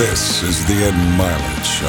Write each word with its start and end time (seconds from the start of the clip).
This 0.00 0.42
is 0.42 0.66
the 0.66 0.72
Ed 0.72 0.94
Mylett 1.18 1.62
Show. 1.62 1.86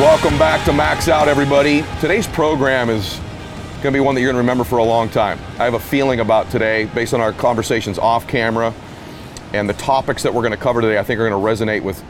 Welcome 0.00 0.38
back 0.38 0.64
to 0.66 0.72
Max 0.72 1.08
Out, 1.08 1.26
everybody. 1.26 1.82
Today's 2.00 2.28
program 2.28 2.90
is 2.90 3.18
going 3.82 3.86
to 3.86 3.90
be 3.90 3.98
one 3.98 4.14
that 4.14 4.20
you're 4.20 4.28
going 4.28 4.36
to 4.36 4.42
remember 4.42 4.62
for 4.62 4.78
a 4.78 4.84
long 4.84 5.08
time. 5.08 5.40
I 5.58 5.64
have 5.64 5.74
a 5.74 5.80
feeling 5.80 6.20
about 6.20 6.48
today, 6.48 6.84
based 6.94 7.12
on 7.12 7.20
our 7.20 7.32
conversations 7.32 7.98
off 7.98 8.28
camera 8.28 8.72
and 9.52 9.68
the 9.68 9.74
topics 9.74 10.22
that 10.22 10.32
we're 10.32 10.42
going 10.42 10.52
to 10.52 10.56
cover 10.56 10.80
today, 10.80 10.96
I 10.96 11.02
think 11.02 11.18
are 11.18 11.28
going 11.28 11.58
to 11.58 11.64
resonate 11.64 11.82
with 11.82 12.04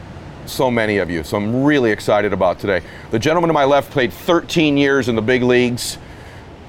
so 0.45 0.69
many 0.69 0.97
of 0.97 1.09
you. 1.09 1.23
So 1.23 1.37
I'm 1.37 1.63
really 1.63 1.89
excited 1.89 2.33
about 2.33 2.59
today. 2.59 2.83
The 3.09 3.17
gentleman 3.17 3.47
to 3.47 3.53
my 3.53 3.65
left 3.65 3.89
played 3.89 4.13
13 4.13 4.77
years 4.77 5.09
in 5.09 5.15
the 5.15 5.23
big 5.23 5.41
leagues. 5.41 5.97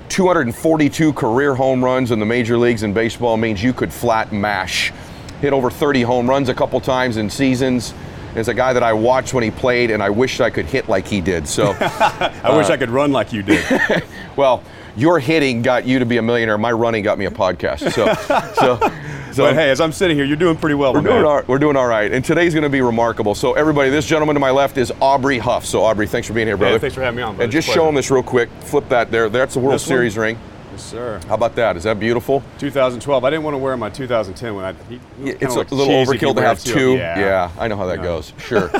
242 0.08 1.12
career 1.12 1.54
home 1.54 1.84
runs 1.84 2.10
in 2.10 2.18
the 2.18 2.26
major 2.26 2.58
leagues 2.58 2.82
in 2.82 2.92
baseball 2.92 3.36
means 3.36 3.62
you 3.62 3.72
could 3.72 3.92
flat 3.92 4.32
mash. 4.32 4.92
Hit 5.40 5.52
over 5.52 5.70
30 5.70 6.02
home 6.02 6.28
runs 6.28 6.48
a 6.48 6.54
couple 6.54 6.80
times 6.80 7.16
in 7.16 7.28
seasons. 7.28 7.94
Is 8.34 8.48
a 8.48 8.54
guy 8.54 8.74
that 8.74 8.82
I 8.82 8.92
watched 8.92 9.32
when 9.32 9.42
he 9.42 9.50
played, 9.50 9.90
and 9.90 10.02
I 10.02 10.10
wish 10.10 10.40
I 10.40 10.50
could 10.50 10.66
hit 10.66 10.90
like 10.90 11.06
he 11.06 11.22
did. 11.22 11.48
So, 11.48 11.74
I 11.80 12.54
wish 12.54 12.68
uh, 12.68 12.74
I 12.74 12.76
could 12.76 12.90
run 12.90 13.10
like 13.10 13.32
you 13.32 13.42
did. 13.42 14.04
well, 14.36 14.62
your 14.94 15.18
hitting 15.18 15.62
got 15.62 15.86
you 15.86 15.98
to 15.98 16.04
be 16.04 16.18
a 16.18 16.22
millionaire. 16.22 16.58
My 16.58 16.72
running 16.72 17.02
got 17.02 17.18
me 17.18 17.24
a 17.24 17.30
podcast. 17.30 17.92
So, 17.92 18.12
so, 18.52 19.25
so 19.36 19.44
but 19.44 19.54
hey, 19.54 19.70
as 19.70 19.80
I'm 19.80 19.92
sitting 19.92 20.16
here, 20.16 20.24
you're 20.24 20.36
doing 20.36 20.56
pretty 20.56 20.74
well. 20.74 20.94
we're 20.94 21.02
doing, 21.02 21.24
all, 21.24 21.42
we're 21.46 21.58
doing 21.58 21.76
all 21.76 21.86
right. 21.86 22.10
And 22.10 22.24
today's 22.24 22.54
going 22.54 22.64
to 22.64 22.70
be 22.70 22.80
remarkable. 22.80 23.34
So, 23.34 23.52
everybody, 23.52 23.90
this 23.90 24.06
gentleman 24.06 24.34
to 24.34 24.40
my 24.40 24.50
left 24.50 24.78
is 24.78 24.92
Aubrey 25.00 25.38
Huff. 25.38 25.64
So, 25.66 25.82
Aubrey, 25.82 26.06
thanks 26.06 26.26
for 26.26 26.32
being 26.34 26.46
here, 26.46 26.56
brother. 26.56 26.74
Yeah, 26.74 26.78
thanks 26.78 26.94
for 26.94 27.02
having 27.02 27.16
me 27.18 27.22
on. 27.22 27.34
brother. 27.34 27.44
And 27.44 27.52
just 27.52 27.68
show 27.68 27.88
him 27.88 27.94
this 27.94 28.10
real 28.10 28.22
quick. 28.22 28.48
Flip 28.62 28.88
that 28.88 29.10
there. 29.10 29.28
That's 29.28 29.54
the 29.54 29.60
World 29.60 29.74
This 29.74 29.82
one? 29.82 29.88
Series 29.88 30.16
ring. 30.16 30.38
Yes, 30.72 30.82
sir. 30.84 31.20
How 31.28 31.34
about 31.34 31.54
that? 31.56 31.76
Is 31.76 31.84
that 31.84 32.00
beautiful? 32.00 32.42
2012. 32.58 33.24
I 33.24 33.30
didn't 33.30 33.44
want 33.44 33.54
to 33.54 33.58
wear 33.58 33.76
my 33.76 33.90
2010 33.90 34.54
when 34.54 34.64
I. 34.64 34.72
He, 34.88 35.00
Yeah, 35.22 35.34
it's 35.40 35.54
a 35.54 35.60
little 35.60 35.86
cheesy 35.86 36.16
if 36.16 36.22
you 36.22 36.28
overkill 36.28 36.36
to 36.36 36.42
have 36.42 36.62
two. 36.64 36.94
Yeah. 36.94 37.50
I 37.58 37.68
know 37.68 37.76
how 37.76 37.86
that 37.86 37.98
Yeah. 37.98 38.04
goes. 38.04 38.32
Sure. 38.38 38.70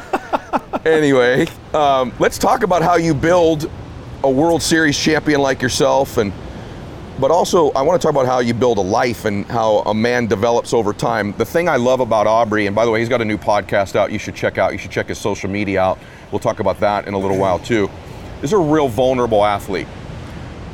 anyway, 0.85 1.47
um, 1.75 2.13
let's 2.19 2.39
talk 2.39 2.63
about 2.63 2.83
how 2.83 2.97
you 2.97 3.15
build 3.15 3.71
a 4.25 4.31
World 4.31 4.63
Series 4.63 4.97
champion 4.99 5.41
like 5.41 5.61
yourself, 5.61 6.17
and 6.19 6.33
but 7.19 7.31
also 7.31 7.71
I 7.73 7.83
want 7.83 8.01
to 8.01 8.05
talk 8.07 8.15
about 8.15 8.27
how 8.27 8.41
you 8.41 8.53
build 8.55 8.79
a 8.79 8.83
life 8.83 9.25
and 9.25 9.47
how 9.47 9.79
a 9.81 9.95
man 9.95 10.27
develops 10.27 10.73
over 10.75 10.93
time. 10.93 11.33
The 11.39 11.45
thing 11.45 11.69
I 11.69 11.77
love 11.77 12.01
about 12.01 12.27
Aubrey, 12.27 12.67
and 12.67 12.77
by 12.77 12.85
the 12.85 12.91
way, 12.91 13.01
he's 13.01 13.09
got 13.09 13.21
a 13.21 13.25
new 13.25 13.39
podcast 13.39 13.97
out. 13.97 14.13
You 14.13 14.19
should 14.19 14.35
check 14.35 14.59
out. 14.59 14.73
You 14.73 14.79
should 14.79 14.91
check 14.91 15.09
his 15.09 15.19
social 15.19 15.49
media 15.51 15.81
out. 15.81 15.99
We'll 16.31 16.39
talk 16.41 16.61
about 16.61 16.81
that 16.81 17.07
in 17.09 17.15
a 17.15 17.19
little 17.19 17.39
while 17.39 17.59
too. 17.59 17.89
This 18.41 18.51
is 18.51 18.53
a 18.53 18.59
real 18.59 18.89
vulnerable 18.89 19.45
athlete. 19.45 19.87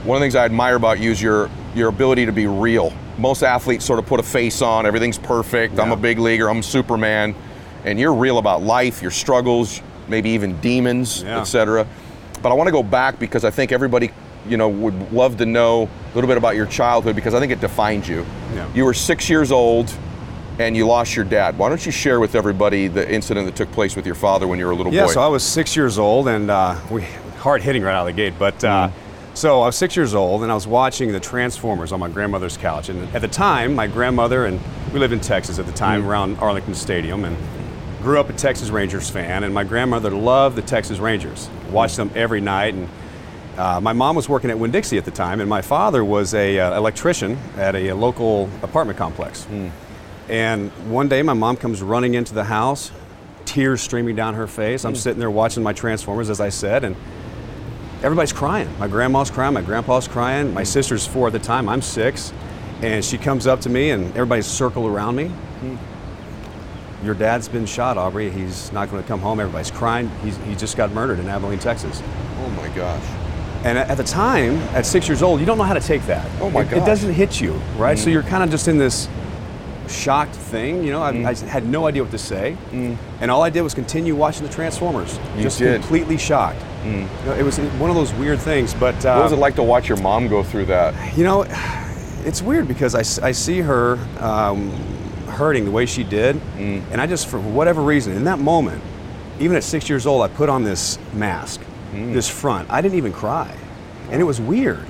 One 0.04 0.16
of 0.16 0.20
the 0.20 0.24
things 0.24 0.34
I 0.34 0.44
admire 0.44 0.74
about 0.76 0.98
you 0.98 1.10
is 1.12 1.22
your 1.22 1.48
your 1.74 1.88
ability 1.88 2.26
to 2.26 2.32
be 2.32 2.46
real. 2.46 2.92
Most 3.18 3.42
athletes 3.42 3.84
sort 3.84 3.98
of 3.98 4.06
put 4.06 4.18
a 4.20 4.22
face 4.22 4.62
on, 4.62 4.84
everything's 4.84 5.18
perfect. 5.18 5.78
I'm 5.78 5.92
a 5.92 5.96
big 5.96 6.18
leaguer, 6.18 6.48
I'm 6.50 6.62
Superman, 6.62 7.34
and 7.84 7.98
you're 8.00 8.12
real 8.14 8.38
about 8.38 8.62
life, 8.62 9.00
your 9.00 9.10
struggles, 9.10 9.80
maybe 10.08 10.30
even 10.30 10.58
demons, 10.60 11.22
Yeah. 11.22 11.40
etc. 11.40 11.86
But 12.42 12.50
I 12.50 12.54
want 12.54 12.66
to 12.68 12.72
go 12.72 12.82
back 12.82 13.18
because 13.18 13.44
I 13.44 13.50
think 13.50 13.70
everybody, 13.70 14.10
you 14.48 14.56
know, 14.56 14.68
would 14.68 15.12
love 15.12 15.36
to 15.38 15.46
know 15.46 15.82
a 15.84 16.14
little 16.14 16.28
bit 16.28 16.36
about 16.36 16.56
your 16.56 16.66
childhood 16.66 17.14
because 17.16 17.34
I 17.34 17.40
think 17.40 17.52
it 17.52 17.60
defines 17.60 18.08
you. 18.08 18.26
Yeah. 18.54 18.68
You 18.74 18.84
were 18.84 18.94
six 18.94 19.28
years 19.30 19.52
old 19.52 19.92
and 20.58 20.76
you 20.76 20.86
lost 20.86 21.16
your 21.16 21.24
dad. 21.24 21.56
Why 21.56 21.68
don't 21.68 21.84
you 21.84 21.92
share 21.92 22.20
with 22.20 22.34
everybody 22.34 22.86
the 22.88 23.10
incident 23.10 23.46
that 23.46 23.56
took 23.56 23.70
place 23.72 23.96
with 23.96 24.04
your 24.04 24.14
father 24.14 24.46
when 24.46 24.58
you 24.58 24.66
were 24.66 24.72
a 24.72 24.76
little 24.76 24.92
Yeah, 24.92 25.06
boy? 25.06 25.12
so 25.12 25.22
I 25.22 25.28
was 25.28 25.42
six 25.42 25.74
years 25.76 25.98
old, 25.98 26.28
and 26.28 26.50
uh, 26.50 26.76
we 26.90 27.02
hard 27.38 27.62
hitting 27.62 27.82
right 27.82 27.94
out 27.94 28.00
of 28.02 28.06
the 28.06 28.12
gate. 28.12 28.34
But 28.38 28.62
uh, 28.62 28.88
Mm. 28.88 28.92
so 29.34 29.62
I 29.62 29.66
was 29.66 29.76
six 29.76 29.96
years 29.96 30.14
old, 30.14 30.42
and 30.42 30.52
I 30.52 30.54
was 30.54 30.66
watching 30.66 31.10
the 31.12 31.20
Transformers 31.20 31.90
on 31.90 32.00
my 32.00 32.08
grandmother's 32.08 32.56
couch. 32.58 32.90
And 32.90 33.12
at 33.14 33.22
the 33.22 33.28
time, 33.28 33.74
my 33.74 33.86
grandmother 33.86 34.44
and 34.44 34.60
we 34.92 34.98
lived 35.00 35.14
in 35.14 35.20
Texas 35.20 35.58
at 35.58 35.64
the 35.66 35.72
time, 35.72 36.02
Mm. 36.02 36.06
around 36.08 36.38
Arlington 36.38 36.74
Stadium, 36.74 37.24
and 37.24 37.34
grew 38.02 38.20
up 38.20 38.28
a 38.28 38.32
Texas 38.34 38.68
Rangers 38.68 39.08
fan. 39.08 39.44
And 39.44 39.54
my 39.54 39.64
grandmother 39.64 40.10
loved 40.10 40.56
the 40.56 40.62
Texas 40.62 40.98
Rangers, 40.98 41.48
watched 41.70 41.96
them 41.96 42.10
every 42.14 42.42
night. 42.42 42.74
And 42.74 42.88
uh, 43.58 43.80
my 43.80 43.92
mom 43.92 44.16
was 44.16 44.28
working 44.28 44.50
at 44.50 44.58
Winn 44.58 44.70
Dixie 44.70 44.96
at 44.96 45.04
the 45.04 45.10
time, 45.10 45.40
and 45.40 45.48
my 45.48 45.60
father 45.60 46.04
was 46.04 46.32
a 46.34 46.58
uh, 46.58 46.76
electrician 46.76 47.36
at 47.56 47.74
a, 47.74 47.90
uh, 47.90 47.94
local 47.94 48.48
apartment 48.62 48.98
complex. 48.98 49.44
Hmm. 49.44 49.68
And 50.28 50.70
one 50.90 51.08
day, 51.08 51.22
my 51.22 51.34
mom 51.34 51.56
comes 51.56 51.82
running 51.82 52.14
into 52.14 52.32
the 52.32 52.44
house, 52.44 52.90
tears 53.44 53.82
streaming 53.82 54.16
down 54.16 54.34
her 54.34 54.46
face. 54.46 54.84
I'm 54.84 54.92
hmm. 54.92 54.98
sitting 54.98 55.18
there 55.18 55.30
watching 55.30 55.62
my 55.62 55.74
Transformers, 55.74 56.30
as 56.30 56.40
I 56.40 56.48
said, 56.48 56.84
and 56.84 56.96
everybody's 58.02 58.32
crying. 58.32 58.68
My 58.78 58.88
grandma's 58.88 59.30
crying, 59.30 59.52
my 59.52 59.62
grandpa's 59.62 60.08
crying, 60.08 60.54
my 60.54 60.62
hmm. 60.62 60.66
sister's 60.66 61.06
four 61.06 61.26
at 61.26 61.34
the 61.34 61.38
time, 61.38 61.68
I'm 61.68 61.82
six. 61.82 62.32
And 62.80 63.04
she 63.04 63.16
comes 63.16 63.46
up 63.46 63.60
to 63.60 63.68
me, 63.68 63.90
and 63.90 64.06
everybody's 64.12 64.46
circled 64.46 64.90
around 64.90 65.14
me. 65.14 65.30
Your 67.04 67.14
dad's 67.14 67.48
been 67.48 67.66
shot, 67.66 67.98
Aubrey. 67.98 68.30
He's 68.30 68.72
not 68.72 68.90
going 68.90 69.02
to 69.02 69.06
come 69.06 69.20
home. 69.20 69.40
Everybody's 69.40 69.70
crying. 69.70 70.08
He's, 70.22 70.36
he 70.38 70.54
just 70.54 70.76
got 70.76 70.92
murdered 70.92 71.18
in 71.18 71.28
Abilene, 71.28 71.58
Texas. 71.58 72.00
oh 72.38 72.50
my 72.50 72.68
gosh. 72.74 73.21
And 73.64 73.78
at 73.78 73.96
the 73.96 74.04
time, 74.04 74.56
at 74.74 74.84
six 74.84 75.08
years 75.08 75.22
old, 75.22 75.38
you 75.40 75.46
don't 75.46 75.58
know 75.58 75.64
how 75.64 75.74
to 75.74 75.80
take 75.80 76.02
that. 76.06 76.28
Oh 76.40 76.50
my 76.50 76.62
it, 76.62 76.70
gosh. 76.70 76.82
It 76.82 76.86
doesn't 76.86 77.12
hit 77.12 77.40
you, 77.40 77.52
right? 77.76 77.98
So 77.98 78.08
mm. 78.08 78.12
you're 78.12 78.22
kind 78.24 78.42
of 78.42 78.50
just 78.50 78.66
in 78.66 78.76
this 78.76 79.08
shocked 79.88 80.34
thing. 80.34 80.82
You 80.82 80.90
know, 80.90 81.02
I, 81.02 81.12
mm. 81.12 81.24
I 81.24 81.48
had 81.48 81.66
no 81.66 81.86
idea 81.86 82.02
what 82.02 82.10
to 82.12 82.18
say, 82.18 82.56
mm. 82.70 82.96
and 83.20 83.30
all 83.30 83.42
I 83.42 83.50
did 83.50 83.62
was 83.62 83.74
continue 83.74 84.16
watching 84.16 84.44
the 84.44 84.52
Transformers, 84.52 85.18
You 85.36 85.42
just 85.42 85.58
did. 85.58 85.80
completely 85.80 86.18
shocked. 86.18 86.60
You 86.84 87.08
know, 87.26 87.34
it 87.34 87.44
was 87.44 87.58
one 87.78 87.90
of 87.90 87.94
those 87.94 88.12
weird 88.14 88.40
things. 88.40 88.74
But 88.74 88.96
uh, 89.06 89.14
What 89.14 89.24
was 89.24 89.32
it 89.32 89.36
like 89.36 89.54
to 89.54 89.62
watch 89.62 89.88
your 89.88 89.98
mom 89.98 90.26
go 90.26 90.42
through 90.42 90.66
that? 90.66 91.16
you 91.16 91.22
know, 91.22 91.44
it's 92.24 92.42
weird 92.42 92.66
because 92.66 92.94
I 92.96 93.32
see 93.32 93.60
her 93.60 93.98
um, 94.18 94.70
hurting 95.28 95.64
the 95.64 95.70
way 95.70 95.86
she 95.86 96.02
did, 96.02 96.40
and 96.56 97.00
I 97.00 97.06
just, 97.06 97.28
for 97.28 97.38
whatever 97.38 97.82
reason, 97.82 98.12
in 98.14 98.24
that 98.24 98.40
moment, 98.40 98.82
even 99.38 99.56
at 99.56 99.64
six 99.64 99.88
years 99.88 100.06
old, 100.06 100.22
I 100.22 100.28
put 100.28 100.48
on 100.48 100.64
this 100.64 100.98
mask, 101.14 101.60
this 101.92 102.28
front. 102.28 102.70
I 102.70 102.80
didn't 102.80 102.96
even 102.98 103.12
cry, 103.12 103.54
and 104.10 104.20
it 104.20 104.24
was 104.24 104.40
weird, 104.40 104.86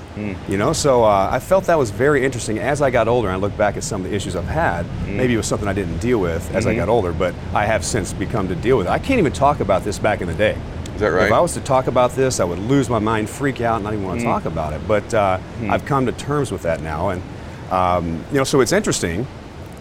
you 0.48 0.56
know. 0.56 0.72
So 0.72 1.04
uh, 1.04 1.28
I 1.30 1.38
felt 1.38 1.64
that 1.64 1.78
was 1.78 1.90
very 1.90 2.24
interesting. 2.24 2.58
As 2.58 2.80
I 2.82 2.90
got 2.90 3.08
older, 3.08 3.28
and 3.28 3.36
I 3.36 3.40
look 3.40 3.56
back 3.56 3.76
at 3.76 3.84
some 3.84 4.04
of 4.04 4.10
the 4.10 4.16
issues 4.16 4.36
I've 4.36 4.44
had. 4.44 4.86
Maybe 5.06 5.34
it 5.34 5.36
was 5.36 5.46
something 5.46 5.68
I 5.68 5.72
didn't 5.72 5.98
deal 5.98 6.18
with 6.18 6.54
as 6.54 6.66
I 6.66 6.74
got 6.74 6.88
older, 6.88 7.12
but 7.12 7.34
I 7.54 7.66
have 7.66 7.84
since 7.84 8.12
become 8.12 8.48
to 8.48 8.54
deal 8.54 8.76
with 8.78 8.86
it. 8.86 8.90
I 8.90 8.98
can't 8.98 9.18
even 9.18 9.32
talk 9.32 9.60
about 9.60 9.84
this 9.84 9.98
back 9.98 10.20
in 10.20 10.28
the 10.28 10.34
day. 10.34 10.56
Is 10.94 11.00
that 11.00 11.08
right? 11.08 11.26
If 11.26 11.32
I 11.32 11.40
was 11.40 11.54
to 11.54 11.60
talk 11.60 11.86
about 11.86 12.12
this, 12.12 12.38
I 12.38 12.44
would 12.44 12.58
lose 12.58 12.88
my 12.90 12.98
mind, 12.98 13.28
freak 13.30 13.60
out, 13.60 13.76
and 13.76 13.84
not 13.84 13.94
even 13.94 14.04
want 14.06 14.20
Mm. 14.20 14.24
to 14.24 14.28
talk 14.28 14.44
about 14.44 14.72
it. 14.74 14.86
But 14.86 15.12
uh, 15.14 15.38
I've 15.68 15.84
come 15.86 16.06
to 16.06 16.12
terms 16.12 16.52
with 16.52 16.62
that 16.62 16.82
now, 16.82 17.08
and 17.08 17.22
um, 17.70 18.22
you 18.30 18.36
know, 18.38 18.44
so 18.44 18.60
it's 18.60 18.72
interesting. 18.72 19.26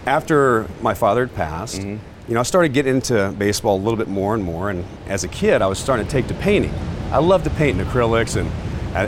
After 0.08 0.66
my 0.82 0.94
father 0.96 1.26
had 1.28 1.36
passed, 1.36 1.80
Mm-hmm. 1.82 1.98
you 2.28 2.34
know, 2.34 2.40
I 2.40 2.44
started 2.44 2.74
getting 2.74 2.96
into 2.96 3.34
baseball 3.38 3.76
a 3.78 3.82
little 3.84 3.98
bit 3.98 4.08
more 4.08 4.34
and 4.34 4.44
more. 4.44 4.70
And 4.70 4.84
as 5.08 5.24
a 5.24 5.28
kid, 5.28 5.62
I 5.62 5.68
was 5.68 5.78
starting 5.78 6.06
to 6.06 6.12
take 6.12 6.28
to 6.28 6.34
painting. 6.36 6.74
I 7.12 7.20
love 7.20 7.44
to 7.44 7.50
paint 7.52 7.80
in 7.80 7.86
acrylics, 7.86 8.40
and 8.40 8.50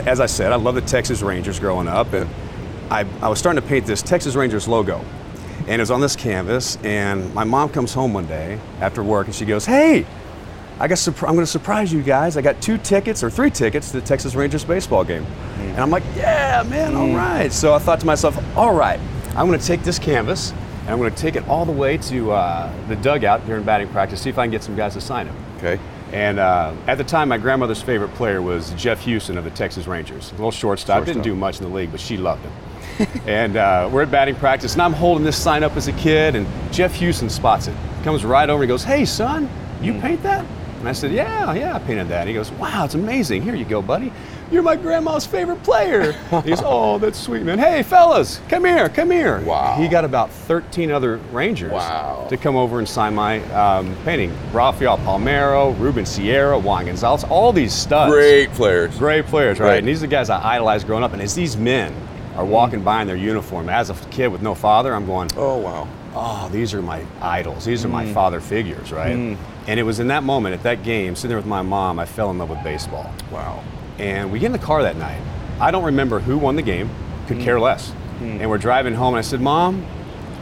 as 0.08 0.20
I 0.20 0.26
said, 0.26 0.52
I 0.52 0.56
love 0.56 0.74
the 0.74 0.82
Texas 0.82 1.22
Rangers 1.22 1.58
growing 1.58 1.88
up, 1.88 2.12
and 2.12 2.28
I, 2.90 3.06
I 3.20 3.28
was 3.28 3.38
starting 3.38 3.62
to 3.62 3.68
paint 3.68 3.86
this 3.86 4.02
Texas 4.02 4.34
Rangers 4.34 4.68
logo. 4.68 5.04
And 5.60 5.70
it 5.70 5.80
was 5.80 5.90
on 5.90 6.02
this 6.02 6.14
canvas, 6.14 6.76
and 6.84 7.32
my 7.32 7.44
mom 7.44 7.70
comes 7.70 7.94
home 7.94 8.12
one 8.12 8.26
day 8.26 8.60
after 8.80 9.02
work, 9.02 9.26
and 9.26 9.34
she 9.34 9.46
goes, 9.46 9.64
"Hey, 9.64 10.04
I 10.80 10.88
got 10.88 11.06
I'm 11.06 11.14
going 11.14 11.38
to 11.38 11.46
surprise 11.46 11.92
you 11.92 12.02
guys. 12.02 12.36
I 12.36 12.42
got 12.42 12.60
two 12.60 12.78
tickets 12.78 13.22
or 13.22 13.30
three 13.30 13.50
tickets 13.50 13.92
to 13.92 14.00
the 14.00 14.06
Texas 14.06 14.34
Rangers 14.34 14.64
baseball 14.64 15.04
game. 15.04 15.24
And 15.58 15.78
I'm 15.78 15.90
like, 15.90 16.02
yeah, 16.16 16.64
man, 16.68 16.96
all 16.96 17.14
right. 17.14 17.52
So 17.52 17.74
I 17.74 17.78
thought 17.78 18.00
to 18.00 18.06
myself, 18.06 18.36
all 18.56 18.74
right, 18.74 18.98
I'm 19.36 19.46
going 19.46 19.58
to 19.58 19.64
take 19.64 19.82
this 19.82 20.00
canvas 20.00 20.50
and 20.50 20.90
I'm 20.90 20.98
going 20.98 21.14
to 21.14 21.16
take 21.16 21.36
it 21.36 21.46
all 21.48 21.64
the 21.64 21.72
way 21.72 21.96
to 21.98 22.32
uh, 22.32 22.86
the 22.88 22.96
dugout 22.96 23.46
during 23.46 23.62
batting 23.62 23.88
practice, 23.88 24.20
see 24.20 24.30
if 24.30 24.38
I 24.38 24.44
can 24.44 24.50
get 24.50 24.62
some 24.64 24.74
guys 24.74 24.94
to 24.94 25.00
sign 25.00 25.28
it. 25.28 25.34
Okay. 25.58 25.80
And 26.14 26.38
uh, 26.38 26.72
at 26.86 26.96
the 26.96 27.02
time, 27.02 27.28
my 27.28 27.38
grandmother's 27.38 27.82
favorite 27.82 28.14
player 28.14 28.40
was 28.40 28.70
Jeff 28.74 29.04
Huson 29.04 29.36
of 29.36 29.42
the 29.42 29.50
Texas 29.50 29.88
Rangers. 29.88 30.30
A 30.30 30.34
little 30.34 30.52
shortstop, 30.52 31.04
didn't 31.04 31.22
do 31.22 31.34
much 31.34 31.58
in 31.58 31.68
the 31.68 31.74
league, 31.74 31.90
but 31.90 31.98
she 31.98 32.16
loved 32.16 32.44
him. 32.44 32.52
and 33.26 33.56
uh, 33.56 33.90
we're 33.90 34.02
at 34.02 34.12
batting 34.12 34.36
practice, 34.36 34.74
and 34.74 34.82
I'm 34.82 34.92
holding 34.92 35.24
this 35.24 35.36
sign 35.36 35.64
up 35.64 35.76
as 35.76 35.88
a 35.88 35.92
kid, 35.94 36.36
and 36.36 36.46
Jeff 36.72 36.94
Huson 36.96 37.28
spots 37.28 37.66
it. 37.66 37.74
Comes 38.04 38.24
right 38.24 38.48
over 38.48 38.62
and 38.62 38.68
goes, 38.68 38.84
Hey, 38.84 39.04
son, 39.04 39.50
you 39.82 39.92
paint 39.94 40.22
that? 40.22 40.46
And 40.78 40.88
I 40.88 40.92
said, 40.92 41.10
Yeah, 41.10 41.52
yeah, 41.52 41.74
I 41.74 41.80
painted 41.80 42.06
that. 42.10 42.20
And 42.20 42.28
he 42.28 42.34
goes, 42.34 42.52
Wow, 42.52 42.84
it's 42.84 42.94
amazing. 42.94 43.42
Here 43.42 43.56
you 43.56 43.64
go, 43.64 43.82
buddy. 43.82 44.12
You're 44.54 44.62
my 44.62 44.76
grandma's 44.76 45.26
favorite 45.26 45.60
player. 45.64 46.12
he 46.12 46.50
goes, 46.50 46.62
Oh, 46.64 46.98
that's 46.98 47.18
sweet, 47.18 47.42
man. 47.42 47.58
Hey, 47.58 47.82
fellas, 47.82 48.40
come 48.48 48.64
here, 48.64 48.88
come 48.88 49.10
here. 49.10 49.40
Wow. 49.40 49.74
He 49.76 49.88
got 49.88 50.04
about 50.04 50.30
13 50.30 50.92
other 50.92 51.16
Rangers 51.32 51.72
Wow. 51.72 52.28
to 52.30 52.36
come 52.36 52.54
over 52.54 52.78
and 52.78 52.88
sign 52.88 53.16
my 53.16 53.40
um, 53.52 53.96
painting. 54.04 54.32
Rafael 54.52 54.96
Palmeiro, 54.98 55.76
Ruben 55.80 56.06
Sierra, 56.06 56.56
Juan 56.56 56.86
Gonzalez, 56.86 57.24
all 57.24 57.52
these 57.52 57.72
studs. 57.74 58.12
Great 58.12 58.50
players. 58.52 58.96
Great 58.96 59.26
players, 59.26 59.58
right? 59.58 59.70
Right. 59.70 59.78
And 59.80 59.88
these 59.88 59.98
are 60.04 60.06
the 60.06 60.10
guys 60.12 60.30
I 60.30 60.40
idolized 60.54 60.86
growing 60.86 61.02
up. 61.02 61.12
And 61.12 61.20
as 61.20 61.34
these 61.34 61.56
men 61.56 61.92
are 62.36 62.44
walking 62.44 62.82
by 62.84 63.00
in 63.02 63.08
their 63.08 63.16
uniform, 63.16 63.68
as 63.68 63.90
a 63.90 63.94
kid 64.12 64.28
with 64.28 64.40
no 64.40 64.54
father, 64.54 64.94
I'm 64.94 65.04
going, 65.04 65.30
Oh 65.36 65.56
wow. 65.58 65.88
oh, 66.14 66.48
these 66.52 66.74
are 66.74 66.80
my 66.82 67.04
idols. 67.20 67.64
These 67.64 67.84
are 67.84 67.88
my 67.88 68.04
Mm. 68.04 68.14
father 68.14 68.38
figures, 68.40 68.92
right? 68.92 69.36
And 69.66 69.80
it 69.80 69.82
was 69.82 69.98
in 69.98 70.06
that 70.08 70.22
moment, 70.22 70.54
at 70.54 70.62
that 70.62 70.84
game, 70.84 71.16
sitting 71.16 71.30
there 71.30 71.38
with 71.38 71.44
my 71.46 71.62
mom, 71.62 71.98
I 71.98 72.04
fell 72.04 72.30
in 72.30 72.38
love 72.38 72.50
with 72.50 72.62
baseball. 72.62 73.10
Wow. 73.32 73.64
And 73.98 74.32
we 74.32 74.38
get 74.38 74.46
in 74.46 74.52
the 74.52 74.58
car 74.58 74.82
that 74.82 74.96
night. 74.96 75.20
I 75.60 75.70
don't 75.70 75.84
remember 75.84 76.18
who 76.20 76.36
won 76.38 76.56
the 76.56 76.62
game, 76.62 76.90
could 77.26 77.40
care 77.40 77.60
less. 77.60 77.92
And 78.20 78.48
we're 78.48 78.58
driving 78.58 78.94
home, 78.94 79.14
and 79.14 79.18
I 79.18 79.22
said, 79.22 79.40
Mom, 79.40 79.84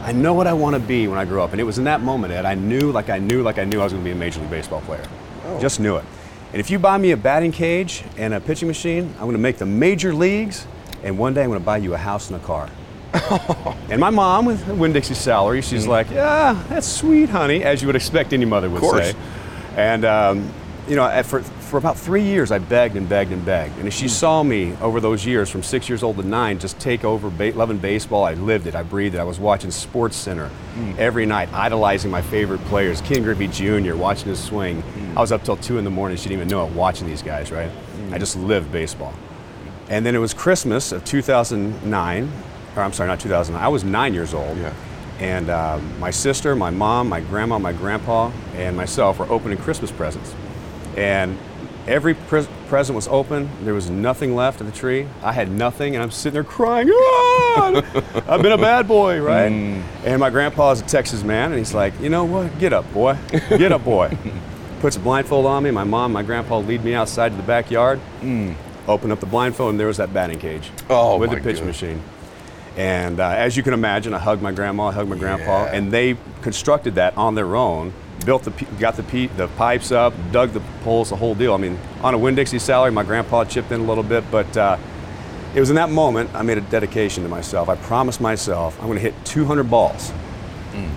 I 0.03 0.11
know 0.13 0.33
what 0.33 0.47
I 0.47 0.53
want 0.53 0.75
to 0.75 0.79
be 0.79 1.07
when 1.07 1.17
I 1.19 1.25
grow 1.25 1.43
up. 1.43 1.51
And 1.51 1.59
it 1.59 1.63
was 1.65 1.77
in 1.77 1.83
that 1.85 2.01
moment, 2.01 2.31
that 2.33 2.45
I 2.45 2.55
knew, 2.55 2.91
like 2.91 3.09
I 3.09 3.19
knew, 3.19 3.41
like 3.41 3.57
I 3.57 3.65
knew 3.65 3.81
I 3.81 3.83
was 3.83 3.93
going 3.93 4.03
to 4.03 4.07
be 4.07 4.11
a 4.11 4.15
Major 4.15 4.39
League 4.39 4.49
Baseball 4.49 4.81
player. 4.81 5.03
Oh. 5.45 5.59
Just 5.59 5.79
knew 5.79 5.97
it. 5.97 6.05
And 6.51 6.59
if 6.59 6.69
you 6.69 6.79
buy 6.79 6.97
me 6.97 7.11
a 7.11 7.17
batting 7.17 7.51
cage 7.51 8.03
and 8.17 8.33
a 8.33 8.39
pitching 8.39 8.67
machine, 8.67 9.11
I'm 9.15 9.21
going 9.23 9.33
to 9.33 9.37
make 9.39 9.57
the 9.57 9.65
major 9.65 10.13
leagues, 10.13 10.65
and 11.03 11.17
one 11.17 11.33
day 11.33 11.41
I'm 11.43 11.49
going 11.49 11.59
to 11.59 11.65
buy 11.65 11.77
you 11.77 11.93
a 11.93 11.97
house 11.97 12.29
and 12.29 12.39
a 12.41 12.45
car. 12.45 12.69
and 13.89 13.99
my 13.99 14.09
mom, 14.09 14.45
with 14.45 14.65
Winn 14.67 14.93
Dixie's 14.93 15.17
salary, 15.17 15.61
she's 15.61 15.81
Mm-hmm. 15.83 15.91
like, 15.91 16.09
"Yeah, 16.11 16.61
that's 16.69 16.87
sweet, 16.87 17.29
honey," 17.29 17.63
as 17.63 17.81
you 17.81 17.87
would 17.87 17.95
expect 17.95 18.33
any 18.33 18.45
mother 18.45 18.69
would 18.69 18.83
say. 18.83 19.13
And 19.75 20.05
um, 20.05 20.51
you 20.87 20.95
know, 20.95 21.21
for 21.23 21.41
for 21.73 21.79
about 21.79 21.97
three 21.97 22.21
years, 22.21 22.51
I 22.51 22.59
begged 22.59 22.95
and 22.95 23.09
begged 23.09 23.31
and 23.31 23.43
begged. 23.43 23.79
And 23.79 23.87
Mm. 23.87 23.91
she 23.91 24.07
saw 24.07 24.43
me 24.43 24.73
over 24.79 24.99
those 24.99 25.25
years, 25.25 25.49
from 25.49 25.63
six 25.63 25.89
years 25.89 26.03
old 26.03 26.17
to 26.17 26.23
nine, 26.23 26.59
just 26.59 26.77
take 26.77 27.03
over 27.03 27.31
ba- 27.31 27.51
loving 27.55 27.79
baseball, 27.79 28.23
I 28.25 28.35
lived 28.35 28.67
it, 28.67 28.75
I 28.75 28.83
breathed 28.83 29.15
it. 29.15 29.17
I 29.17 29.23
was 29.23 29.39
watching 29.39 29.71
Sports 29.71 30.15
Center 30.15 30.51
Mm. 30.77 30.99
every 30.99 31.25
night, 31.25 31.49
idolizing 31.51 32.11
my 32.11 32.21
favorite 32.21 32.63
players, 32.65 33.01
Ken 33.01 33.23
Griffey 33.23 33.47
Jr., 33.47 33.95
watching 33.95 34.27
his 34.29 34.37
swing. 34.37 34.83
Mm. 34.83 35.17
I 35.17 35.21
was 35.21 35.31
up 35.31 35.43
till 35.43 35.55
two 35.55 35.79
in 35.79 35.83
the 35.83 35.89
morning. 35.89 36.15
She 36.15 36.29
didn't 36.29 36.41
even 36.41 36.47
know 36.49 36.63
it, 36.67 36.73
watching 36.73 37.07
these 37.07 37.23
guys. 37.23 37.51
Right? 37.51 37.71
I 38.11 38.19
just 38.19 38.35
lived 38.37 38.71
baseball. 38.71 39.13
And 39.89 40.05
then 40.05 40.13
it 40.13 40.19
was 40.19 40.31
Christmas 40.35 40.91
of 40.91 41.03
2009, 41.03 42.29
or 42.75 42.83
I'm 42.83 42.93
sorry, 42.93 43.09
not 43.09 43.19
2009. 43.19 43.65
I 43.65 43.67
was 43.69 43.83
nine 43.83 44.13
years 44.13 44.35
old. 44.35 44.59
Yeah. 44.59 44.69
And 45.19 45.49
um, 45.49 45.81
my 45.99 46.11
sister, 46.11 46.55
my 46.55 46.69
mom, 46.69 47.09
my 47.09 47.19
grandma, 47.19 47.57
my 47.57 47.73
grandpa, 47.73 48.29
and 48.57 48.77
myself 48.77 49.17
were 49.17 49.31
opening 49.31 49.57
Christmas 49.57 49.89
presents. 49.89 50.35
And 50.95 51.35
every 51.87 52.13
pres- 52.13 52.47
present 52.67 52.95
was 52.95 53.07
open. 53.07 53.49
There 53.63 53.73
was 53.73 53.89
nothing 53.89 54.35
left 54.35 54.61
of 54.61 54.67
the 54.67 54.73
tree. 54.77 55.07
I 55.21 55.31
had 55.33 55.51
nothing, 55.51 55.95
and 55.95 56.03
I'm 56.03 56.11
sitting 56.11 56.33
there 56.33 56.43
crying. 56.43 56.89
"Ah, 56.91 57.81
I've 58.27 58.41
been 58.41 58.51
a 58.51 58.57
bad 58.57 58.87
boy, 58.87 59.21
right? 59.21 59.51
And 59.51 60.19
my 60.19 60.29
grandpa 60.29 60.71
is 60.71 60.81
a 60.81 60.85
Texas 60.85 61.23
man, 61.23 61.51
and 61.51 61.57
he's 61.59 61.73
like, 61.73 61.93
you 62.01 62.09
know 62.09 62.23
what? 62.25 62.57
Get 62.59 62.73
up, 62.73 62.91
boy. 62.93 63.17
Get 63.49 63.71
up, 63.71 63.83
boy. 63.83 64.17
Puts 64.81 64.95
a 64.97 64.99
blindfold 64.99 65.45
on 65.45 65.63
me. 65.63 65.71
My 65.71 65.83
mom, 65.85 66.11
my 66.11 66.23
grandpa 66.23 66.57
lead 66.59 66.83
me 66.83 66.93
outside 66.93 67.29
to 67.29 67.35
the 67.37 67.43
backyard. 67.43 67.99
Open 68.87 69.11
up 69.11 69.19
the 69.19 69.25
blindfold, 69.25 69.69
and 69.71 69.79
there 69.79 69.87
was 69.87 69.97
that 69.97 70.13
batting 70.13 70.39
cage 70.39 70.69
Oh, 70.89 71.17
with 71.17 71.29
the 71.29 71.37
pitch 71.37 71.57
goodness. 71.57 71.81
machine. 71.81 72.01
And 72.75 73.19
uh, 73.19 73.29
as 73.29 73.55
you 73.55 73.61
can 73.63 73.73
imagine, 73.73 74.13
I 74.13 74.19
hugged 74.19 74.41
my 74.41 74.51
grandma, 74.51 74.87
I 74.87 74.93
hugged 74.93 75.09
my 75.09 75.15
grandpa, 75.17 75.65
Yeah. 75.65 75.75
and 75.75 75.91
they 75.91 76.17
constructed 76.41 76.95
that 76.95 77.15
on 77.15 77.35
their 77.35 77.55
own. 77.55 77.93
Built 78.25 78.43
the, 78.43 78.51
got 78.79 78.95
the, 78.95 79.27
the 79.35 79.47
pipes 79.57 79.91
up, 79.91 80.13
dug 80.31 80.51
the 80.51 80.61
poles, 80.83 81.09
the 81.09 81.15
whole 81.15 81.35
deal. 81.35 81.53
I 81.53 81.57
mean, 81.57 81.77
on 82.01 82.13
a 82.13 82.17
Winn 82.17 82.35
Dixie 82.35 82.59
salary, 82.59 82.91
my 82.91 83.03
grandpa 83.03 83.43
chipped 83.43 83.71
in 83.71 83.81
a 83.81 83.83
little 83.83 84.03
bit, 84.03 84.23
but 84.31 84.55
uh, 84.55 84.77
it 85.53 85.59
was 85.59 85.69
in 85.69 85.75
that 85.75 85.89
moment 85.89 86.33
I 86.33 86.41
made 86.41 86.57
a 86.57 86.61
dedication 86.61 87.23
to 87.23 87.29
myself. 87.29 87.69
I 87.69 87.75
promised 87.75 88.21
myself 88.21 88.79
I'm 88.79 88.87
going 88.87 88.97
to 88.97 89.01
hit 89.01 89.13
200 89.25 89.69
balls 89.69 90.11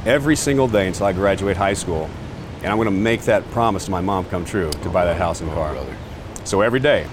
every 0.06 0.36
single 0.36 0.68
day 0.68 0.86
until 0.86 1.06
I 1.06 1.12
graduate 1.12 1.56
high 1.56 1.74
school, 1.74 2.08
and 2.58 2.66
I'm 2.66 2.76
going 2.76 2.86
to 2.86 2.90
make 2.90 3.22
that 3.22 3.44
promise 3.50 3.86
to 3.86 3.90
my 3.90 4.00
mom 4.00 4.24
come 4.26 4.44
true 4.44 4.70
to 4.70 4.88
buy 4.88 5.04
that 5.04 5.16
house 5.16 5.40
and 5.40 5.50
car. 5.50 5.72
brother. 5.72 5.96
So 6.44 6.60
every 6.60 6.80
day, 6.80 7.06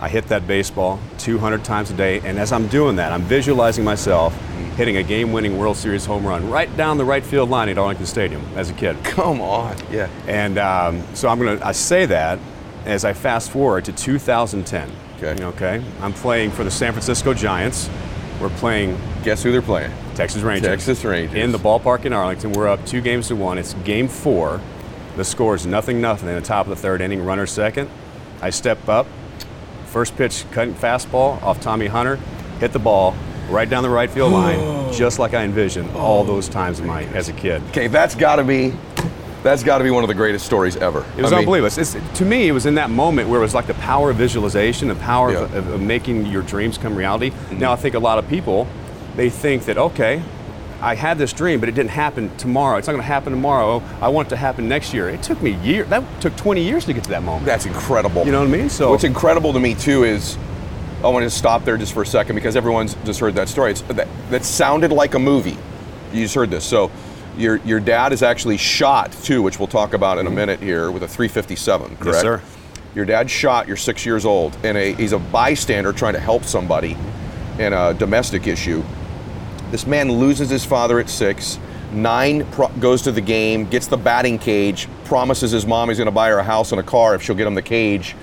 I 0.00 0.08
hit 0.08 0.26
that 0.28 0.46
baseball 0.46 1.00
200 1.18 1.64
times 1.64 1.90
a 1.90 1.94
day, 1.94 2.20
and 2.20 2.38
as 2.38 2.52
I'm 2.52 2.66
doing 2.68 2.96
that, 2.96 3.12
I'm 3.12 3.22
visualizing 3.22 3.84
myself 3.84 4.34
hitting 4.76 4.98
a 4.98 5.02
game-winning 5.02 5.56
World 5.56 5.76
Series 5.76 6.04
home 6.04 6.26
run 6.26 6.50
right 6.50 6.74
down 6.76 6.98
the 6.98 7.04
right 7.04 7.24
field 7.24 7.48
line 7.48 7.68
at 7.70 7.78
Arlington 7.78 8.04
Stadium 8.06 8.42
as 8.56 8.68
a 8.70 8.74
kid. 8.74 8.96
Come 9.04 9.40
on. 9.40 9.76
Yeah. 9.90 10.08
And 10.26 10.58
um, 10.58 11.02
so 11.14 11.28
I'm 11.28 11.38
gonna 11.38 11.58
I 11.64 11.72
say 11.72 12.04
that 12.06 12.38
as 12.84 13.04
I 13.04 13.14
fast 13.14 13.50
forward 13.50 13.86
to 13.86 13.92
2010. 13.92 14.90
Okay. 15.16 15.42
Okay. 15.42 15.82
I'm 16.00 16.12
playing 16.12 16.50
for 16.50 16.62
the 16.62 16.70
San 16.70 16.92
Francisco 16.92 17.32
Giants. 17.32 17.88
We're 18.38 18.50
playing 18.50 18.98
Guess 19.26 19.42
who 19.42 19.50
they're 19.50 19.60
playing? 19.60 19.90
Texas 20.14 20.42
Rangers. 20.42 20.68
Texas 20.68 21.04
Rangers. 21.04 21.34
In 21.34 21.50
the 21.50 21.58
ballpark 21.58 22.04
in 22.04 22.12
Arlington. 22.12 22.52
We're 22.52 22.68
up 22.68 22.86
two 22.86 23.00
games 23.00 23.26
to 23.26 23.34
one. 23.34 23.58
It's 23.58 23.74
game 23.82 24.06
four. 24.06 24.60
The 25.16 25.24
score 25.24 25.56
is 25.56 25.66
nothing, 25.66 26.00
nothing. 26.00 26.28
In 26.28 26.36
the 26.36 26.40
top 26.40 26.66
of 26.66 26.70
the 26.70 26.76
third 26.76 27.00
inning, 27.00 27.24
runner 27.24 27.44
second. 27.46 27.90
I 28.40 28.50
step 28.50 28.88
up. 28.88 29.08
First 29.96 30.14
pitch, 30.18 30.44
cutting 30.50 30.74
fastball 30.74 31.42
off 31.42 31.58
Tommy 31.62 31.86
Hunter. 31.86 32.16
Hit 32.60 32.74
the 32.74 32.78
ball 32.78 33.16
right 33.48 33.66
down 33.66 33.82
the 33.82 33.88
right 33.88 34.10
field 34.10 34.30
line, 34.30 34.92
just 34.92 35.18
like 35.18 35.32
I 35.32 35.42
envisioned 35.42 35.88
oh 35.94 36.00
all 36.00 36.22
those 36.22 36.50
times 36.50 36.80
in 36.80 36.86
my, 36.86 37.04
as 37.14 37.30
a 37.30 37.32
kid. 37.32 37.62
Okay, 37.70 37.86
that's 37.86 38.14
got 38.14 38.36
to 38.36 38.44
be 38.44 38.74
that's 39.42 39.62
got 39.62 39.78
to 39.78 39.84
be 39.84 39.90
one 39.90 40.04
of 40.04 40.08
the 40.08 40.14
greatest 40.14 40.44
stories 40.44 40.76
ever. 40.76 40.98
It 41.16 41.22
was 41.22 41.32
I 41.32 41.36
mean, 41.36 41.38
unbelievable. 41.38 41.68
It's, 41.68 41.78
it's- 41.78 42.18
to 42.18 42.26
me, 42.26 42.46
it 42.46 42.52
was 42.52 42.66
in 42.66 42.74
that 42.74 42.90
moment 42.90 43.30
where 43.30 43.38
it 43.40 43.42
was 43.42 43.54
like 43.54 43.68
the 43.68 43.72
power 43.72 44.10
of 44.10 44.16
visualization, 44.16 44.88
the 44.88 44.96
power 44.96 45.32
Yeah. 45.32 45.44
of, 45.44 45.66
of 45.66 45.80
making 45.80 46.26
your 46.26 46.42
dreams 46.42 46.76
come 46.76 46.94
reality. 46.94 47.30
Mm-hmm. 47.30 47.58
Now, 47.60 47.72
I 47.72 47.76
think 47.76 47.94
a 47.94 47.98
lot 47.98 48.18
of 48.18 48.28
people, 48.28 48.68
they 49.14 49.30
think 49.30 49.64
that, 49.64 49.78
okay, 49.78 50.22
I 50.86 50.94
had 50.94 51.18
this 51.18 51.32
dream, 51.32 51.58
but 51.58 51.68
it 51.68 51.74
didn't 51.74 51.90
happen 51.90 52.34
tomorrow. 52.36 52.76
It's 52.76 52.86
not 52.86 52.92
going 52.92 53.02
to 53.02 53.08
happen 53.08 53.32
tomorrow. 53.32 53.82
I 54.00 54.06
want 54.06 54.28
it 54.28 54.30
to 54.30 54.36
happen 54.36 54.68
next 54.68 54.94
year. 54.94 55.08
It 55.08 55.20
took 55.20 55.42
me 55.42 55.54
years. 55.54 55.88
That 55.88 56.04
took 56.20 56.36
20 56.36 56.62
years 56.62 56.84
to 56.84 56.92
get 56.92 57.02
to 57.02 57.10
that 57.10 57.24
moment. 57.24 57.44
That's 57.44 57.66
incredible. 57.66 58.24
You 58.24 58.30
know 58.30 58.38
what 58.38 58.54
I 58.54 58.56
mean? 58.56 58.70
So 58.70 58.92
What's 58.92 59.02
incredible 59.02 59.52
to 59.52 59.58
me 59.58 59.74
too 59.74 60.04
is 60.04 60.38
I 61.02 61.08
want 61.08 61.24
to 61.24 61.30
stop 61.30 61.64
there 61.64 61.76
just 61.76 61.92
for 61.92 62.02
a 62.02 62.06
second 62.06 62.36
because 62.36 62.54
everyone's 62.54 62.94
just 63.04 63.18
heard 63.18 63.34
that 63.34 63.48
story. 63.48 63.72
It's, 63.72 63.82
uh, 63.82 63.94
that, 63.94 64.06
that 64.30 64.44
sounded 64.44 64.92
like 64.92 65.14
a 65.14 65.18
movie. 65.18 65.58
You 66.12 66.22
just 66.22 66.36
heard 66.36 66.52
this. 66.52 66.64
So 66.64 66.92
your 67.36 67.56
your 67.64 67.80
dad 67.80 68.12
is 68.12 68.22
actually 68.22 68.56
shot 68.56 69.10
too, 69.10 69.42
which 69.42 69.58
we'll 69.58 69.66
talk 69.66 69.92
about 69.92 70.18
in 70.18 70.26
a 70.26 70.28
mm-hmm. 70.28 70.36
minute 70.36 70.60
here 70.60 70.92
with 70.92 71.02
a 71.02 71.08
357. 71.08 71.96
Correct. 71.96 72.20
sir. 72.20 72.40
Your 72.94 73.06
dad 73.06 73.28
shot. 73.28 73.66
You're 73.66 73.76
six 73.76 74.06
years 74.06 74.24
old, 74.24 74.56
and 74.62 74.78
a, 74.78 74.94
he's 74.94 75.12
a 75.12 75.18
bystander 75.18 75.92
trying 75.92 76.14
to 76.14 76.20
help 76.20 76.44
somebody 76.44 76.96
in 77.58 77.72
a 77.72 77.92
domestic 77.92 78.46
issue. 78.46 78.84
This 79.76 79.86
man 79.86 80.10
loses 80.10 80.48
his 80.48 80.64
father 80.64 80.98
at 80.98 81.10
six. 81.10 81.58
Nine 81.92 82.46
pro- 82.46 82.68
goes 82.80 83.02
to 83.02 83.12
the 83.12 83.20
game, 83.20 83.66
gets 83.66 83.88
the 83.88 83.98
batting 83.98 84.38
cage, 84.38 84.88
promises 85.04 85.50
his 85.50 85.66
mom 85.66 85.90
he's 85.90 85.98
going 85.98 86.06
to 86.06 86.12
buy 86.12 86.30
her 86.30 86.38
a 86.38 86.42
house 86.42 86.72
and 86.72 86.80
a 86.80 86.82
car 86.82 87.14
if 87.14 87.20
she'll 87.20 87.34
get 87.34 87.46
him 87.46 87.54
the 87.54 87.60
cage. 87.60 88.16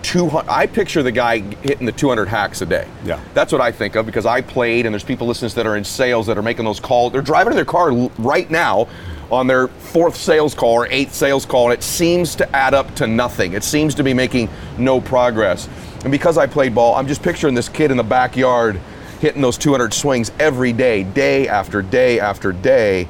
200, 0.00 0.50
I 0.50 0.66
picture 0.66 1.02
the 1.02 1.12
guy 1.12 1.40
hitting 1.40 1.84
the 1.84 1.92
200 1.92 2.26
hacks 2.26 2.62
a 2.62 2.66
day. 2.66 2.88
Yeah. 3.04 3.20
That's 3.34 3.52
what 3.52 3.60
I 3.60 3.70
think 3.70 3.96
of 3.96 4.06
because 4.06 4.24
I 4.24 4.40
played 4.40 4.86
and 4.86 4.94
there's 4.94 5.04
people 5.04 5.26
listening 5.26 5.52
that 5.56 5.66
are 5.66 5.76
in 5.76 5.84
sales 5.84 6.26
that 6.26 6.38
are 6.38 6.42
making 6.42 6.64
those 6.64 6.80
calls. 6.80 7.12
They're 7.12 7.20
driving 7.20 7.50
to 7.50 7.54
their 7.54 7.66
car 7.66 7.92
right 8.16 8.50
now 8.50 8.88
on 9.30 9.46
their 9.46 9.68
fourth 9.68 10.16
sales 10.16 10.54
call 10.54 10.72
or 10.72 10.88
eighth 10.90 11.12
sales 11.12 11.44
call 11.44 11.64
and 11.64 11.74
it 11.74 11.82
seems 11.82 12.34
to 12.36 12.56
add 12.56 12.72
up 12.72 12.94
to 12.94 13.06
nothing. 13.06 13.52
It 13.52 13.62
seems 13.62 13.94
to 13.96 14.02
be 14.02 14.14
making 14.14 14.48
no 14.78 15.02
progress. 15.02 15.68
And 16.02 16.10
because 16.10 16.38
I 16.38 16.46
played 16.46 16.74
ball, 16.74 16.94
I'm 16.94 17.06
just 17.06 17.22
picturing 17.22 17.54
this 17.54 17.68
kid 17.68 17.90
in 17.90 17.98
the 17.98 18.02
backyard 18.02 18.80
hitting 19.20 19.42
those 19.42 19.58
200 19.58 19.92
swings 19.92 20.30
every 20.38 20.72
day, 20.72 21.02
day 21.02 21.48
after 21.48 21.82
day 21.82 22.20
after 22.20 22.52
day 22.52 23.08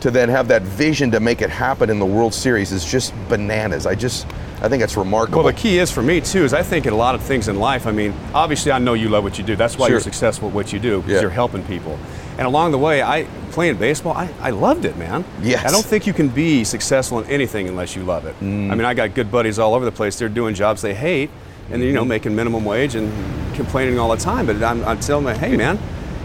to 0.00 0.10
then 0.10 0.28
have 0.28 0.48
that 0.48 0.62
vision 0.62 1.10
to 1.10 1.18
make 1.20 1.42
it 1.42 1.50
happen 1.50 1.90
in 1.90 1.98
the 1.98 2.06
World 2.06 2.32
Series 2.32 2.70
is 2.70 2.84
just 2.84 3.12
bananas. 3.28 3.84
I 3.86 3.94
just 3.96 4.26
I 4.60 4.68
think 4.68 4.82
it's 4.82 4.96
remarkable. 4.96 5.42
Well, 5.42 5.52
the 5.52 5.58
key 5.58 5.78
is 5.78 5.90
for 5.90 6.02
me 6.02 6.20
too 6.20 6.44
is 6.44 6.52
I 6.52 6.62
think 6.62 6.86
in 6.86 6.92
a 6.92 6.96
lot 6.96 7.14
of 7.14 7.22
things 7.22 7.48
in 7.48 7.58
life. 7.58 7.86
I 7.86 7.92
mean, 7.92 8.14
obviously 8.32 8.70
I 8.72 8.78
know 8.78 8.94
you 8.94 9.08
love 9.08 9.24
what 9.24 9.38
you 9.38 9.44
do. 9.44 9.56
That's 9.56 9.76
why 9.76 9.88
you're 9.88 10.00
successful 10.00 10.48
at 10.48 10.54
what 10.54 10.72
you 10.72 10.78
do 10.78 10.98
because 10.98 11.14
Yeah. 11.14 11.20
you're 11.22 11.30
helping 11.30 11.64
people. 11.64 11.98
And 12.38 12.46
along 12.46 12.70
the 12.70 12.78
way, 12.78 13.02
I 13.02 13.24
playing 13.50 13.76
baseball, 13.78 14.12
I, 14.12 14.28
I 14.40 14.50
loved 14.50 14.84
it, 14.84 14.96
man. 14.96 15.24
Yes. 15.42 15.64
I 15.66 15.72
don't 15.72 15.84
think 15.84 16.06
you 16.06 16.12
can 16.12 16.28
be 16.28 16.62
successful 16.62 17.18
in 17.20 17.28
anything 17.28 17.68
unless 17.68 17.96
you 17.96 18.04
love 18.04 18.24
it. 18.26 18.36
Mm. 18.40 18.70
I 18.70 18.74
mean, 18.76 18.84
I 18.84 18.94
got 18.94 19.14
good 19.14 19.32
buddies 19.32 19.58
all 19.58 19.74
over 19.74 19.84
the 19.84 19.90
place. 19.92 20.16
They're 20.16 20.28
doing 20.28 20.54
jobs 20.54 20.80
they 20.80 20.94
hate, 20.94 21.30
and 21.70 21.82
you 21.82 21.92
know, 21.92 22.04
making 22.04 22.34
minimum 22.34 22.64
wage 22.64 22.94
and 22.94 23.12
complaining 23.54 23.98
all 23.98 24.10
the 24.10 24.16
time. 24.16 24.46
But 24.46 24.62
I'm, 24.62 24.84
I'm 24.84 25.00
telling 25.00 25.24
them, 25.24 25.36
hey, 25.38 25.56
man. 25.56 25.78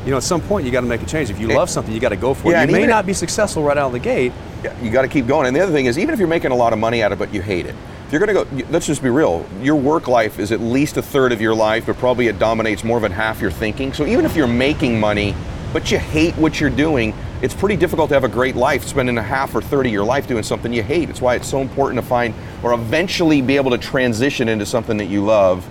You 0.06 0.12
know, 0.12 0.18
at 0.18 0.24
some 0.24 0.42
point 0.42 0.66
you 0.66 0.72
got 0.74 0.82
to 0.82 0.86
make 0.88 1.02
a 1.02 1.06
change. 1.06 1.30
If 1.30 1.40
you 1.40 1.48
love 1.48 1.70
something, 1.70 1.94
you 1.94 2.02
got 2.02 2.10
to 2.10 2.18
go 2.18 2.34
for 2.34 2.52
Yeah, 2.52 2.60
it. 2.60 2.64
and 2.64 2.72
You 2.72 2.76
may 2.78 2.86
not 2.88 3.06
be 3.06 3.14
successful 3.14 3.64
right 3.64 3.78
out 3.78 3.88
of 3.88 3.94
the 3.94 4.00
gate, 4.00 4.34
Yeah, 4.62 4.78
you 4.82 4.92
got 4.92 5.04
to 5.04 5.08
keep 5.08 5.28
going. 5.28 5.48
And 5.48 5.56
the 5.56 5.62
other 5.62 5.72
thing 5.72 5.86
is, 5.86 5.98
even 5.98 6.14
if 6.14 6.20
you're 6.20 6.28
making 6.28 6.52
a 6.52 6.56
lot 6.56 6.74
of 6.74 6.80
money 6.80 7.02
out 7.02 7.14
of 7.14 7.22
it, 7.22 7.26
but 7.26 7.34
you 7.34 7.42
hate 7.42 7.66
it. 7.68 7.74
If 8.08 8.12
you're 8.12 8.20
going 8.20 8.46
to 8.46 8.64
go, 8.64 8.68
let's 8.70 8.86
just 8.86 9.02
be 9.02 9.10
real. 9.10 9.46
Your 9.62 9.78
work 9.78 10.10
life 10.10 10.40
is 10.40 10.52
at 10.52 10.60
least 10.60 10.98
a 10.98 11.02
third 11.02 11.32
of 11.32 11.40
your 11.40 11.56
life, 11.56 11.86
but 11.86 11.96
probably 12.00 12.28
it 12.28 12.38
dominates 12.38 12.84
more 12.84 13.00
than 13.00 13.14
half 13.14 13.40
your 13.40 13.50
thinking. 13.50 13.94
So 13.94 14.06
even 14.06 14.26
if 14.26 14.36
you're 14.36 14.46
making 14.46 15.00
money, 15.00 15.34
but 15.72 15.90
you 15.90 16.00
hate 16.00 16.36
what 16.36 16.60
you're 16.60 16.70
doing, 16.70 17.14
it's 17.44 17.54
pretty 17.54 17.76
difficult 17.76 18.08
to 18.08 18.14
have 18.14 18.24
a 18.24 18.30
great 18.30 18.56
life 18.56 18.86
spending 18.86 19.18
a 19.18 19.22
half 19.22 19.54
or 19.54 19.62
30 19.62 19.90
of 19.90 19.94
your 19.94 20.06
life 20.06 20.28
doing 20.28 20.44
something 20.44 20.72
you 20.72 20.82
hate. 20.82 21.10
It's 21.10 21.20
why 21.20 21.36
it's 21.36 21.48
so 21.48 21.60
important 21.60 22.02
to 22.02 22.08
find 22.08 22.34
or 22.64 22.74
eventually 22.74 23.42
be 23.42 23.58
able 23.58 23.72
to 23.72 23.78
transition 23.78 24.48
into 24.48 24.66
something 24.66 24.96
that 24.96 25.08
you 25.08 25.26
love. 25.26 25.68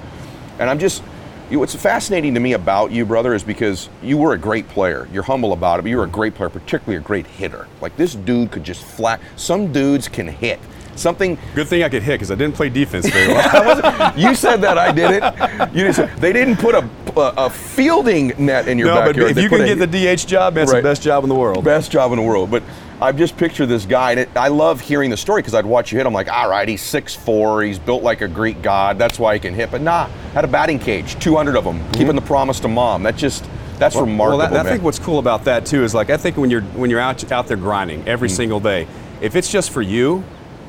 And 0.59 0.69
I'm 0.69 0.79
just, 0.79 1.03
you, 1.51 1.59
what's 1.59 1.75
fascinating 1.75 2.35
to 2.35 2.41
me 2.41 2.53
about 2.53 2.93
you, 2.93 3.07
brother, 3.07 3.33
is 3.33 3.43
because 3.43 3.89
you 4.03 4.19
were 4.19 4.35
a 4.35 4.39
great 4.39 4.69
player. 4.69 5.09
You're 5.15 5.23
humble 5.23 5.55
about 5.55 5.79
it, 5.79 5.83
but 5.83 5.89
you 5.89 5.97
were 5.97 6.05
a 6.05 6.09
great 6.09 6.35
player, 6.35 6.51
particularly 6.51 6.99
a 6.99 7.01
great 7.01 7.27
hitter. 7.27 7.67
Like 7.81 7.97
this 7.97 8.17
dude 8.17 8.51
could 8.51 8.65
just 8.65 8.85
flat. 8.85 9.23
Some 9.37 9.73
dudes 9.73 10.09
can 10.09 10.29
hit. 10.29 10.61
Something 10.95 11.39
good 11.55 11.69
thing 11.69 11.83
I 11.83 11.89
could 11.89 12.03
hit 12.03 12.15
because 12.15 12.31
I 12.31 12.35
didn't 12.35 12.55
play 12.55 12.69
defense 12.69 13.09
very 13.09 13.29
well. 13.29 14.13
you 14.17 14.35
said 14.35 14.57
that 14.61 14.77
I 14.79 14.93
did 14.93 15.11
it. 15.23 15.75
You 15.75 15.85
didn't 15.85 15.95
say, 15.95 16.11
they 16.19 16.33
didn't 16.33 16.57
put 16.57 16.75
a, 16.75 16.89
a, 17.17 17.47
a 17.47 17.51
fielding 17.51 18.33
net 18.39 18.69
in 18.69 18.79
your 18.79 18.89
no, 18.89 18.97
but 18.97 19.17
if 19.19 19.35
They 19.35 19.43
you 19.43 19.49
can 19.49 19.63
a- 19.63 19.75
get 19.75 19.91
the 19.91 20.15
DH 20.17 20.27
job, 20.27 20.57
it's 20.59 20.71
Right. 20.71 20.83
the 20.83 20.89
best 20.89 21.03
job 21.03 21.23
in 21.25 21.29
the 21.29 21.35
world. 21.35 21.65
best 21.65 21.91
job 21.91 22.13
in 22.13 22.19
the 22.19 22.23
world. 22.25 22.51
But 22.51 22.63
I've 23.01 23.17
just 23.17 23.37
pictured 23.37 23.67
this 23.67 23.85
guy, 23.87 24.13
and 24.13 24.21
it, 24.21 24.29
I 24.37 24.49
love 24.49 24.81
hearing 24.81 25.11
the 25.11 25.17
story 25.17 25.41
because 25.43 25.55
I'd 25.55 25.67
watch 25.67 25.91
you 25.93 25.99
hit. 25.99 26.07
I'm 26.07 26.13
like, 26.13 26.31
all 26.31 26.49
right, 26.49 26.69
he's 26.69 26.83
6'4", 26.83 27.67
he's 27.67 27.79
built 27.79 28.03
like 28.03 28.21
a 28.21 28.29
Greek 28.29 28.63
god. 28.63 28.99
That's 28.99 29.19
why 29.19 29.35
he 29.35 29.41
can 29.41 29.55
hit. 29.55 29.71
But 29.71 29.81
nah, 29.81 30.07
had 30.35 30.45
a 30.45 30.49
batting 30.49 30.79
cage, 30.79 31.19
200 31.19 31.57
of 31.57 31.65
them, 31.65 31.83
keeping 31.93 32.15
the 32.15 32.23
promise 32.23 32.61
to 32.61 32.69
mom. 32.69 33.03
That 33.03 33.17
just 33.17 33.45
That's 33.79 33.95
Well, 33.97 34.05
remarkable. 34.05 34.39
Well, 34.39 34.51
that, 34.51 34.67
I 34.67 34.71
think 34.71 34.85
what's 34.85 34.99
cool 35.01 35.19
about 35.19 35.45
that 35.47 35.67
too 35.67 35.83
is 35.83 35.95
like 35.95 36.11
I 36.11 36.17
think 36.17 36.37
when 36.37 36.51
you're 36.51 36.61
when 36.77 36.91
you're 36.91 37.01
out 37.01 37.33
out 37.33 37.49
there 37.49 37.57
grinding 37.57 38.07
every 38.07 38.29
Mm. 38.29 38.37
single 38.37 38.61
day, 38.61 38.87
if 39.21 39.35
it's 39.35 39.51
just 39.51 39.71
for 39.71 39.83
you, 39.83 40.23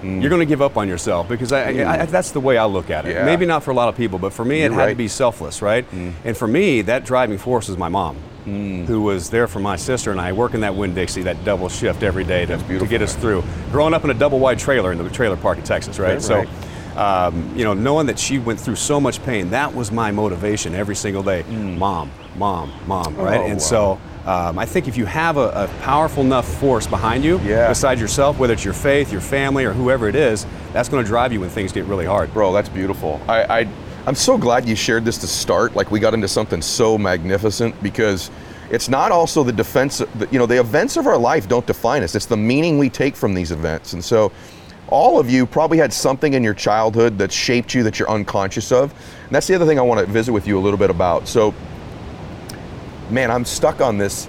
you're 0.03 0.29
going 0.29 0.41
to 0.41 0.45
give 0.45 0.61
up 0.61 0.77
on 0.77 0.87
yourself 0.87 1.29
because 1.29 1.51
I, 1.51 1.71
I, 1.71 2.01
I, 2.01 2.05
that's 2.05 2.31
the 2.31 2.39
way 2.39 2.57
I 2.57 2.65
look 2.65 2.89
at 2.89 3.05
it. 3.05 3.15
Yeah. 3.15 3.25
Maybe 3.25 3.45
not 3.45 3.63
for 3.63 3.71
a 3.71 3.73
lot 3.73 3.89
of 3.89 3.95
people, 3.95 4.19
but 4.19 4.33
for 4.33 4.43
me, 4.43 4.59
You're 4.59 4.67
it 4.67 4.71
had 4.73 4.77
right. 4.77 4.87
Mm. 4.89 4.91
to 4.91 4.97
be 4.97 5.07
selfless, 5.07 5.61
right? 5.61 5.85
And 5.91 6.35
for 6.35 6.47
me, 6.47 6.81
that 6.83 7.05
driving 7.05 7.37
force 7.37 7.69
was 7.69 7.77
my 7.77 7.89
mom, 7.89 8.17
who 8.45 9.01
was 9.01 9.29
there 9.29 9.47
for 9.47 9.59
my 9.59 9.77
sister 9.77 10.11
and 10.11 10.19
I, 10.19 10.33
working 10.33 10.61
that 10.61 10.75
Winn 10.75 10.93
Dixie, 10.93 11.23
that 11.23 11.43
double 11.45 11.69
shift 11.69 12.03
every 12.03 12.23
day 12.25 12.45
to, 12.45 12.57
to 12.79 12.85
get 12.85 13.01
us 13.01 13.15
through. 13.15 13.43
Growing 13.71 13.93
up 13.93 14.03
in 14.03 14.09
a 14.09 14.13
double 14.13 14.39
wide 14.39 14.59
trailer 14.59 14.91
in 14.91 14.97
the 14.97 15.09
trailer 15.09 15.37
park 15.37 15.57
in 15.57 15.63
Texas, 15.63 15.99
right? 15.99 16.13
Yeah, 16.13 16.19
so. 16.19 16.35
right. 16.39 16.49
Um, 16.93 17.57
you 17.57 17.63
know, 17.63 17.73
knowing 17.73 18.05
that 18.05 18.19
she 18.19 18.37
went 18.37 18.59
through 18.59 18.75
so 18.75 18.99
much 18.99 19.23
pain, 19.23 19.49
that 19.49 19.73
was 19.73 19.91
my 19.91 20.11
motivation 20.11 20.75
every 20.75 20.95
single 20.95 21.23
day. 21.23 21.41
Mom, 21.41 22.11
mom, 22.35 22.71
mom, 22.85 23.15
right? 23.15 23.39
Mm. 23.39 23.41
Oh, 23.41 23.45
and 23.45 23.53
wow. 23.53 23.57
so 23.57 24.01
um, 24.25 24.57
I 24.57 24.65
think 24.65 24.87
if 24.87 24.95
you 24.97 25.05
have 25.05 25.37
a, 25.37 25.49
a 25.49 25.67
powerful 25.81 26.23
enough 26.23 26.47
force 26.59 26.87
behind 26.87 27.23
you, 27.23 27.39
Yeah. 27.39 27.67
besides 27.67 27.99
yourself, 27.99 28.39
whether 28.39 28.53
it's 28.53 28.63
your 28.63 28.73
faith, 28.73 29.11
your 29.11 29.21
family, 29.21 29.65
or 29.65 29.73
whoever 29.73 30.07
it 30.07 30.15
is, 30.15 30.45
that's 30.71 30.87
going 30.89 31.03
to 31.03 31.07
drive 31.07 31.33
you 31.33 31.41
when 31.41 31.49
things 31.49 31.71
get 31.71 31.85
really 31.85 32.05
hard. 32.05 32.33
Bro, 32.33 32.53
that's 32.53 32.69
beautiful. 32.69 33.19
I, 33.27 33.61
I, 33.61 33.67
I'm 34.07 34.15
so 34.15 34.37
glad 34.37 34.67
you 34.67 34.75
shared 34.75 35.03
this 35.05 35.17
to 35.19 35.27
start. 35.27 35.75
Like 35.75 35.91
we 35.91 35.99
got 35.99 36.13
into 36.13 36.27
something 36.27 36.61
so 36.61 36.97
magnificent 36.97 37.81
because 37.83 38.31
it's 38.71 38.87
not 38.89 39.11
also 39.11 39.43
the 39.43 39.51
defense. 39.51 40.01
You 40.31 40.39
know, 40.39 40.45
the 40.45 40.59
events 40.59 40.95
of 40.97 41.05
our 41.05 41.17
life 41.17 41.47
don't 41.47 41.67
define 41.67 42.01
us. 42.01 42.15
It's 42.15 42.25
the 42.25 42.37
meaning 42.37 42.77
we 42.77 42.89
take 42.89 43.15
from 43.15 43.33
these 43.33 43.51
events. 43.51 43.93
And 43.93 44.03
so, 44.03 44.31
all 44.87 45.19
of 45.19 45.29
you 45.29 45.45
probably 45.45 45.77
had 45.77 45.91
something 45.93 46.33
in 46.33 46.43
your 46.43 46.53
childhood 46.53 47.17
that 47.17 47.31
shaped 47.31 47.73
you 47.73 47.83
that 47.83 47.97
you're 47.99 48.09
unconscious 48.09 48.71
of. 48.71 48.91
And 49.25 49.31
that's 49.31 49.47
the 49.47 49.55
other 49.55 49.65
thing 49.65 49.79
I 49.79 49.81
want 49.81 49.99
to 50.05 50.11
visit 50.11 50.31
with 50.31 50.47
you 50.47 50.57
a 50.57 50.61
little 50.61 50.77
bit 50.77 50.89
about. 50.89 51.27
So, 51.27 51.53
man, 53.09 53.31
I'm 53.31 53.45
stuck 53.45 53.81
on 53.81 53.97
this. 53.97 54.27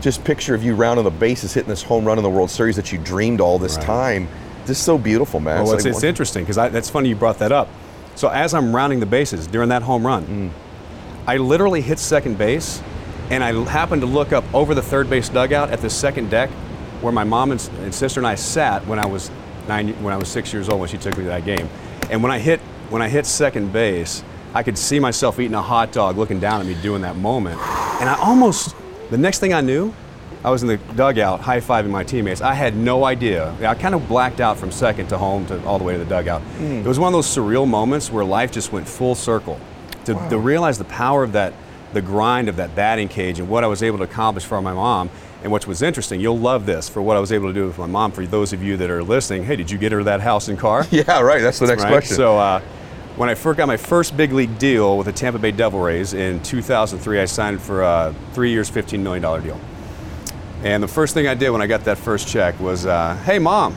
Just 0.00 0.24
picture 0.24 0.54
of 0.54 0.64
you 0.64 0.74
rounding 0.74 1.04
the 1.04 1.10
bases, 1.10 1.54
hitting 1.54 1.68
this 1.68 1.82
home 1.82 2.04
run 2.04 2.18
in 2.18 2.24
the 2.24 2.30
World 2.30 2.50
Series 2.50 2.76
that 2.76 2.90
you 2.90 2.98
dreamed 2.98 3.40
all 3.40 3.58
this 3.58 3.76
Right. 3.76 3.86
time. 3.86 4.28
This 4.66 4.78
is 4.78 4.84
so 4.84 4.98
beautiful, 4.98 5.38
man. 5.40 5.62
Well, 5.64 5.74
it's, 5.74 5.84
like 5.84 5.94
it's 5.94 6.02
interesting 6.02 6.44
because 6.44 6.56
that's 6.56 6.90
funny 6.90 7.08
you 7.08 7.16
brought 7.16 7.38
that 7.38 7.52
up. 7.52 7.68
So 8.14 8.28
as 8.28 8.52
I'm 8.54 8.74
rounding 8.74 9.00
the 9.00 9.06
bases 9.06 9.46
during 9.46 9.68
that 9.70 9.82
home 9.82 10.06
run, 10.06 10.24
Mm. 10.24 10.50
I 11.26 11.36
literally 11.36 11.80
hit 11.82 11.98
second 12.00 12.36
base, 12.36 12.82
and 13.30 13.44
I 13.44 13.52
happened 13.64 14.02
to 14.02 14.06
look 14.06 14.32
up 14.32 14.44
over 14.52 14.74
the 14.74 14.82
third 14.82 15.08
base 15.08 15.28
dugout 15.28 15.70
at 15.70 15.80
the 15.80 15.88
second 15.90 16.30
deck, 16.30 16.50
where 17.00 17.12
my 17.12 17.22
mom 17.24 17.52
and, 17.52 17.70
and 17.82 17.94
sister 17.94 18.18
and 18.20 18.26
I 18.26 18.34
sat 18.34 18.86
when 18.88 18.98
I 18.98 19.06
was 19.06 19.30
nine, 19.68 19.88
when 20.02 20.12
I 20.12 20.16
was 20.16 20.28
six 20.28 20.52
years 20.52 20.68
old 20.68 20.80
when 20.80 20.88
she 20.88 20.98
took 20.98 21.16
me 21.16 21.22
to 21.24 21.30
that 21.30 21.44
game. 21.44 21.68
And 22.10 22.22
when 22.22 22.32
I 22.32 22.38
hit 22.40 22.60
when 22.90 23.02
I 23.02 23.08
hit 23.08 23.24
second 23.24 23.72
base, 23.72 24.22
I 24.54 24.62
could 24.62 24.76
see 24.76 24.98
myself 24.98 25.40
eating 25.40 25.54
a 25.54 25.62
hot 25.62 25.92
dog, 25.92 26.18
looking 26.18 26.40
down 26.40 26.60
at 26.60 26.66
me 26.66 26.74
doing 26.82 27.02
that 27.02 27.16
moment, 27.16 27.58
and 28.00 28.08
I 28.08 28.16
almost 28.20 28.74
the 29.10 29.18
next 29.18 29.38
thing 29.38 29.52
I 29.52 29.60
knew. 29.60 29.92
I 30.44 30.50
was 30.50 30.62
in 30.62 30.68
the 30.68 30.76
dugout 30.96 31.38
high 31.38 31.60
fiving 31.60 31.90
my 31.90 32.02
teammates. 32.02 32.40
I 32.40 32.54
had 32.54 32.74
no 32.74 33.04
idea. 33.04 33.54
I 33.64 33.76
kind 33.76 33.94
of 33.94 34.08
blacked 34.08 34.40
out 34.40 34.58
from 34.58 34.72
second 34.72 35.06
to 35.10 35.18
home 35.18 35.46
to 35.46 35.64
all 35.64 35.78
the 35.78 35.84
way 35.84 35.92
to 35.92 36.00
the 36.00 36.04
dugout. 36.04 36.42
It 36.58 36.84
was 36.84 36.98
one 36.98 37.06
of 37.06 37.12
those 37.12 37.28
surreal 37.28 37.68
moments 37.68 38.10
where 38.10 38.24
life 38.24 38.50
just 38.50 38.72
went 38.72 38.88
full 38.88 39.14
circle. 39.14 39.60
To, 40.06 40.14
to 40.30 40.38
realize 40.38 40.78
the 40.78 40.84
power 40.84 41.22
of 41.22 41.30
that, 41.34 41.54
the 41.92 42.02
grind 42.02 42.48
of 42.48 42.56
that 42.56 42.74
batting 42.74 43.06
cage 43.06 43.38
and 43.38 43.48
what 43.48 43.62
I 43.62 43.68
was 43.68 43.84
able 43.84 43.98
to 43.98 44.04
accomplish 44.04 44.44
for 44.44 44.60
my 44.60 44.72
mom. 44.72 45.10
And 45.44 45.52
what 45.52 45.64
was 45.68 45.80
interesting, 45.80 46.18
you'll 46.20 46.40
love 46.40 46.66
this 46.66 46.88
for 46.88 47.00
what 47.00 47.16
I 47.16 47.20
was 47.20 47.30
able 47.30 47.46
to 47.46 47.54
do 47.54 47.68
with 47.68 47.78
my 47.78 47.86
mom. 47.86 48.10
For 48.10 48.26
those 48.26 48.52
of 48.52 48.64
you 48.64 48.76
that 48.78 48.90
are 48.90 49.04
listening, 49.04 49.44
hey, 49.44 49.54
did 49.54 49.70
you 49.70 49.78
get 49.78 49.92
her 49.92 50.02
that 50.02 50.20
house 50.20 50.48
and 50.48 50.58
car? 50.58 50.84
Yeah, 50.90 51.20
right. 51.20 51.40
That's 51.40 51.60
the 51.60 51.66
next 51.66 51.84
right? 51.84 51.90
question. 51.90 52.16
So 52.16 52.36
uh, 52.36 52.60
when 53.16 53.28
I 53.28 53.34
first 53.34 53.58
got 53.58 53.68
my 53.68 53.76
first 53.76 54.16
big 54.16 54.32
league 54.32 54.58
deal 54.58 54.96
with 54.96 55.06
the 55.06 55.12
Tampa 55.12 55.38
Bay 55.38 55.50
Devil 55.50 55.80
Rays 55.80 56.14
in 56.14 56.42
2003, 56.42 57.20
I 57.20 57.24
signed 57.26 57.60
for 57.60 57.82
a 57.82 58.14
three 58.32 58.50
years, 58.50 58.70
$15 58.70 59.00
million 59.00 59.42
deal. 59.42 59.60
And 60.64 60.82
the 60.82 60.88
first 60.88 61.12
thing 61.12 61.26
I 61.26 61.34
did 61.34 61.50
when 61.50 61.60
I 61.60 61.66
got 61.66 61.84
that 61.84 61.98
first 61.98 62.28
check 62.28 62.58
was, 62.60 62.86
uh, 62.86 63.16
"Hey, 63.24 63.38
mom, 63.40 63.76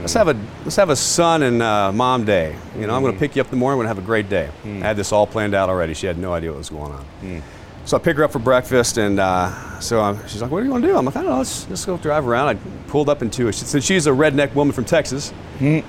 let's 0.00 0.14
have 0.14 0.28
a 0.28 0.36
let's 0.64 0.76
have 0.76 0.88
a 0.88 0.96
son 0.96 1.42
and 1.42 1.62
uh, 1.62 1.92
mom 1.92 2.24
day. 2.24 2.56
You 2.78 2.86
know, 2.86 2.94
I'm 2.96 3.02
going 3.02 3.12
to 3.12 3.18
pick 3.18 3.36
you 3.36 3.42
up 3.42 3.48
in 3.48 3.50
the 3.50 3.56
morning. 3.58 3.76
We're 3.78 3.84
going 3.84 3.94
to 3.94 4.00
have 4.00 4.04
a 4.04 4.06
great 4.06 4.30
day." 4.30 4.48
I 4.64 4.68
had 4.86 4.96
this 4.96 5.12
all 5.12 5.26
planned 5.26 5.54
out 5.54 5.68
already. 5.68 5.92
She 5.92 6.06
had 6.06 6.16
no 6.16 6.32
idea 6.32 6.50
what 6.50 6.58
was 6.58 6.70
going 6.70 6.92
on. 6.92 7.04
So 7.84 7.98
I 7.98 8.00
pick 8.00 8.16
her 8.16 8.24
up 8.24 8.32
for 8.32 8.38
breakfast, 8.38 8.96
and 8.96 9.20
uh, 9.20 9.78
so 9.80 10.00
i 10.00 10.16
she's 10.26 10.40
like, 10.40 10.50
"What 10.50 10.62
are 10.62 10.64
you 10.64 10.70
going 10.70 10.80
to 10.80 10.88
do?" 10.88 10.96
I'm 10.96 11.04
like, 11.04 11.14
"I 11.16 11.20
don't 11.22 11.30
know. 11.30 11.36
Let's 11.36 11.64
just 11.64 11.84
go 11.86 11.98
drive 11.98 12.26
around." 12.26 12.48
I 12.48 12.54
pulled 12.88 13.10
up 13.10 13.20
into 13.20 13.48
a 13.48 13.52
since 13.52 13.84
she's 13.84 14.06
a 14.06 14.10
redneck 14.10 14.54
woman 14.54 14.72
from 14.72 14.86
Texas. 14.86 15.30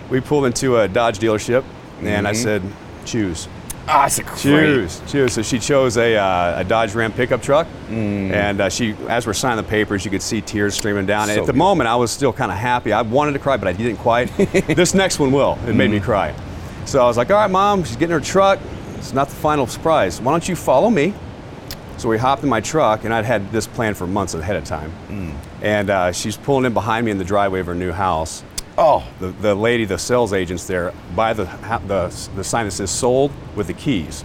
We 0.10 0.20
pulled 0.20 0.46
into 0.48 0.80
a 0.80 0.90
Dodge 0.90 1.18
dealership, 1.20 1.64
and 2.02 2.28
I 2.28 2.34
said, 2.34 2.62
"Choose." 3.06 3.48
ah, 3.88 4.06
it's 4.06 4.20
a 4.20 4.24
great. 4.24 4.42
Choose, 4.42 5.02
choose. 5.08 5.34
So 5.34 5.42
she 5.42 5.60
chose 5.60 5.98
a, 5.98 6.16
uh, 6.16 6.60
a 6.60 6.64
Dodge 6.64 6.94
Ram 6.96 7.12
pickup 7.12 7.42
truck, 7.42 7.68
and 7.90 8.62
uh, 8.62 8.70
she, 8.70 8.96
as 9.08 9.28
we're 9.28 9.34
signing 9.34 9.64
the 9.64 9.70
papers, 9.70 10.06
you 10.06 10.12
could 10.12 10.22
see 10.22 10.42
tears 10.42 10.76
streaming 10.76 11.06
down. 11.06 11.28
So 11.28 11.32
at 11.32 11.36
the 11.36 11.42
beautiful. 11.42 11.58
moment, 11.58 11.88
I 11.88 11.96
was 11.96 12.12
still 12.12 12.34
kind 12.34 12.52
of 12.52 12.58
happy. 12.58 12.94
I 12.94 13.02
wanted 13.02 13.34
to 13.34 13.40
cry, 13.40 13.58
but 13.58 13.68
I 13.68 13.74
didn't 13.74 13.98
quite. 13.98 14.26
this 14.38 14.94
next 14.94 15.20
one 15.20 15.32
will. 15.32 15.58
It 15.68 15.74
made 15.74 15.92
me 15.92 16.00
cry. 16.00 16.36
So 16.86 17.02
I 17.02 17.08
was 17.08 17.18
like, 17.18 17.30
"All 17.32 17.38
right, 17.38 17.50
mom, 17.50 17.84
she's 17.84 17.96
getting 17.96 18.14
her 18.14 18.20
truck. 18.20 18.60
It's 18.96 19.14
not 19.14 19.30
the 19.30 19.36
final 19.36 19.68
surprise. 19.68 20.22
Why 20.22 20.32
don't 20.32 20.48
you 20.48 20.56
follow 20.56 20.90
me?" 20.90 21.14
So 21.98 22.10
we 22.10 22.18
hopped 22.18 22.44
in 22.44 22.50
my 22.50 22.60
truck, 22.60 23.06
and 23.06 23.14
I'd 23.14 23.26
had 23.26 23.52
this 23.52 23.68
plan 23.68 23.94
for 23.94 24.06
months 24.06 24.34
ahead 24.34 24.58
of 24.58 24.66
time. 24.66 24.92
And 25.62 25.90
uh, 25.90 26.12
she's 26.12 26.36
pulling 26.36 26.66
in 26.66 26.74
behind 26.74 27.06
me 27.06 27.12
in 27.12 27.18
the 27.18 27.24
driveway 27.24 27.62
of 27.62 27.68
her 27.68 27.76
new 27.76 27.94
house 27.94 28.44
Oh, 28.78 29.08
the, 29.20 29.28
the 29.28 29.56
lady, 29.56 29.86
the 29.86 29.98
sales 29.98 30.34
agents 30.34 30.68
there, 30.68 30.94
buy 31.16 31.34
the, 31.34 31.46
the, 31.88 32.30
the 32.36 32.44
sign 32.44 32.66
that 32.66 32.72
says 32.72 32.92
sold 32.92 33.32
with 33.56 33.68
the 33.68 33.74
keys. 33.74 34.24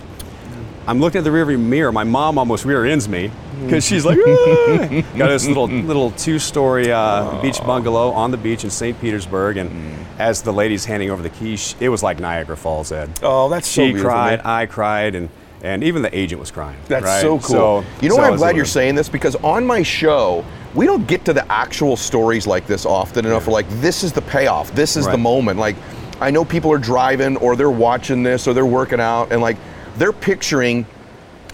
I'm 0.87 0.99
looking 0.99 1.19
at 1.19 1.25
the 1.25 1.31
rearview 1.31 1.61
mirror. 1.61 1.93
My 1.93 2.05
mom 2.05 2.37
almost 2.39 2.65
rear 2.65 2.85
ends 2.85 3.09
me 3.09 3.31
because 3.63 3.85
she's 3.87 4.05
like, 4.05 4.19
"Ah." 4.19 4.89
got 5.17 5.29
this 5.29 5.47
little 5.47 5.69
little 5.69 6.11
two-story 6.13 6.91
uh, 6.91 7.41
beach 7.43 7.61
bungalow 7.61 8.11
on 8.11 8.31
the 8.31 8.37
beach 8.37 8.65
in 8.65 8.71
St. 8.71 8.99
Petersburg, 9.01 9.57
and 9.57 9.71
as 10.19 10.43
the 10.43 10.53
lady's 10.53 10.85
handing 10.87 11.11
over 11.11 11.23
the 11.23 11.31
keys, 11.31 11.77
it 11.81 11.91
was 11.91 12.03
like 12.03 12.19
Niagara 12.19 12.57
Falls. 12.57 12.91
Ed. 12.91 13.11
Oh, 13.23 13.49
that's 13.49 13.69
so 13.69 13.83
she 13.83 13.93
beautiful, 13.93 14.11
cried. 14.11 14.41
I 14.45 14.67
cried, 14.67 15.15
and 15.15 15.29
and 15.63 15.85
even 15.85 16.03
the 16.03 16.17
agent 16.17 16.41
was 16.41 16.51
crying. 16.51 16.79
That's 16.89 17.05
right? 17.05 17.21
so 17.21 17.39
cool. 17.39 17.41
So- 17.41 17.85
you 18.01 18.09
know 18.09 18.17
so 18.17 18.23
I'm 18.23 18.37
glad 18.37 18.57
you're 18.57 18.65
saying 18.65 18.95
this 18.95 19.09
because 19.09 19.37
on 19.37 19.67
my 19.67 19.83
show, 19.83 20.45
we 20.75 20.87
don't 20.87 21.07
get 21.07 21.25
to 21.25 21.33
the 21.33 21.51
actual 21.51 21.97
stories 21.97 22.47
like 22.47 22.67
this 22.67 22.87
often 22.87 23.27
enough. 23.27 23.47
We're 23.47 23.53
like, 23.53 23.69
this 23.81 24.05
is 24.05 24.13
the 24.13 24.23
payoff. 24.23 24.73
This 24.73 24.97
is 24.97 25.07
the 25.07 25.19
moment. 25.19 25.59
Like, 25.59 25.77
I 26.21 26.31
know 26.31 26.45
people 26.45 26.71
are 26.73 26.79
driving 26.79 27.37
or 27.39 27.57
they're 27.57 27.71
watching 27.71 28.23
this 28.23 28.47
or 28.47 28.55
they're 28.55 28.67
working 28.67 29.01
out 29.01 29.33
and 29.33 29.41
like 29.41 29.57
they're 29.97 30.13
picturing 30.13 30.87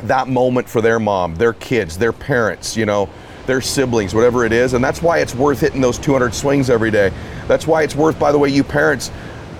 that 0.03 0.29
moment 0.29 0.69
for 0.69 0.81
their 0.81 0.99
mom, 0.99 1.37
their 1.37 1.55
kids, 1.55 1.97
their 1.97 2.13
parents, 2.13 2.77
you 2.77 2.85
know, 2.85 3.09
their 3.47 3.61
siblings, 3.61 4.15
whatever 4.15 4.45
it 4.45 4.53
is. 4.53 4.75
And 4.75 4.85
that's 4.85 5.01
why 5.01 5.19
it's 5.19 5.35
worth 5.35 5.61
hitting 5.61 5.81
those 5.81 5.99
200 5.99 6.35
swings 6.35 6.69
every 6.69 6.91
day. 6.91 7.13
That's 7.47 7.67
why 7.67 7.83
it's 7.83 7.95
worth, 7.95 8.19
by 8.19 8.33
the 8.33 8.39
way, 8.39 8.49
you 8.49 8.65
parents 8.65 9.11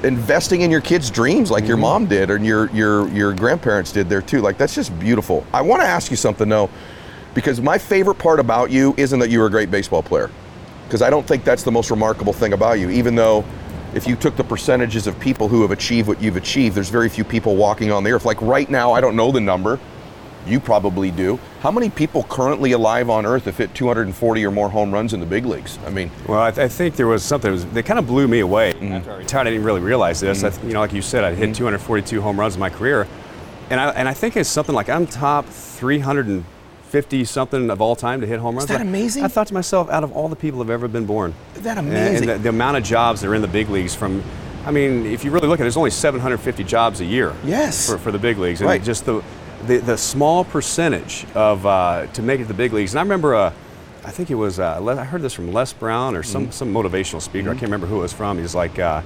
investing 0.07 0.63
in 0.63 0.71
your 0.71 0.81
kids' 0.81 1.11
dreams 1.11 1.51
like 1.51 1.67
your 1.67 1.77
mm-hmm. 1.77 1.83
mom 1.83 2.07
did 2.07 2.31
and 2.31 2.47
your 2.47 2.71
your 2.71 3.09
your 3.09 3.35
grandparents 3.35 3.93
did 3.93 4.09
there 4.09 4.23
too. 4.23 4.41
Like 4.41 4.57
that's 4.57 4.75
just 4.75 4.97
beautiful. 4.99 5.45
I 5.53 5.63
want 5.63 5.83
to 5.83 5.89
ask 5.89 6.11
you 6.11 6.17
something 6.17 6.49
though, 6.49 6.71
because 7.35 7.61
my 7.61 7.77
favorite 7.77 8.17
part 8.19 8.41
about 8.41 8.71
you 8.71 8.95
isn't 8.97 9.19
that 9.19 9.31
you 9.31 9.41
were 9.41 9.47
a 9.47 9.51
great 9.51 9.71
baseball 9.71 10.03
player. 10.03 10.31
Because 10.85 11.03
I 11.03 11.11
don't 11.11 11.27
think 11.27 11.43
that's 11.43 11.65
the 11.65 11.73
most 11.73 11.91
remarkable 11.91 12.33
thing 12.33 12.53
about 12.53 12.79
you, 12.79 12.91
even 12.91 13.17
though 13.17 13.45
if 13.93 14.07
you 14.07 14.15
took 14.15 14.37
the 14.37 14.45
percentages 14.45 15.07
of 15.07 15.19
people 15.19 15.49
who 15.49 15.63
have 15.63 15.73
achieved 15.73 16.07
what 16.07 16.23
you've 16.23 16.37
achieved, 16.37 16.77
there's 16.77 16.91
very 16.91 17.09
few 17.09 17.25
people 17.25 17.57
walking 17.57 17.91
on 17.91 18.05
the 18.05 18.13
earth. 18.13 18.25
Like 18.25 18.41
right 18.41 18.71
now, 18.71 18.93
I 18.93 19.01
don't 19.01 19.17
know 19.17 19.33
the 19.33 19.41
number. 19.41 19.81
You 20.47 20.61
probably 20.61 21.11
do. 21.11 21.41
How 21.67 21.73
many 21.73 21.91
people 21.91 22.23
currently 22.23 22.71
alive 22.71 23.11
on 23.11 23.27
earth 23.27 23.47
have 23.47 23.57
hit 23.57 23.75
240 23.75 24.47
or 24.47 24.53
more 24.53 24.71
home 24.71 24.93
runs 24.95 25.13
in 25.15 25.19
the 25.19 25.27
big 25.27 25.45
leagues? 25.45 25.81
I 25.85 25.91
mean, 25.91 26.13
Well, 26.29 26.41
I, 26.41 26.53
th- 26.53 26.65
I 26.65 26.69
think 26.69 26.95
there 26.95 27.09
was 27.09 27.25
something 27.25 27.51
that, 27.51 27.55
was, 27.55 27.67
that 27.67 27.83
kind 27.85 27.99
of 27.99 28.07
blew 28.07 28.29
me 28.29 28.39
away. 28.39 28.73
Mm-hmm. 28.75 28.93
After 28.93 29.11
I 29.11 29.17
retired, 29.17 29.49
I 29.49 29.51
didn't 29.51 29.65
really 29.65 29.81
realize 29.81 30.21
this. 30.21 30.45
I 30.45 30.51
th- 30.51 30.63
you 30.63 30.75
know, 30.75 30.79
like 30.79 30.93
you 30.93 31.03
said, 31.03 31.25
I 31.25 31.35
hit 31.35 31.57
242 31.57 32.23
home 32.23 32.39
runs 32.39 32.55
in 32.55 32.61
my 32.61 32.71
career, 32.71 33.09
and 33.69 33.81
I 33.81 33.91
and 33.91 34.09
I 34.09 34.15
think 34.15 34.37
it's 34.37 34.49
something 34.49 34.77
like 34.77 34.89
I'm 34.89 35.09
top 35.09 35.45
350 35.47 37.25
something 37.25 37.69
of 37.69 37.81
all 37.81 37.97
time 37.97 38.21
to 38.21 38.29
hit 38.29 38.39
home 38.39 38.55
runs. 38.55 38.67
Is 38.67 38.69
that 38.69 38.79
I- 38.79 38.85
amazing? 38.85 39.25
I 39.25 39.27
thought 39.27 39.49
to 39.49 39.55
myself, 39.55 39.91
out 39.91 40.05
of 40.05 40.13
all 40.13 40.29
the 40.29 40.37
people 40.37 40.61
that 40.61 40.67
have 40.67 40.81
ever 40.81 40.87
been 40.87 41.05
born, 41.05 41.35
Isn't 41.55 41.65
that 41.65 41.79
and- 41.79 41.89
amazing? 41.89 42.31
And 42.31 42.39
the, 42.39 42.43
the 42.45 42.49
amount 42.51 42.77
of 42.77 42.85
jobs 42.85 43.23
that 43.23 43.29
are 43.29 43.35
in 43.35 43.43
the 43.43 43.49
big 43.49 43.71
leagues 43.71 43.93
from. 43.93 44.23
I 44.65 44.71
mean, 44.71 45.05
if 45.07 45.25
you 45.25 45.33
really 45.33 45.49
look 45.49 45.59
at 45.59 45.63
it, 45.63 45.65
there's 45.65 45.77
only 45.77 45.91
750 45.91 46.63
jobs 46.63 47.01
a 47.01 47.05
year. 47.05 47.35
Yes. 47.45 47.89
For, 47.91 47.99
for 47.99 48.13
the 48.13 48.19
big 48.21 48.39
leagues, 48.39 48.61
and 48.61 48.69
Right. 48.69 48.81
just 48.83 49.05
the, 49.05 49.21
the 49.67 49.79
the 49.79 49.97
small 49.97 50.45
percentage 50.45 51.27
of 51.35 51.65
uh, 51.67 52.07
to 52.15 52.23
make 52.23 52.41
it 52.41 52.45
to 52.45 52.49
the 52.49 52.55
big 52.55 52.73
leagues. 52.73 52.93
And 52.95 53.01
I 53.01 53.03
remember, 53.03 53.35
uh, 53.35 53.53
I 54.05 54.11
think 54.11 54.31
it 54.31 54.35
was 54.37 54.59
uh, 54.61 54.83
I 54.99 55.05
heard 55.05 55.23
this 55.23 55.33
from 55.35 55.53
Les 55.53 55.73
Brown 55.73 56.15
or 56.17 56.23
Mm-hmm. 56.23 56.31
some 56.33 56.53
some 56.53 56.73
motivational 56.73 57.21
speaker. 57.21 57.49
I 57.51 57.53
can't 57.53 57.63
remember 57.63 57.87
who 57.87 57.97
it 57.99 58.03
was 58.03 58.13
from. 58.13 58.39
He's 58.39 58.55
like, 58.55 58.79
uh, 58.79 59.03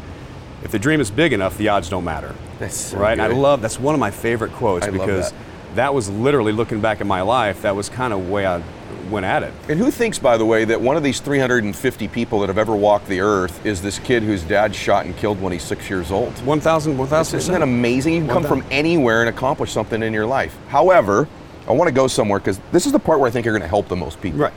if 0.62 0.70
the 0.70 0.78
dream 0.78 1.00
is 1.00 1.10
big 1.10 1.32
enough, 1.32 1.56
the 1.56 1.68
odds 1.68 1.88
don't 1.88 2.04
matter. 2.04 2.34
That's 2.58 2.76
so 2.76 2.98
right. 2.98 3.12
And 3.12 3.22
I 3.22 3.28
love 3.28 3.62
that's 3.62 3.80
one 3.80 3.94
of 3.94 4.00
my 4.00 4.10
favorite 4.10 4.52
quotes 4.52 4.86
I 4.86 4.90
because 4.90 5.32
that. 5.74 5.94
was 5.94 6.10
literally 6.10 6.52
looking 6.52 6.80
back 6.80 7.00
at 7.00 7.06
my 7.06 7.22
life. 7.22 7.62
That 7.62 7.74
was 7.76 7.88
kind 7.88 8.12
of 8.12 8.28
way 8.28 8.46
I 8.46 8.62
went 9.10 9.26
at 9.26 9.42
it. 9.42 9.52
And 9.68 9.78
who 9.78 9.90
thinks, 9.90 10.18
by 10.18 10.36
the 10.36 10.44
way, 10.44 10.64
that 10.64 10.80
one 10.80 10.96
of 10.96 11.02
these 11.02 11.20
350 11.20 12.08
people 12.08 12.40
that 12.40 12.48
have 12.48 12.58
ever 12.58 12.74
walked 12.74 13.06
the 13.06 13.20
earth 13.20 13.64
is 13.64 13.82
this 13.82 13.98
kid 13.98 14.22
whose 14.22 14.42
dad 14.42 14.74
shot 14.74 15.06
and 15.06 15.16
killed 15.16 15.40
when 15.40 15.52
he's 15.52 15.62
six 15.62 15.90
years 15.90 16.10
old? 16.10 16.32
1,000, 16.44 16.96
1,000 16.96 17.38
Isn't 17.38 17.52
that 17.52 17.62
amazing? 17.62 18.14
You 18.14 18.20
can 18.20 18.28
come 18.28 18.42
Well 18.42 18.60
from 18.60 18.64
anywhere 18.70 19.20
and 19.20 19.28
accomplish 19.28 19.72
something 19.72 20.02
in 20.02 20.12
your 20.12 20.26
life. 20.26 20.56
However, 20.68 21.28
I 21.68 21.72
want 21.72 21.88
to 21.88 21.94
go 21.94 22.06
somewhere 22.06 22.38
because 22.38 22.60
this 22.72 22.86
is 22.86 22.92
the 22.92 22.98
part 22.98 23.20
where 23.20 23.28
I 23.28 23.30
think 23.30 23.44
you're 23.44 23.54
going 23.54 23.62
to 23.62 23.68
help 23.68 23.88
the 23.88 23.96
most 23.96 24.20
people. 24.20 24.40
Right. 24.40 24.54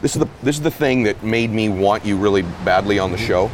This 0.00 0.14
is 0.14 0.20
the 0.20 0.28
this 0.42 0.56
is 0.56 0.62
the 0.62 0.70
thing 0.70 1.02
that 1.04 1.24
made 1.24 1.50
me 1.50 1.68
want 1.68 2.04
you 2.04 2.16
really 2.16 2.42
badly 2.42 3.00
on 3.00 3.10
the 3.10 3.16
mm-hmm. 3.16 3.26
show. 3.26 3.50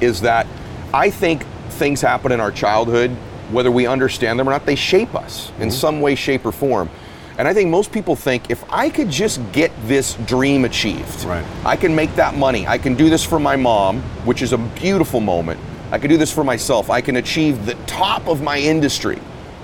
Is 0.00 0.22
that 0.22 0.46
I 0.94 1.10
think 1.10 1.44
things 1.70 2.00
happen 2.00 2.32
in 2.32 2.40
our 2.40 2.50
childhood, 2.50 3.10
whether 3.50 3.70
we 3.70 3.86
understand 3.86 4.38
them 4.38 4.48
or 4.48 4.52
not, 4.52 4.64
they 4.64 4.76
shape 4.76 5.14
us 5.14 5.50
in 5.58 5.68
mm-hmm. 5.68 5.70
some 5.70 6.00
way, 6.00 6.14
shape, 6.14 6.46
or 6.46 6.52
form. 6.52 6.88
And 7.40 7.48
I 7.48 7.54
think 7.54 7.70
most 7.70 7.90
people 7.90 8.16
think 8.16 8.50
if 8.50 8.62
I 8.70 8.90
could 8.90 9.08
just 9.08 9.40
get 9.50 9.72
this 9.86 10.12
dream 10.26 10.66
achieved, 10.66 11.24
Right. 11.24 11.42
I 11.64 11.74
can 11.74 11.94
make 11.94 12.14
that 12.16 12.34
money. 12.34 12.66
I 12.66 12.76
can 12.76 12.94
do 12.94 13.08
this 13.08 13.24
for 13.24 13.40
my 13.40 13.56
mom, 13.56 14.02
which 14.26 14.42
is 14.42 14.52
a 14.52 14.58
beautiful 14.58 15.20
moment. 15.20 15.58
I 15.90 15.96
can 15.96 16.10
do 16.10 16.18
this 16.18 16.30
for 16.30 16.44
myself. 16.44 16.90
I 16.90 17.00
can 17.00 17.16
achieve 17.16 17.64
the 17.64 17.76
top 17.86 18.28
of 18.28 18.42
my 18.42 18.58
industry, 18.58 19.16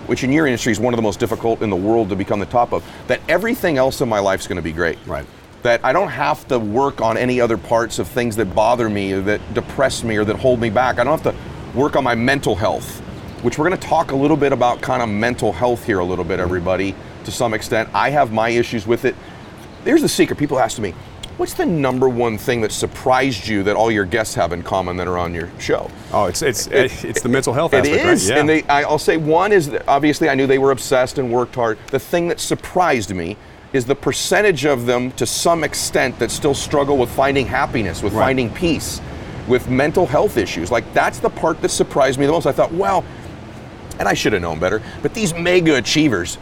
which 0.06 0.24
in 0.24 0.32
your 0.32 0.46
industry 0.46 0.72
is 0.72 0.80
one 0.80 0.94
of 0.94 0.96
the 0.96 1.02
most 1.02 1.20
difficult 1.20 1.60
in 1.60 1.68
the 1.68 1.76
world 1.76 2.08
to 2.08 2.16
become 2.16 2.40
the 2.40 2.46
top 2.46 2.72
of. 2.72 2.82
That 3.08 3.20
everything 3.28 3.76
else 3.76 4.00
in 4.00 4.08
my 4.08 4.20
life 4.20 4.40
is 4.40 4.46
going 4.46 4.56
to 4.56 4.62
be 4.62 4.72
great. 4.72 4.96
Right. 5.06 5.26
That 5.62 5.84
I 5.84 5.92
don't 5.92 6.08
have 6.08 6.48
to 6.48 6.58
work 6.58 7.02
on 7.02 7.18
any 7.18 7.42
other 7.42 7.58
parts 7.58 7.98
of 7.98 8.08
things 8.08 8.36
that 8.36 8.54
bother 8.54 8.88
me 8.88 9.12
or 9.12 9.20
that 9.20 9.52
depress 9.52 10.02
me 10.02 10.16
or 10.16 10.24
that 10.24 10.36
hold 10.36 10.60
me 10.60 10.70
back. 10.70 10.98
I 10.98 11.04
don't 11.04 11.20
have 11.20 11.34
to 11.34 11.78
work 11.78 11.94
on 11.94 12.04
my 12.04 12.14
mental 12.14 12.56
health, 12.56 13.00
which 13.42 13.58
we're 13.58 13.68
going 13.68 13.78
to 13.78 13.86
talk 13.86 14.12
a 14.12 14.16
little 14.16 14.38
bit 14.38 14.54
about 14.54 14.80
kind 14.80 15.02
of 15.02 15.10
mental 15.10 15.52
health 15.52 15.84
here 15.84 15.98
a 15.98 16.04
little 16.06 16.24
bit, 16.24 16.40
everybody, 16.40 16.94
to 17.26 17.30
some 17.32 17.52
extent. 17.52 17.88
I 17.92 18.10
have 18.10 18.32
my 18.32 18.48
issues 18.48 18.86
with 18.86 19.04
it. 19.04 19.14
There's 19.84 20.02
the 20.02 20.08
secret. 20.08 20.38
People 20.38 20.58
ask 20.58 20.78
me, 20.78 20.94
what's 21.36 21.54
the 21.54 21.66
number 21.66 22.08
one 22.08 22.38
thing 22.38 22.60
that 22.62 22.72
surprised 22.72 23.46
you 23.46 23.62
that 23.64 23.76
all 23.76 23.90
your 23.90 24.04
guests 24.06 24.34
have 24.34 24.52
in 24.52 24.62
common 24.62 24.96
that 24.96 25.06
are 25.06 25.18
on 25.18 25.34
your 25.34 25.50
show? 25.58 25.90
Oh, 26.12 26.24
it's 26.26 26.40
it's 26.42 26.66
it's 26.68 27.20
the 27.20 27.28
mental 27.28 27.52
health 27.52 27.74
It 27.74 27.80
aspect, 27.84 28.04
is, 28.06 28.28
right? 28.30 28.34
Yeah. 28.34 28.40
and 28.40 28.48
they, 28.48 28.62
I'll 28.64 28.98
say 28.98 29.16
one 29.16 29.52
is 29.52 29.68
that 29.70 29.86
obviously 29.86 30.28
I 30.28 30.34
knew 30.34 30.46
they 30.46 30.58
were 30.58 30.70
obsessed 30.70 31.18
and 31.18 31.30
worked 31.30 31.54
hard. 31.56 31.78
The 31.90 32.00
thing 32.00 32.28
that 32.28 32.40
surprised 32.40 33.14
me 33.14 33.36
is 33.72 33.84
the 33.84 33.96
percentage 33.96 34.64
of 34.64 34.86
them, 34.86 35.10
to 35.12 35.26
some 35.26 35.62
extent, 35.64 36.18
that 36.20 36.30
still 36.30 36.54
struggle 36.54 36.96
with 36.96 37.10
finding 37.10 37.46
happiness, 37.46 38.02
with 38.02 38.14
Right. 38.14 38.26
finding 38.26 38.50
peace, 38.50 39.00
with 39.48 39.68
mental 39.68 40.06
health 40.06 40.36
issues. 40.36 40.70
Like 40.70 40.90
that's 40.94 41.18
the 41.18 41.28
part 41.30 41.60
that 41.62 41.68
surprised 41.70 42.18
me 42.18 42.26
the 42.26 42.32
most. 42.32 42.46
I 42.46 42.52
thought, 42.52 42.72
well, 42.72 43.04
and 43.98 44.08
I 44.08 44.14
should 44.14 44.32
have 44.32 44.42
known 44.42 44.58
better, 44.58 44.82
but 45.02 45.14
these 45.14 45.34
mega 45.34 45.76
achievers. 45.76 46.38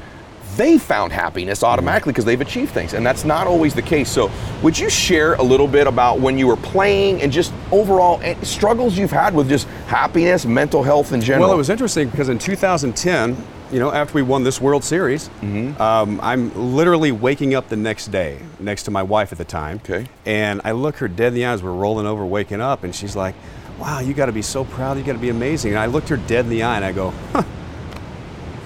They 0.57 0.79
found 0.79 1.13
happiness 1.13 1.63
automatically 1.63 2.13
because 2.13 2.25
they've 2.25 2.41
achieved 2.41 2.73
things, 2.73 2.93
and 2.95 3.05
that's 3.05 3.25
not 3.25 3.47
always 3.47 3.75
the 3.75 3.83
case. 3.83 4.11
So, 4.11 4.31
would 4.63 4.79
you 4.79 4.89
share 4.91 5.35
a 5.35 5.43
little 5.43 5.67
bit 5.69 5.87
about 5.87 6.21
when 6.21 6.39
you 6.39 6.47
were 6.47 6.57
playing 6.57 7.23
and 7.23 7.33
just 7.33 7.53
overall 7.73 8.21
eh, 8.23 8.35
struggles 8.43 8.97
you've 8.97 9.11
had 9.11 9.35
with 9.35 9.49
just 9.49 9.67
happiness, 9.87 10.45
mental 10.47 10.83
health 10.83 11.13
in 11.13 11.21
general? 11.21 11.49
Well, 11.49 11.55
it 11.55 11.59
was 11.59 11.71
interesting 11.71 12.09
because 12.09 12.29
in 12.29 12.39
2010, 12.39 13.37
you 13.73 13.81
know, 13.81 13.91
after 13.91 14.15
we 14.15 14.23
won 14.23 14.45
this 14.45 14.61
World 14.61 14.85
Series, 14.85 15.29
Mm-hmm. 15.41 15.81
um, 15.83 16.21
I'm 16.23 16.75
literally 16.77 17.11
waking 17.11 17.55
up 17.55 17.69
the 17.69 17.77
next 17.77 18.09
day 18.09 18.39
next 18.61 18.85
to 18.85 18.91
my 18.91 19.03
wife 19.03 19.33
at 19.33 19.39
the 19.39 19.45
time. 19.45 19.81
Okay. 19.85 20.07
And 20.27 20.61
I 20.65 20.73
look 20.73 20.97
her 20.99 21.09
dead 21.09 21.29
in 21.29 21.35
the 21.35 21.47
eyes. 21.47 21.63
We're 21.63 21.73
rolling 21.73 22.07
over, 22.07 22.25
waking 22.25 22.61
up, 22.61 22.85
and 22.85 22.95
she's 22.95 23.17
like, 23.17 23.35
"Wow, 23.79 23.99
you 24.01 24.15
got 24.15 24.27
to 24.27 24.33
be 24.33 24.43
so 24.43 24.65
proud. 24.65 24.99
You 24.99 25.03
got 25.03 25.15
to 25.15 25.19
be 25.19 25.31
amazing." 25.31 25.73
And 25.73 25.81
I 25.81 25.87
looked 25.87 26.11
her 26.11 26.17
dead 26.19 26.45
in 26.45 26.51
the 26.51 26.63
eye, 26.63 26.77
and 26.77 26.85
I 26.85 26.93
go, 26.93 27.13
huh, 27.33 27.43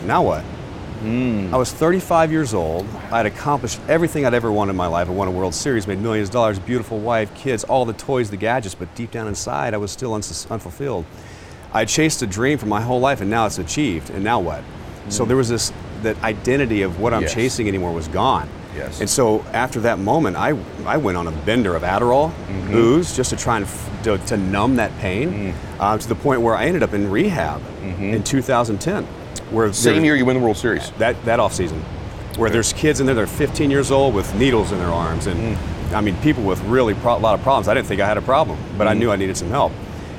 "Now 0.04 0.22
what?" 0.22 0.44
Hmm. 1.00 1.54
I 1.54 1.56
was 1.56 1.72
35 1.72 2.32
years 2.32 2.54
old. 2.54 2.86
I 3.10 3.18
had 3.18 3.26
accomplished 3.26 3.78
everything 3.88 4.26
I'd 4.26 4.34
ever 4.34 4.50
wanted 4.50 4.70
in 4.70 4.76
my 4.76 4.86
life. 4.88 5.08
I 5.08 5.12
won 5.12 5.28
a 5.28 5.30
World 5.30 5.54
Series, 5.54 5.86
made 5.86 6.00
millions 6.00 6.28
of 6.28 6.32
dollars, 6.32 6.58
beautiful 6.58 6.98
wife, 6.98 7.32
kids, 7.34 7.62
all 7.64 7.84
the 7.84 7.92
toys, 7.92 8.30
the 8.30 8.36
gadgets, 8.36 8.74
but 8.74 8.92
deep 8.94 9.10
down 9.10 9.28
inside, 9.28 9.74
I 9.74 9.76
was 9.76 9.90
still 9.92 10.12
uns- 10.14 10.46
unfulfilled. 10.50 11.04
I 11.72 11.84
chased 11.84 12.22
a 12.22 12.26
dream 12.26 12.58
for 12.58 12.66
my 12.66 12.80
whole 12.80 12.98
life, 13.00 13.20
and 13.20 13.30
now 13.30 13.46
it's 13.46 13.58
achieved. 13.58 14.10
And 14.10 14.24
now 14.24 14.40
what? 14.40 14.62
So 15.08 15.24
there 15.24 15.36
was 15.36 15.48
this 15.48 15.72
that 16.02 16.22
identity 16.22 16.82
of 16.82 17.00
what 17.00 17.12
I'm 17.12 17.22
Yes. 17.22 17.34
chasing 17.34 17.66
anymore 17.68 17.92
was 17.92 18.06
gone. 18.08 18.48
Yes. 18.76 19.00
And 19.00 19.10
so 19.10 19.44
after 19.52 19.80
that 19.80 19.98
moment, 19.98 20.36
I 20.36 20.54
I 20.86 20.96
went 20.96 21.16
on 21.16 21.26
a 21.26 21.32
bender 21.32 21.74
of 21.74 21.82
Adderall, 21.82 22.30
Mm-hmm. 22.30 22.72
booze, 22.72 23.16
just 23.16 23.30
to 23.30 23.36
try 23.36 23.56
and 23.56 23.66
f- 23.66 23.90
to, 24.04 24.18
to 24.18 24.36
numb 24.36 24.76
that 24.76 24.96
pain, 25.00 25.32
Mm. 25.32 25.52
uh, 25.80 25.98
to 25.98 26.08
the 26.08 26.14
point 26.14 26.40
where 26.42 26.54
I 26.54 26.66
ended 26.66 26.82
up 26.82 26.94
in 26.94 27.10
rehab 27.10 27.60
in 28.00 28.22
2010. 28.22 29.06
Where. 29.50 29.72
Same 29.72 30.04
year 30.04 30.16
you 30.16 30.24
win 30.24 30.36
the 30.36 30.42
World 30.42 30.56
Series. 30.56 30.90
that 30.98 31.22
that 31.24 31.40
off 31.40 31.52
season, 31.54 31.80
where 32.36 32.50
there's 32.50 32.72
kids 32.72 33.00
in 33.00 33.06
there 33.06 33.14
that 33.14 33.22
are 33.22 33.26
15 33.26 33.70
years 33.70 33.90
old 33.90 34.14
with 34.14 34.34
needles 34.34 34.72
in 34.72 34.78
their 34.78 34.88
arms, 34.92 35.26
and 35.26 35.56
Mm. 35.56 35.94
I 35.94 36.00
mean 36.00 36.16
people 36.16 36.42
with 36.42 36.62
really 36.64 36.94
pro- 36.94 37.16
a 37.16 37.18
lot 37.18 37.34
of 37.34 37.42
problems. 37.42 37.68
I 37.68 37.74
didn't 37.74 37.86
think 37.86 38.00
I 38.00 38.06
had 38.06 38.18
a 38.18 38.22
problem, 38.22 38.58
but 38.76 38.86
Mm. 38.86 38.90
I 38.90 38.94
knew 38.94 39.10
I 39.10 39.16
needed 39.16 39.36
some 39.36 39.50
help, 39.50 39.72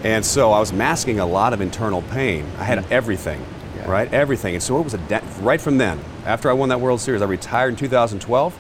and 0.04 0.26
so 0.26 0.52
I 0.52 0.60
was 0.60 0.74
masking 0.74 1.20
a 1.20 1.26
lot 1.26 1.54
of 1.54 1.62
internal 1.62 2.02
pain. 2.02 2.46
I 2.60 2.64
had 2.64 2.84
everything, 2.92 3.40
Mm. 3.40 3.86
Yeah. 3.86 3.92
right, 3.92 4.14
everything, 4.14 4.56
and 4.56 4.64
so 4.64 4.78
it 4.80 4.84
was 4.84 4.94
a 4.94 4.98
de- 4.98 5.22
right 5.42 5.62
from 5.62 5.78
then. 5.78 6.00
After 6.26 6.50
I 6.50 6.54
won 6.54 6.70
that 6.70 6.82
World 6.82 7.00
Series, 7.02 7.22
I 7.22 7.26
retired 7.26 7.70
in 7.70 7.76
2012. 7.76 8.54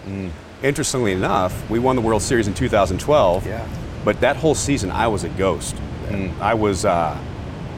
Interestingly 0.61 1.13
enough, 1.13 1.53
we 1.69 1.79
won 1.79 1.95
the 1.95 2.01
World 2.01 2.21
Series 2.21 2.47
in 2.47 2.53
2012. 2.53 3.47
Yeah. 3.47 3.61
But 4.03 4.19
that 4.21 4.35
whole 4.37 4.55
season, 4.55 4.91
I 4.91 5.07
was 5.07 5.23
a 5.23 5.29
ghost. 5.29 5.75
I 6.41 6.53
was 6.53 6.85
uh, 6.85 7.15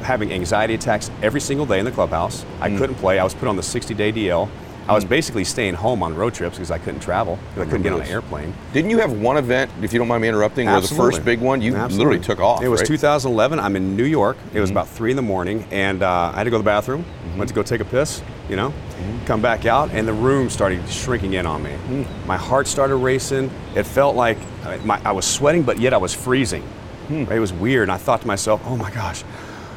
having 0.03 0.31
anxiety 0.31 0.73
attacks 0.73 1.11
every 1.21 1.41
single 1.41 1.65
day 1.65 1.79
in 1.79 1.85
the 1.85 1.91
clubhouse. 1.91 2.45
I 2.59 2.69
mm. 2.69 2.77
couldn't 2.77 2.95
play. 2.95 3.19
I 3.19 3.23
was 3.23 3.33
put 3.33 3.47
on 3.47 3.55
the 3.55 3.61
60-day 3.61 4.11
DL. 4.11 4.49
I 4.87 4.93
was 4.93 5.05
mm. 5.05 5.09
basically 5.09 5.43
staying 5.43 5.75
home 5.75 6.01
on 6.01 6.15
road 6.15 6.33
trips 6.33 6.57
because 6.57 6.71
I 6.71 6.77
couldn't 6.77 7.01
travel. 7.01 7.37
I 7.55 7.65
couldn't 7.65 7.83
get 7.83 7.93
on 7.93 8.01
an 8.01 8.07
airplane. 8.07 8.53
Didn't 8.73 8.89
you 8.89 8.97
have 8.99 9.13
one 9.13 9.37
event, 9.37 9.71
if 9.81 9.93
you 9.93 9.99
don't 9.99 10.07
mind 10.07 10.23
me 10.23 10.27
interrupting, 10.27 10.67
where 10.67 10.81
the 10.81 10.87
first 10.87 11.23
big 11.23 11.39
one, 11.39 11.61
you 11.61 11.75
Absolutely. 11.75 12.17
literally 12.17 12.19
took 12.25 12.39
off? 12.39 12.63
It 12.63 12.67
was 12.67 12.81
right? 12.81 12.87
2011. 12.87 13.59
I'm 13.59 13.75
in 13.75 13.95
New 13.95 14.05
York. 14.05 14.37
It 14.53 14.59
was 14.59 14.69
mm-hmm. 14.69 14.77
about 14.77 14.89
three 14.89 15.11
in 15.11 15.15
the 15.15 15.21
morning, 15.21 15.65
and 15.71 16.01
uh, 16.01 16.31
I 16.33 16.37
had 16.37 16.43
to 16.45 16.49
go 16.49 16.57
to 16.57 16.63
the 16.63 16.65
bathroom. 16.65 17.03
Mm-hmm. 17.03 17.37
Went 17.37 17.49
to 17.49 17.55
go 17.55 17.63
take 17.63 17.81
a 17.81 17.85
piss. 17.85 18.21
You 18.49 18.55
know, 18.57 18.69
mm-hmm. 18.71 19.25
come 19.25 19.41
back 19.41 19.65
out, 19.65 19.91
and 19.91 20.05
the 20.05 20.13
room 20.13 20.49
started 20.49 20.87
shrinking 20.89 21.33
in 21.33 21.45
on 21.45 21.63
me. 21.63 21.71
Mm. 21.87 22.25
My 22.25 22.35
heart 22.35 22.67
started 22.67 22.97
racing. 22.97 23.49
It 23.75 23.83
felt 23.83 24.17
like 24.17 24.37
uh, 24.65 24.77
my, 24.83 24.99
I 25.05 25.13
was 25.13 25.25
sweating, 25.25 25.63
but 25.63 25.79
yet 25.79 25.93
I 25.93 25.97
was 25.97 26.13
freezing. 26.13 26.63
Hmm. 27.07 27.31
It 27.31 27.39
was 27.39 27.51
weird, 27.51 27.83
and 27.83 27.91
I 27.91 27.97
thought 27.97 28.21
to 28.21 28.27
myself, 28.27 28.61
"Oh 28.65 28.77
my 28.77 28.91
gosh." 28.91 29.23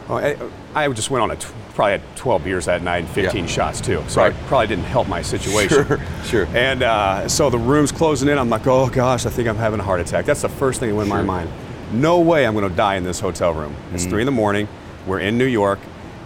Oh, 0.09 0.17
I, 0.17 0.37
I 0.75 0.89
just 0.93 1.11
went 1.11 1.23
on 1.23 1.31
a 1.31 1.37
t- 1.37 1.49
probably 1.75 1.93
had 1.93 2.17
12 2.17 2.45
beers 2.45 2.67
that 2.67 2.83
night 2.83 2.99
and 2.99 3.09
15 3.09 3.45
Yeah. 3.45 3.51
shots 3.51 3.81
too, 3.81 4.05
so 4.07 4.21
Right. 4.21 4.33
I 4.33 4.37
probably 4.47 4.67
didn't 4.69 4.85
help 4.85 5.09
my 5.09 5.23
situation. 5.23 5.85
Sure, 5.87 6.01
sure. 6.25 6.47
And 6.55 6.83
uh, 6.83 7.29
so 7.29 7.51
the 7.51 7.59
room's 7.59 7.91
closing 7.91 8.29
in. 8.29 8.39
I'm 8.39 8.51
like, 8.51 8.67
oh 8.67 8.89
gosh, 8.89 9.27
I 9.27 9.31
think 9.31 9.49
I'm 9.49 9.57
having 9.57 9.81
a 9.81 9.83
heart 9.83 10.01
attack. 10.01 10.25
That's 10.25 10.43
the 10.43 10.49
first 10.49 10.81
thing 10.81 10.91
that 10.91 10.95
went 10.95 11.07
in 11.09 11.17
my 11.17 11.23
mind. 11.23 11.51
No 11.93 12.21
way 12.21 12.47
I'm 12.47 12.55
going 12.55 12.69
to 12.69 12.75
die 12.75 12.97
in 12.97 13.05
this 13.05 13.21
hotel 13.21 13.53
room. 13.53 13.75
It's 13.93 14.05
three 14.05 14.19
mm. 14.19 14.21
in 14.21 14.27
the 14.27 14.33
morning. 14.33 14.69
We're 15.07 15.21
in 15.21 15.39
New 15.39 15.47
York, 15.47 15.79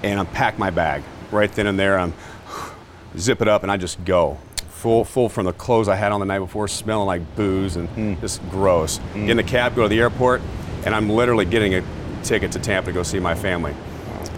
and 0.02 0.18
I'm 0.18 0.26
pack 0.26 0.58
my 0.58 0.70
bag 0.70 1.02
right 1.30 1.50
then 1.52 1.66
and 1.66 1.78
there. 1.78 1.98
I'm 1.98 2.14
zip 3.18 3.42
it 3.42 3.48
up, 3.48 3.62
and 3.62 3.72
I 3.72 3.76
just 3.76 4.04
go. 4.04 4.38
Full, 4.68 5.04
full 5.04 5.28
from 5.28 5.44
the 5.44 5.52
clothes 5.52 5.88
I 5.88 5.96
had 5.96 6.12
on 6.12 6.20
the 6.20 6.26
night 6.26 6.38
before, 6.38 6.68
smelling 6.68 7.06
like 7.06 7.36
booze 7.36 7.74
and 7.76 7.88
mm. 7.90 8.20
just 8.20 8.40
gross. 8.50 8.98
Get 9.14 9.30
in 9.30 9.36
the 9.36 9.42
cab, 9.42 9.74
go 9.74 9.82
to 9.82 9.88
the 9.88 9.98
airport, 9.98 10.40
and 10.84 10.94
I'm 10.94 11.08
literally 11.10 11.44
getting 11.44 11.74
a 11.74 11.82
ticket 12.22 12.52
to 12.52 12.59
Tampa 12.59 12.90
to 12.90 12.92
go 12.92 13.02
see 13.02 13.20
my 13.20 13.35
family. 13.35 13.74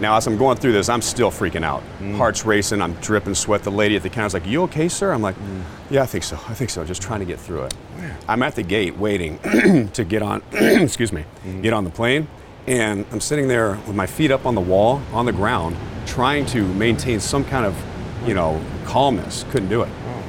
Now, 0.01 0.17
as 0.17 0.25
I'm 0.25 0.35
going 0.35 0.57
through 0.57 0.71
this, 0.71 0.89
I'm 0.89 1.01
still 1.01 1.29
freaking 1.29 1.63
out. 1.63 1.83
Mm. 1.99 2.17
Heart's 2.17 2.43
racing, 2.43 2.81
I'm 2.81 2.93
dripping 2.95 3.35
sweat. 3.35 3.61
The 3.61 3.71
lady 3.71 3.95
at 3.95 4.01
the 4.01 4.09
counter's 4.09 4.33
like, 4.33 4.47
You 4.47 4.63
okay, 4.63 4.89
sir? 4.89 5.13
I'm 5.13 5.21
like, 5.21 5.35
mm. 5.35 5.61
Yeah, 5.91 6.01
I 6.01 6.07
think 6.07 6.23
so. 6.23 6.39
I 6.47 6.55
think 6.55 6.71
so. 6.71 6.83
Just 6.83 7.03
trying 7.03 7.19
to 7.19 7.25
get 7.25 7.39
through 7.39 7.65
it. 7.65 7.73
I'm 8.27 8.41
at 8.41 8.55
the 8.55 8.63
gate 8.63 8.97
waiting 8.97 9.37
to 9.93 10.03
get 10.03 10.23
on, 10.23 10.41
excuse 10.51 11.13
me, 11.13 11.25
mm. 11.45 11.61
get 11.61 11.71
on 11.71 11.83
the 11.83 11.91
plane. 11.91 12.27
And 12.65 13.05
I'm 13.11 13.21
sitting 13.21 13.47
there 13.47 13.71
with 13.85 13.95
my 13.95 14.07
feet 14.07 14.31
up 14.31 14.45
on 14.47 14.55
the 14.55 14.61
wall, 14.61 15.01
on 15.13 15.25
the 15.27 15.31
ground, 15.31 15.77
trying 16.07 16.47
to 16.47 16.65
maintain 16.73 17.19
some 17.19 17.45
kind 17.45 17.65
of, 17.65 17.75
you 18.27 18.33
know, 18.33 18.59
calmness. 18.85 19.45
Couldn't 19.51 19.69
do 19.69 19.83
it. 19.83 19.89
Oh. 20.07 20.23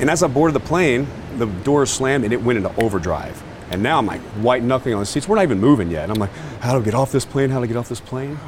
And 0.00 0.08
as 0.08 0.22
I 0.22 0.28
boarded 0.28 0.54
the 0.54 0.66
plane, 0.66 1.06
the 1.36 1.46
doors 1.46 1.90
slammed 1.90 2.24
and 2.24 2.32
it 2.32 2.42
went 2.42 2.56
into 2.56 2.74
overdrive. 2.80 3.42
And 3.70 3.82
now 3.82 3.98
I'm 3.98 4.06
like 4.06 4.20
white 4.42 4.62
knuckling 4.62 4.94
on 4.94 5.00
the 5.00 5.06
seats. 5.06 5.28
We're 5.28 5.36
not 5.36 5.42
even 5.42 5.60
moving 5.60 5.90
yet. 5.90 6.04
And 6.04 6.12
I'm 6.12 6.18
like, 6.18 6.32
how 6.60 6.72
do 6.72 6.80
I 6.80 6.84
get 6.84 6.94
off 6.94 7.12
this 7.12 7.24
plane? 7.24 7.50
How 7.50 7.58
do 7.58 7.64
I 7.64 7.66
get 7.66 7.76
off 7.76 7.88
this 7.88 8.00
plane? 8.00 8.38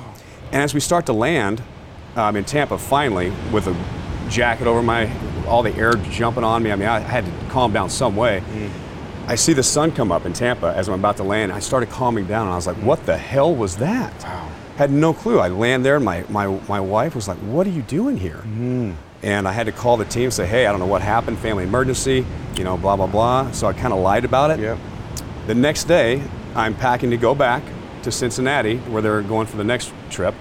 And 0.53 0.63
as 0.63 0.75
we 0.75 0.81
start 0.81 1.07
to 1.07 1.13
land 1.13 1.63
um, 2.17 2.37
in 2.37 2.45
Tampa, 2.45 2.79
finally, 2.79 3.33
with 3.53 3.67
a 3.67 3.77
jacket 4.31 4.67
over 4.67 4.83
my, 4.83 5.11
all 5.47 5.63
the 5.63 5.75
air 5.75 5.93
jumping 6.11 6.45
on 6.45 6.63
me, 6.63 6.73
I 6.73 6.77
mean, 6.77 6.89
I 6.89 7.01
had 7.01 7.25
to 7.25 7.33
calm 7.51 7.73
down 7.73 7.91
some 7.91 8.17
way. 8.17 8.43
I 9.27 9.35
see 9.35 9.53
the 9.53 9.63
sun 9.63 9.93
come 9.93 10.11
up 10.11 10.25
in 10.25 10.33
Tampa 10.33 10.73
as 10.75 10.89
I'm 10.89 10.95
about 10.95 11.19
to 11.19 11.23
land. 11.23 11.53
I 11.53 11.59
started 11.59 11.91
calming 11.91 12.27
down 12.27 12.47
and 12.47 12.53
I 12.53 12.57
was 12.57 12.67
like, 12.67 12.77
what 12.77 13.05
the 13.05 13.17
hell 13.17 13.55
was 13.55 13.77
that? 13.77 14.23
Wow. 14.23 14.51
Had 14.77 14.91
no 14.91 15.13
clue. 15.13 15.39
I 15.39 15.49
land 15.49 15.85
there 15.85 15.97
and 15.97 16.05
my, 16.05 16.25
my, 16.31 16.47
my 16.69 16.81
wife 16.81 17.15
was 17.15 17.29
like, 17.29 17.37
what 17.39 17.67
are 17.67 17.71
you 17.71 17.83
doing 17.83 18.17
here? 18.17 18.43
And 19.23 19.49
I 19.49 19.53
had 19.53 19.67
to 19.67 19.73
call 19.73 19.97
the 19.97 20.05
team 20.05 20.25
and 20.25 20.33
say, 20.33 20.47
hey, 20.47 20.67
I 20.67 20.71
don't 20.71 20.81
know 20.81 20.87
what 20.87 21.03
happened, 21.03 21.39
family 21.41 21.65
emergency, 21.65 22.25
you 22.57 22.65
know, 22.65 22.79
blah, 22.79 22.97
blah, 22.97 23.09
blah. 23.09 23.51
So 23.51 23.67
I 23.67 23.73
kind 23.73 23.93
of 23.93 23.99
lied 23.99 24.25
about 24.25 24.51
it. 24.53 24.61
Yeah. 24.61 24.79
The 25.49 25.55
next 25.55 25.85
day, 25.85 26.23
I'm 26.55 26.75
packing 26.75 27.09
to 27.09 27.17
go 27.17 27.35
back 27.35 27.63
to 28.03 28.13
Cincinnati 28.13 28.77
where 28.81 29.01
they're 29.01 29.23
going 29.23 29.47
for 29.47 29.57
the 29.57 29.65
next 29.65 29.95
trip. 30.11 30.35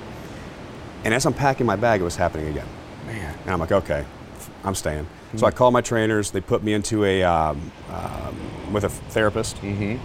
And 1.06 1.14
as 1.14 1.26
I'm 1.26 1.34
packing 1.34 1.66
my 1.66 1.78
bag, 1.78 2.02
it 2.02 2.04
was 2.04 2.18
happening 2.18 2.48
again. 2.48 2.68
Man. 3.06 3.34
And 3.44 3.52
I'm 3.52 3.58
like, 3.58 3.72
okay, 3.72 4.06
I'm 4.66 4.76
staying. 4.76 5.08
So 5.38 5.46
I 5.46 5.52
called 5.52 5.72
my 5.72 5.80
trainers. 5.80 6.32
They 6.32 6.42
put 6.42 6.62
me 6.62 6.74
into 6.74 7.06
a 7.06 7.24
um, 7.24 7.72
um, 7.90 8.74
with 8.74 8.84
a 8.84 8.90
therapist. 8.90 9.56
Mm-hmm. 9.62 9.96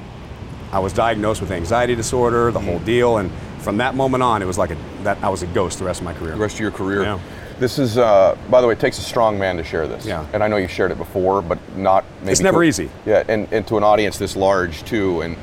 I 0.72 0.78
was 0.78 0.92
diagnosed 0.92 1.40
with 1.40 1.50
anxiety 1.50 1.96
disorder, 1.96 2.52
the 2.52 2.60
whole 2.60 2.78
deal, 2.78 3.16
and 3.16 3.32
from 3.58 3.78
that 3.78 3.96
moment 3.96 4.22
on, 4.22 4.40
it 4.40 4.46
was 4.46 4.56
like 4.56 4.70
a, 4.70 4.76
that 5.02 5.20
I 5.24 5.30
was 5.30 5.42
a 5.42 5.48
ghost 5.48 5.80
the 5.80 5.84
rest 5.84 5.98
of 5.98 6.04
my 6.04 6.14
career. 6.14 6.34
The 6.34 6.40
rest 6.40 6.54
of 6.54 6.60
your 6.60 6.70
career. 6.70 7.02
Yeah. 7.02 7.20
This 7.62 7.78
is, 7.78 7.96
uh, 7.96 8.36
by 8.50 8.60
the 8.60 8.66
way, 8.66 8.72
it 8.72 8.80
takes 8.80 8.98
a 8.98 9.02
strong 9.02 9.38
man 9.38 9.56
to 9.56 9.62
share 9.62 9.86
this. 9.86 10.04
Yeah. 10.04 10.26
And 10.32 10.42
I 10.42 10.48
know 10.48 10.56
you 10.56 10.66
shared 10.66 10.90
it 10.90 10.98
before, 10.98 11.42
but 11.42 11.58
not 11.76 12.04
maybe. 12.22 12.32
It's 12.32 12.40
never 12.40 12.60
to- 12.62 12.68
easy. 12.68 12.90
Yeah, 13.06 13.22
and, 13.28 13.46
and 13.52 13.64
to 13.68 13.76
an 13.76 13.84
audience 13.84 14.18
this 14.18 14.34
large 14.34 14.82
too, 14.82 15.20
and 15.20 15.36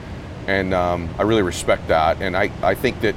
and 0.45 0.73
um, 0.73 1.08
I 1.17 1.21
really 1.21 1.43
respect 1.43 1.88
that. 1.88 2.21
And 2.21 2.36
I, 2.36 2.51
I 2.62 2.75
think 2.75 2.99
that, 3.01 3.15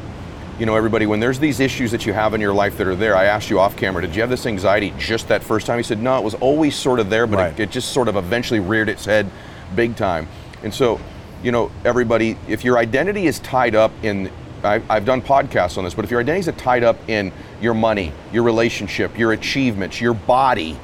you 0.61 0.67
know, 0.67 0.77
everybody, 0.77 1.07
when 1.07 1.19
there's 1.19 1.41
these 1.41 1.59
issues 1.59 1.91
that 1.91 2.07
you 2.07 2.13
have 2.13 2.33
in 2.35 2.41
your 2.41 2.53
life 2.55 2.77
that 2.79 2.87
are 2.87 2.95
there, 2.95 3.17
I 3.17 3.25
asked 3.25 3.51
you 3.51 3.59
off 3.59 3.75
camera, 3.75 4.03
did 4.03 4.15
you 4.15 4.21
have 4.21 4.31
this 4.31 4.47
anxiety 4.47 4.93
just 4.99 5.27
that 5.29 5.43
first 5.43 5.67
time? 5.67 5.79
He 5.79 5.83
said, 5.83 5.99
no, 6.01 6.17
it 6.19 6.23
was 6.23 6.35
always 6.35 6.77
sort 6.77 7.01
of 7.01 7.11
there, 7.11 7.27
but 7.27 7.39
Right. 7.39 7.53
it, 7.59 7.61
it 7.61 7.71
just 7.71 7.91
sort 7.93 8.07
of 8.07 8.15
eventually 8.17 8.61
reared 8.61 8.89
its 8.91 9.05
head 9.07 9.31
big 9.75 9.97
time. 9.97 10.29
And 10.63 10.73
so, 10.73 11.01
you 11.43 11.51
know, 11.51 11.73
everybody, 11.87 12.37
if 12.47 12.65
your 12.65 12.79
identity 12.79 13.27
is 13.27 13.41
tied 13.41 13.75
up 13.75 13.91
in, 14.03 14.31
I, 14.65 14.81
I've 14.89 15.05
done 15.05 15.23
podcasts 15.23 15.77
on 15.77 15.85
this, 15.85 15.95
but 15.95 16.05
if 16.05 16.11
your 16.11 16.21
identity 16.21 16.49
is 16.49 16.57
tied 16.57 16.85
up 16.85 16.97
in 17.09 17.33
your 17.61 17.75
money, 17.75 18.13
your 18.33 18.43
relationship, 18.45 19.19
your 19.19 19.33
achievements, 19.33 20.01
your 20.01 20.15
body, 20.15 20.79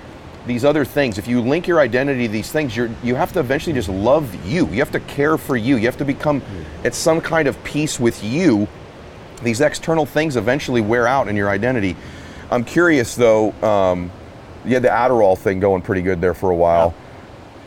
these 0.46 0.64
other 0.64 0.84
things, 0.84 1.18
if 1.18 1.28
you 1.28 1.40
link 1.40 1.66
your 1.66 1.78
identity 1.78 2.26
to 2.26 2.32
these 2.32 2.50
things, 2.50 2.76
you're, 2.76 2.90
you 3.02 3.14
have 3.14 3.32
to 3.34 3.40
eventually 3.40 3.74
just 3.74 3.88
love 3.88 4.34
you. 4.46 4.66
You 4.68 4.78
have 4.78 4.92
to 4.92 5.00
care 5.00 5.36
for 5.38 5.56
you. 5.56 5.76
You 5.76 5.86
have 5.86 5.98
to 5.98 6.04
become 6.04 6.42
at 6.84 6.94
some 6.94 7.20
kind 7.20 7.46
of 7.46 7.62
peace 7.64 8.00
with 8.00 8.24
you. 8.24 8.66
These 9.42 9.60
external 9.60 10.06
things 10.06 10.36
eventually 10.36 10.80
wear 10.80 11.06
out 11.06 11.28
in 11.28 11.36
your 11.36 11.48
identity. 11.48 11.96
I'm 12.50 12.64
curious 12.64 13.14
though, 13.14 13.52
um, 13.62 14.10
you 14.64 14.74
had 14.74 14.82
the 14.82 14.88
Adderall 14.88 15.38
thing 15.38 15.60
going 15.60 15.82
pretty 15.82 16.02
good 16.02 16.20
there 16.20 16.34
for 16.34 16.50
a 16.50 16.56
while. 16.56 16.94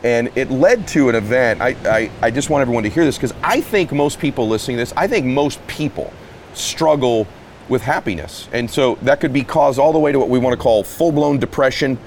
And 0.04 0.30
it 0.36 0.50
led 0.50 0.88
to 0.88 1.08
an 1.08 1.14
event. 1.14 1.60
I, 1.60 1.76
I, 1.84 2.10
I 2.20 2.30
just 2.30 2.50
want 2.50 2.62
everyone 2.62 2.82
to 2.82 2.88
hear 2.90 3.04
this 3.04 3.16
because 3.16 3.34
I 3.42 3.60
think 3.60 3.92
most 3.92 4.18
people 4.18 4.48
listening 4.48 4.76
to 4.78 4.82
this, 4.82 4.92
I 4.96 5.06
think 5.06 5.26
most 5.26 5.64
people 5.66 6.12
struggle 6.54 7.26
with 7.68 7.82
happiness. 7.82 8.48
And 8.52 8.70
so 8.70 8.96
that 9.02 9.20
could 9.20 9.32
be 9.32 9.44
caused 9.44 9.78
all 9.78 9.92
the 9.92 9.98
way 9.98 10.12
to 10.12 10.18
what 10.18 10.28
we 10.28 10.38
want 10.38 10.54
to 10.54 10.62
call 10.62 10.82
full 10.82 11.12
blown 11.12 11.38
depression, 11.38 11.98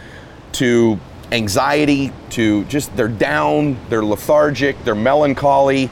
to 0.53 0.99
anxiety, 1.31 2.12
to 2.31 2.63
just 2.65 2.95
they're 2.95 3.08
down, 3.08 3.77
they're 3.89 4.05
lethargic, 4.05 4.81
they're 4.84 4.95
melancholy, 4.95 5.89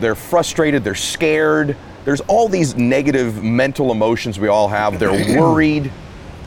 they're 0.00 0.14
frustrated, 0.14 0.84
they're 0.84 0.94
scared. 0.94 1.76
There's 2.04 2.20
all 2.22 2.48
these 2.48 2.76
negative 2.76 3.42
mental 3.42 3.90
emotions 3.90 4.38
we 4.38 4.48
all 4.48 4.68
have. 4.68 4.98
They're 4.98 5.10
worried. 5.40 5.90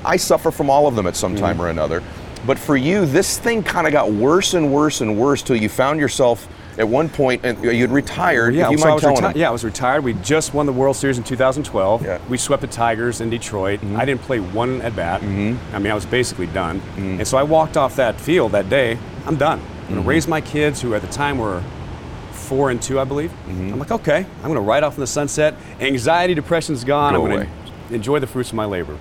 I 0.05 0.17
suffer 0.17 0.51
from 0.51 0.69
all 0.69 0.87
of 0.87 0.95
them 0.95 1.07
at 1.07 1.15
some 1.15 1.35
time 1.35 1.57
mm. 1.57 1.61
or 1.61 1.69
another. 1.69 2.03
But 2.47 2.57
for 2.57 2.75
you, 2.77 3.05
this 3.05 3.37
thing 3.37 3.61
kind 3.61 3.85
of 3.85 3.93
got 3.93 4.09
worse 4.11 4.53
and 4.55 4.73
worse 4.73 5.01
and 5.01 5.19
worse 5.19 5.41
till 5.43 5.57
you 5.57 5.67
found 5.69 5.99
yourself 5.99 6.47
at 6.79 6.87
one 6.87 7.09
point, 7.09 7.43
and 7.43 7.61
you'd 7.63 7.89
retired. 7.89 8.53
Yeah, 8.55 8.69
you 8.69 8.77
so 8.77 8.89
I 8.89 8.93
was 8.93 9.03
reti- 9.03 9.35
yeah, 9.35 9.49
I 9.49 9.51
was 9.51 9.63
retired. 9.65 10.03
We 10.03 10.13
just 10.13 10.53
won 10.53 10.65
the 10.65 10.71
World 10.71 10.95
Series 10.95 11.17
in 11.17 11.23
2012. 11.23 12.03
Yeah. 12.05 12.17
Mm-hmm. 12.17 12.29
We 12.29 12.37
swept 12.37 12.61
the 12.61 12.67
Tigers 12.67 13.19
in 13.19 13.29
Detroit. 13.29 13.83
I 13.95 14.05
didn't 14.05 14.21
play 14.21 14.39
one 14.39 14.81
at 14.81 14.95
bat. 14.95 15.21
Mm-hmm. 15.21 15.75
I 15.75 15.79
mean, 15.79 15.91
I 15.91 15.95
was 15.95 16.05
basically 16.05 16.47
done. 16.47 16.79
Mm-hmm. 16.79 17.19
And 17.19 17.27
so 17.27 17.37
I 17.37 17.43
walked 17.43 17.75
off 17.77 17.95
that 17.97 18.19
field 18.21 18.53
that 18.53 18.69
day. 18.69 18.97
I'm 19.25 19.35
done. 19.35 19.59
I'm 19.59 19.65
Mm-hmm. 19.67 19.93
going 19.93 20.03
to 20.03 20.09
raise 20.09 20.27
my 20.27 20.41
kids, 20.41 20.81
who 20.81 20.93
at 20.95 21.01
the 21.01 21.07
time 21.07 21.37
were 21.37 21.63
four 22.31 22.69
and 22.71 22.81
two, 22.81 22.99
I 22.99 23.03
believe. 23.05 23.31
Mm-hmm. 23.31 23.73
I'm 23.73 23.79
like, 23.79 23.91
okay, 23.91 24.17
I'm 24.37 24.43
going 24.43 24.55
to 24.55 24.61
ride 24.61 24.83
off 24.83 24.93
in 24.95 24.99
the 25.01 25.07
sunset. 25.07 25.55
Anxiety, 25.79 26.33
depression's 26.33 26.83
gone. 26.83 27.13
Go 27.13 27.23
I'm 27.25 27.29
going. 27.31 27.47
Mm-hmm. 27.47 27.65
to 27.65 27.66
enjoy 27.91 28.19
the 28.19 28.27
fruits 28.27 28.49
of 28.49 28.55
my 28.55 28.65
labor. 28.65 28.97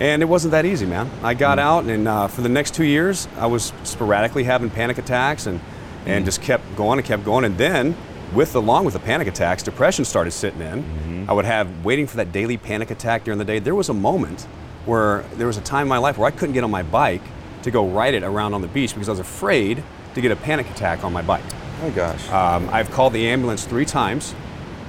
And 0.00 0.22
it 0.22 0.26
wasn't 0.26 0.52
that 0.52 0.64
easy, 0.64 0.86
man. 0.86 1.10
I 1.22 1.34
got 1.34 1.58
out, 1.58 1.84
and 1.84 2.06
uh, 2.06 2.28
for 2.28 2.42
the 2.42 2.48
next 2.48 2.74
two 2.74 2.84
years, 2.84 3.26
I 3.38 3.46
was 3.46 3.72
sporadically 3.84 4.44
having 4.44 4.70
panic 4.70 4.98
attacks 4.98 5.46
and, 5.46 5.60
Mm-hmm. 5.60 6.10
and 6.10 6.24
just 6.24 6.40
kept 6.40 6.76
going 6.76 6.98
and 7.00 7.06
kept 7.06 7.24
going. 7.24 7.44
And 7.44 7.58
then, 7.58 7.96
with 8.32 8.54
along 8.54 8.84
with 8.84 8.94
the 8.94 9.00
panic 9.00 9.26
attacks, 9.26 9.64
depression 9.64 10.04
started 10.04 10.30
sitting 10.30 10.60
in. 10.60 10.84
Mm-hmm. 10.84 11.24
I 11.28 11.32
would 11.32 11.44
have 11.44 11.84
waiting 11.84 12.06
for 12.06 12.16
that 12.18 12.30
daily 12.30 12.56
panic 12.56 12.90
attack 12.92 13.24
during 13.24 13.36
the 13.38 13.44
day. 13.44 13.58
There 13.58 13.74
was 13.74 13.88
a 13.88 13.94
moment 13.94 14.42
where 14.86 15.22
there 15.34 15.48
was 15.48 15.56
a 15.56 15.60
time 15.60 15.82
in 15.82 15.88
my 15.88 15.98
life 15.98 16.16
where 16.16 16.28
I 16.28 16.30
couldn't 16.30 16.54
get 16.54 16.62
on 16.64 16.70
my 16.70 16.84
bike 16.84 17.20
to 17.64 17.70
go 17.72 17.86
ride 17.88 18.14
it 18.14 18.22
around 18.22 18.54
on 18.54 18.62
the 18.62 18.68
beach 18.68 18.94
because 18.94 19.08
I 19.08 19.12
was 19.12 19.18
afraid 19.18 19.82
to 20.14 20.20
get 20.20 20.30
a 20.30 20.36
panic 20.36 20.70
attack 20.70 21.02
on 21.04 21.12
my 21.12 21.20
bike. 21.20 21.42
Oh 21.82 21.88
my 21.88 21.90
gosh. 21.90 22.30
Um, 22.30 22.68
I've 22.72 22.90
called 22.92 23.12
the 23.12 23.26
ambulance 23.28 23.64
three 23.64 23.84
times 23.84 24.34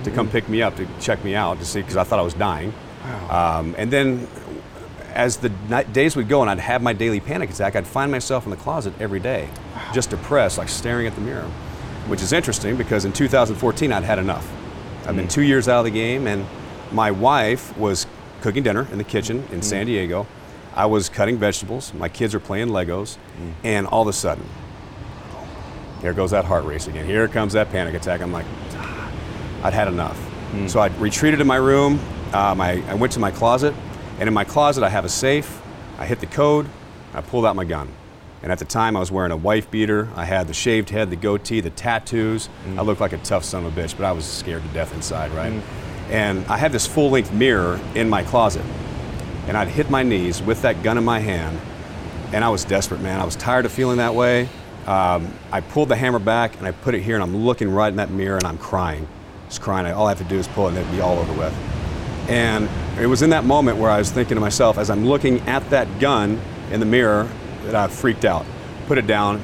to 0.04 0.12
come 0.12 0.30
pick 0.30 0.47
me 0.47 0.62
up 0.62 0.75
to 0.78 0.88
check 1.02 1.23
me 1.25 1.34
out 1.36 1.58
to 1.60 1.65
see 1.65 1.82
because 1.82 1.97
I 1.97 2.04
thought 2.04 2.19
I 2.19 2.23
was 2.23 2.36
dying. 2.36 2.71
Um, 3.30 3.76
and 3.78 3.91
then 3.91 4.28
as 5.13 5.38
the 5.38 5.50
night, 5.69 5.91
days 5.91 6.15
would 6.15 6.28
go 6.30 6.41
and 6.41 6.50
I'd 6.50 6.60
have 6.60 6.82
my 6.82 6.93
daily 6.93 7.19
panic 7.19 7.50
attack, 7.50 7.76
I'd 7.76 7.88
find 7.88 8.12
myself 8.12 8.45
in 8.45 8.52
the 8.52 8.58
closet 8.58 8.93
every 9.00 9.19
day, 9.19 9.50
just 9.93 10.12
depressed, 10.12 10.58
like 10.58 10.69
staring 10.69 11.08
at 11.08 11.15
the 11.15 11.22
mirror, 11.22 11.50
which 12.08 12.22
is 12.22 12.32
interesting 12.32 12.76
because 12.78 13.06
in 13.06 13.13
2014 13.13 13.91
I'd 13.91 14.04
had 14.04 14.19
enough. 14.19 14.50
I've 15.06 15.15
been 15.15 15.28
two 15.28 15.41
years 15.41 15.67
out 15.67 15.80
of 15.80 15.86
the 15.86 15.91
game, 15.91 16.28
and 16.28 16.45
my 16.91 17.10
wife 17.10 17.76
was 17.78 18.06
cooking 18.41 18.62
dinner 18.63 18.88
in 18.91 18.98
the 19.00 19.04
kitchen 19.04 19.43
in 19.52 19.62
San 19.62 19.88
Diego. 19.88 20.28
I 20.76 20.86
was 20.86 21.10
cutting 21.10 21.38
vegetables. 21.38 21.93
My 21.95 22.08
kids 22.10 22.36
are 22.36 22.39
playing 22.39 22.67
Legos, 22.67 23.17
and 23.63 23.88
all 23.88 24.04
of 24.04 24.08
a 24.08 24.13
sudden, 24.13 24.45
there 26.02 26.13
goes 26.13 26.32
that 26.32 26.45
heart 26.45 26.63
race 26.65 26.88
again. 26.88 27.06
Here 27.06 27.28
comes 27.28 27.54
that 27.54 27.72
panic 27.72 27.95
attack. 27.95 28.22
I'm 28.22 28.32
like, 28.32 28.45
"Ah, 28.76 29.10
I'd 29.63 29.74
had 29.74 29.88
enough. 29.88 30.17
So 30.67 30.80
I 30.80 30.88
retreated 31.00 31.39
to 31.39 31.45
my 31.45 31.58
room. 31.58 32.00
Um, 32.34 32.62
I, 32.62 32.84
I 32.88 32.94
went 32.94 33.13
to 33.13 33.20
my 33.20 33.32
closet, 33.32 33.74
and 34.20 34.28
in 34.28 34.34
my 34.34 34.44
closet, 34.44 34.84
I 34.84 34.89
have 34.89 35.06
a 35.06 35.10
safe. 35.10 35.62
I 35.98 36.06
hit 36.06 36.20
the 36.20 36.28
code. 36.28 36.68
I 37.13 37.22
pulled 37.22 37.46
out 37.46 37.56
my 37.56 37.65
gun. 37.65 37.92
And 38.42 38.52
at 38.52 38.60
the 38.60 38.65
time, 38.65 38.96
I 38.96 39.00
was 39.00 39.12
wearing 39.12 39.32
a 39.32 39.38
wife 39.38 39.70
beater. 39.70 40.08
I 40.15 40.26
had 40.26 40.48
the 40.48 40.54
shaved 40.54 40.92
head, 40.92 41.10
the 41.10 41.15
goatee, 41.15 41.60
the 41.60 41.72
tattoos. 41.72 42.48
I 42.78 42.82
looked 42.84 43.02
like 43.02 43.13
a 43.13 43.18
tough 43.18 43.44
son 43.44 43.65
of 43.65 43.78
a 43.78 43.82
bitch, 43.82 43.98
but 43.98 44.06
I 44.06 44.12
was 44.12 44.26
scared 44.26 44.63
to 44.63 44.70
death 44.70 44.94
inside, 44.94 45.32
right? 45.32 45.52
And 46.10 46.46
I 46.46 46.58
had 46.58 46.72
this 46.72 46.88
full 46.88 47.10
length 47.10 47.34
mirror 47.34 47.80
in 47.96 48.10
my 48.10 48.24
closet. 48.24 48.63
And 49.48 49.58
I'd 49.58 49.68
hit 49.68 49.89
my 49.89 50.04
knees 50.04 50.42
with 50.42 50.62
that 50.62 50.84
gun 50.84 50.98
in 50.98 51.04
my 51.04 51.20
hand. 51.20 51.60
And 52.32 52.46
I 52.46 52.50
was 52.50 52.63
desperate, 52.63 53.02
man. 53.02 53.20
I 53.20 53.26
was 53.26 53.36
tired 53.36 53.65
of 53.65 53.72
feeling 53.72 53.98
that 53.98 54.15
way. 54.15 54.48
Um, 54.86 55.34
I 55.52 55.62
pulled 55.62 55.89
the 55.89 55.96
hammer 55.96 56.20
back 56.20 56.58
and 56.58 56.68
I 56.68 56.72
put 56.72 56.96
it 56.96 57.02
here, 57.02 57.15
and 57.15 57.24
I'm 57.24 57.36
looking 57.36 57.70
right 57.70 57.89
in 57.89 57.98
that 57.98 58.12
mirror 58.12 58.38
and 58.38 58.46
I'm 58.46 58.58
crying. 58.58 59.08
Just 59.50 59.62
crying. 59.62 59.92
All 59.92 60.06
I 60.06 60.10
have 60.10 60.20
to 60.20 60.24
do 60.24 60.38
is 60.38 60.48
pull 60.48 60.68
it 60.68 60.70
and 60.70 60.78
it'd 60.78 60.92
be 60.92 61.02
all 61.02 61.18
over 61.18 61.34
with. 61.34 61.79
And 62.30 62.70
it 63.00 63.08
was 63.08 63.24
in 63.24 63.32
that 63.32 63.44
moment 63.44 63.80
where 63.80 63.89
I 63.89 63.98
was 63.98 64.12
thinking 64.12 64.36
to 64.36 64.42
myself, 64.42 64.78
as 64.78 64.89
I'm 64.89 65.06
looking 65.06 65.42
at 65.42 65.68
that 65.72 66.00
gun 66.00 66.39
in 66.72 66.80
the 66.80 66.86
mirror, 66.86 67.28
that 67.63 67.76
I 67.76 67.88
freaked 67.88 68.24
out. 68.24 68.46
Put 68.88 68.98
it 68.98 69.08
down. 69.08 69.42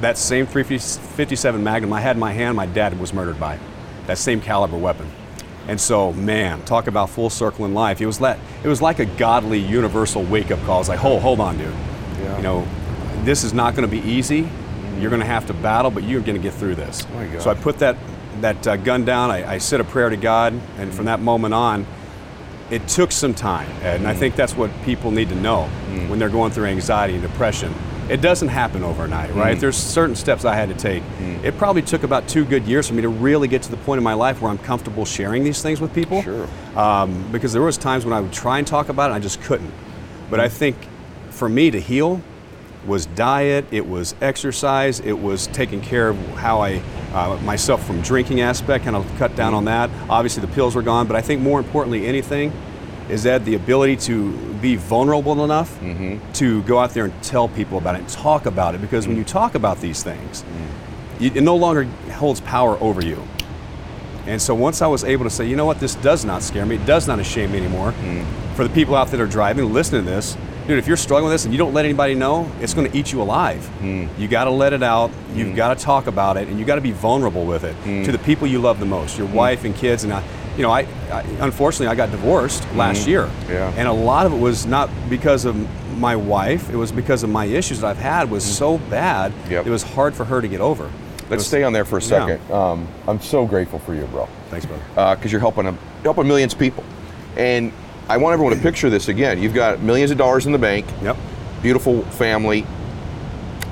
That 0.00 0.16
same 0.16 0.46
357 0.46 1.62
Magnum 1.62 1.92
I 1.92 2.00
had 2.00 2.16
in 2.16 2.20
my 2.20 2.32
hand, 2.32 2.56
my 2.56 2.66
dad 2.66 2.98
was 2.98 3.12
murdered 3.12 3.38
by. 3.38 3.58
That 4.06 4.16
same 4.16 4.40
caliber 4.40 4.78
weapon. 4.78 5.10
And 5.68 5.78
so, 5.78 6.12
man, 6.14 6.62
talk 6.62 6.86
about 6.86 7.10
full 7.10 7.28
circle 7.28 7.66
in 7.66 7.74
life. 7.74 8.00
It 8.00 8.06
was 8.06 8.18
that. 8.20 8.38
It 8.64 8.68
was 8.68 8.80
like 8.80 8.98
a 8.98 9.04
godly, 9.04 9.58
universal 9.58 10.22
wake-up 10.24 10.58
call. 10.62 10.80
It's 10.80 10.88
like, 10.88 10.98
hold, 10.98 11.20
hold 11.20 11.38
on, 11.38 11.58
dude. 11.58 11.74
Yeah. 12.18 12.36
You 12.38 12.42
know, 12.42 12.68
this 13.24 13.44
is 13.44 13.52
not 13.52 13.76
going 13.76 13.88
to 13.88 13.94
be 13.94 14.02
easy. 14.08 14.44
Mm-hmm. 14.44 15.00
You're 15.02 15.10
going 15.10 15.20
to 15.20 15.26
have 15.26 15.46
to 15.48 15.54
battle, 15.54 15.90
but 15.90 16.02
you're 16.04 16.22
going 16.22 16.36
to 16.36 16.42
get 16.42 16.54
through 16.54 16.76
this. 16.76 17.06
Oh 17.10 17.14
my 17.14 17.26
God. 17.26 17.42
So 17.42 17.50
I 17.50 17.54
put 17.54 17.78
that 17.80 17.96
that 18.40 18.66
uh, 18.66 18.76
gun 18.76 19.04
down. 19.04 19.30
I, 19.30 19.54
I 19.54 19.58
said 19.58 19.80
a 19.80 19.84
prayer 19.84 20.08
to 20.08 20.16
God, 20.16 20.54
and 20.78 20.92
from 20.94 21.06
that 21.06 21.20
moment 21.20 21.54
on, 21.54 21.86
it 22.70 22.86
took 22.86 23.12
some 23.12 23.34
time. 23.34 23.68
And 23.82 24.06
I 24.06 24.14
mm. 24.14 24.18
think 24.18 24.36
that's 24.36 24.56
what 24.56 24.70
people 24.84 25.10
need 25.10 25.28
to 25.30 25.34
know 25.34 25.68
mm. 25.88 26.08
when 26.08 26.18
they're 26.18 26.28
going 26.28 26.52
through 26.52 26.66
anxiety 26.66 27.14
and 27.14 27.22
depression. 27.22 27.74
It 28.08 28.20
doesn't 28.20 28.48
happen 28.48 28.82
overnight, 28.82 29.32
right? 29.34 29.56
Mm. 29.56 29.60
There's 29.60 29.76
certain 29.76 30.16
steps 30.16 30.44
I 30.44 30.54
had 30.54 30.68
to 30.68 30.74
take. 30.74 31.02
It 31.44 31.56
probably 31.56 31.82
took 31.82 32.02
about 32.02 32.28
two 32.28 32.44
good 32.44 32.66
years 32.66 32.88
for 32.88 32.94
me 32.94 33.02
to 33.02 33.08
really 33.08 33.48
get 33.48 33.62
to 33.62 33.70
the 33.70 33.76
point 33.78 33.98
in 33.98 34.04
my 34.04 34.14
life 34.14 34.42
where 34.42 34.50
I'm 34.50 34.58
comfortable 34.58 35.04
sharing 35.04 35.44
these 35.44 35.62
things 35.62 35.80
with 35.80 35.94
people. 35.94 36.22
Sure. 36.22 36.48
Um, 36.76 37.30
because 37.32 37.52
there 37.52 37.62
was 37.62 37.78
times 37.78 38.04
when 38.04 38.12
I 38.12 38.20
would 38.20 38.32
try 38.32 38.58
and 38.58 38.66
talk 38.66 38.88
about 38.88 39.10
it, 39.10 39.14
and 39.14 39.14
I 39.14 39.20
just 39.20 39.40
couldn't. 39.42 39.72
But 40.28 40.40
I 40.40 40.48
think 40.48 40.76
for 41.30 41.48
me 41.48 41.70
to 41.70 41.80
heal 41.80 42.20
was 42.86 43.06
diet, 43.06 43.64
it 43.70 43.86
was 43.86 44.14
exercise, 44.20 45.00
it 45.00 45.12
was 45.12 45.46
taking 45.48 45.80
care 45.80 46.08
of 46.08 46.16
how 46.34 46.60
I 46.60 46.82
uh, 47.12 47.38
myself 47.42 47.84
from 47.84 48.00
drinking 48.02 48.40
aspect, 48.40 48.84
kind 48.84 48.96
of 48.96 49.06
cut 49.18 49.34
down 49.34 49.54
on 49.54 49.64
that. 49.64 49.90
Obviously, 50.08 50.40
the 50.40 50.52
pills 50.52 50.74
were 50.74 50.82
gone, 50.82 51.06
but 51.06 51.16
I 51.16 51.20
think 51.20 51.40
more 51.40 51.58
importantly, 51.58 52.06
anything 52.06 52.52
is 53.08 53.24
that 53.24 53.44
the 53.44 53.56
ability 53.56 53.96
to 53.96 54.32
be 54.60 54.76
vulnerable 54.76 55.42
enough 55.44 55.78
mm-hmm. 55.80 56.32
to 56.32 56.62
go 56.62 56.78
out 56.78 56.90
there 56.90 57.06
and 57.06 57.22
tell 57.22 57.48
people 57.48 57.78
about 57.78 57.96
it 57.96 57.98
and 57.98 58.08
talk 58.08 58.46
about 58.46 58.74
it. 58.74 58.80
Because 58.80 59.08
when 59.08 59.16
you 59.16 59.24
mm. 59.24 59.28
talk 59.28 59.56
about 59.56 59.80
these 59.80 60.04
things, 60.04 60.44
mm. 60.44 61.20
you, 61.20 61.32
it 61.34 61.42
no 61.42 61.56
longer 61.56 61.84
holds 62.12 62.40
power 62.42 62.78
over 62.80 63.04
you. 63.04 63.20
And 64.26 64.40
so 64.40 64.54
once 64.54 64.80
I 64.80 64.86
was 64.86 65.02
able 65.02 65.24
to 65.24 65.30
say, 65.30 65.48
you 65.48 65.56
know 65.56 65.64
what, 65.64 65.80
this 65.80 65.96
does 65.96 66.24
not 66.24 66.42
scare 66.42 66.64
me, 66.64 66.76
it 66.76 66.86
does 66.86 67.08
not 67.08 67.24
shame 67.26 67.50
me 67.50 67.58
anymore. 67.58 67.92
Mm. 67.92 68.24
For 68.54 68.62
the 68.62 68.72
people 68.72 68.94
out 68.94 69.08
there 69.08 69.18
that 69.18 69.24
are 69.24 69.26
driving, 69.26 69.72
listening 69.72 70.04
to 70.04 70.10
this, 70.10 70.36
dude, 70.70 70.78
if 70.78 70.86
you're 70.86 70.96
struggling 70.96 71.24
with 71.24 71.34
this 71.34 71.44
and 71.44 71.52
you 71.52 71.58
don't 71.58 71.74
let 71.74 71.84
anybody 71.84 72.14
know, 72.14 72.50
it's 72.60 72.74
going 72.74 72.88
to 72.90 72.96
eat 72.96 73.12
you 73.12 73.20
alive. 73.20 73.66
Hmm. 73.66 74.06
You 74.16 74.28
got 74.28 74.44
to 74.44 74.50
let 74.50 74.72
it 74.72 74.82
out. 74.82 75.10
You've 75.34 75.48
hmm. 75.48 75.54
got 75.56 75.76
to 75.76 75.84
talk 75.84 76.06
about 76.06 76.36
it, 76.36 76.48
and 76.48 76.58
you 76.58 76.64
got 76.64 76.76
to 76.76 76.80
be 76.80 76.92
vulnerable 76.92 77.44
with 77.44 77.64
it 77.64 77.74
hmm. 77.74 78.04
to 78.04 78.12
the 78.12 78.18
people 78.18 78.46
you 78.46 78.60
love 78.60 78.78
the 78.78 78.86
most, 78.86 79.18
your 79.18 79.26
wife 79.26 79.64
and 79.64 79.74
kids. 79.74 80.04
And 80.04 80.12
I, 80.12 80.24
you 80.56 80.62
know, 80.62 80.70
I, 80.70 80.86
I 81.10 81.22
unfortunately 81.40 81.88
I 81.88 81.96
got 81.96 82.10
divorced 82.10 82.64
last 82.74 83.06
year, 83.06 83.28
Yeah. 83.48 83.72
and 83.76 83.88
a 83.88 83.92
lot 83.92 84.26
of 84.26 84.32
it 84.32 84.38
was 84.38 84.64
not 84.64 84.88
because 85.08 85.44
of 85.44 85.56
my 85.98 86.14
wife. 86.14 86.70
It 86.70 86.76
was 86.76 86.92
because 86.92 87.24
of 87.24 87.30
my 87.30 87.46
issues 87.46 87.80
that 87.80 87.88
I've 87.88 87.98
had 87.98 88.30
was 88.30 88.44
so 88.44 88.78
bad. 88.78 89.32
Yep. 89.50 89.66
It 89.66 89.70
was 89.70 89.82
hard 89.82 90.14
for 90.14 90.24
her 90.24 90.40
to 90.40 90.48
get 90.48 90.60
over. 90.60 90.84
Let's 91.28 91.40
was- 91.40 91.46
stay 91.48 91.64
on 91.64 91.72
there 91.72 91.84
for 91.84 91.98
a 91.98 92.00
Yeah. 92.00 92.06
second. 92.06 92.52
Um, 92.52 92.86
I'm 93.08 93.20
so 93.20 93.44
grateful 93.44 93.80
for 93.80 93.94
you, 93.94 94.04
bro. 94.04 94.28
Thanks, 94.50 94.66
bro. 94.66 94.78
because 94.94 95.26
uh, 95.26 95.28
you're 95.28 95.40
helping 95.40 95.66
a, 95.66 95.74
helping 96.04 96.28
millions 96.28 96.52
of 96.52 96.58
people. 96.58 96.84
And 97.36 97.72
I 98.10 98.16
want 98.16 98.32
everyone 98.32 98.56
to 98.56 98.60
picture 98.60 98.90
this 98.90 99.06
again. 99.06 99.40
You've 99.40 99.54
got 99.54 99.82
millions 99.82 100.10
of 100.10 100.18
dollars 100.18 100.44
in 100.44 100.50
the 100.50 100.58
bank, 100.58 100.84
Yep. 101.00 101.16
beautiful 101.62 102.02
family, 102.02 102.66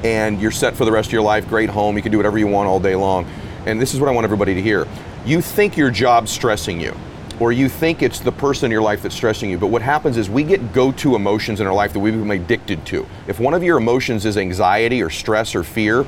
and 0.04 0.40
you're 0.40 0.52
set 0.52 0.76
for 0.76 0.84
the 0.84 0.92
rest 0.92 1.08
of 1.08 1.12
your 1.12 1.22
life, 1.22 1.48
great 1.48 1.68
home, 1.68 1.96
you 1.96 2.02
can 2.02 2.12
do 2.12 2.18
whatever 2.18 2.38
you 2.38 2.46
want 2.46 2.68
all 2.68 2.78
day 2.78 2.94
long. 2.94 3.26
And 3.66 3.82
this 3.82 3.94
is 3.94 4.00
what 4.00 4.08
I 4.08 4.12
want 4.12 4.22
everybody 4.22 4.54
to 4.54 4.62
hear. 4.62 4.86
You 5.26 5.40
think 5.40 5.76
your 5.76 5.90
job's 5.90 6.30
stressing 6.30 6.80
you, 6.80 6.96
or 7.40 7.50
you 7.50 7.68
think 7.68 8.00
it's 8.00 8.20
the 8.20 8.30
person 8.30 8.66
in 8.66 8.70
your 8.70 8.80
life 8.80 9.02
that's 9.02 9.16
stressing 9.16 9.50
you, 9.50 9.58
but 9.58 9.70
what 9.70 9.82
happens 9.82 10.16
is 10.16 10.30
we 10.30 10.44
get 10.44 10.72
go 10.72 10.92
to 10.92 11.16
emotions 11.16 11.60
in 11.60 11.66
our 11.66 11.74
life 11.74 11.92
that 11.92 11.98
we 11.98 12.12
become 12.12 12.30
addicted 12.30 12.86
to. 12.86 13.08
If 13.26 13.40
one 13.40 13.54
of 13.54 13.64
your 13.64 13.76
emotions 13.76 14.24
is 14.24 14.36
anxiety 14.36 15.02
or 15.02 15.10
stress 15.10 15.56
or 15.56 15.64
fear, 15.64 16.06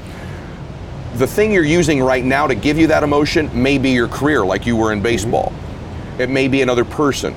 the 1.17 1.27
thing 1.27 1.51
you're 1.51 1.65
using 1.65 2.01
right 2.01 2.25
now 2.25 2.47
to 2.47 2.55
give 2.55 2.79
you 2.79 2.87
that 2.87 3.03
emotion 3.03 3.51
may 3.61 3.77
be 3.77 3.91
your 3.91 4.07
career, 4.07 4.45
like 4.47 4.67
you 4.67 4.77
were 4.77 4.93
in 4.93 4.99
mm-hmm. 4.99 5.03
baseball. 5.03 5.53
It 6.21 6.31
may 6.31 6.47
be 6.47 6.63
another 6.63 6.85
person. 6.85 7.35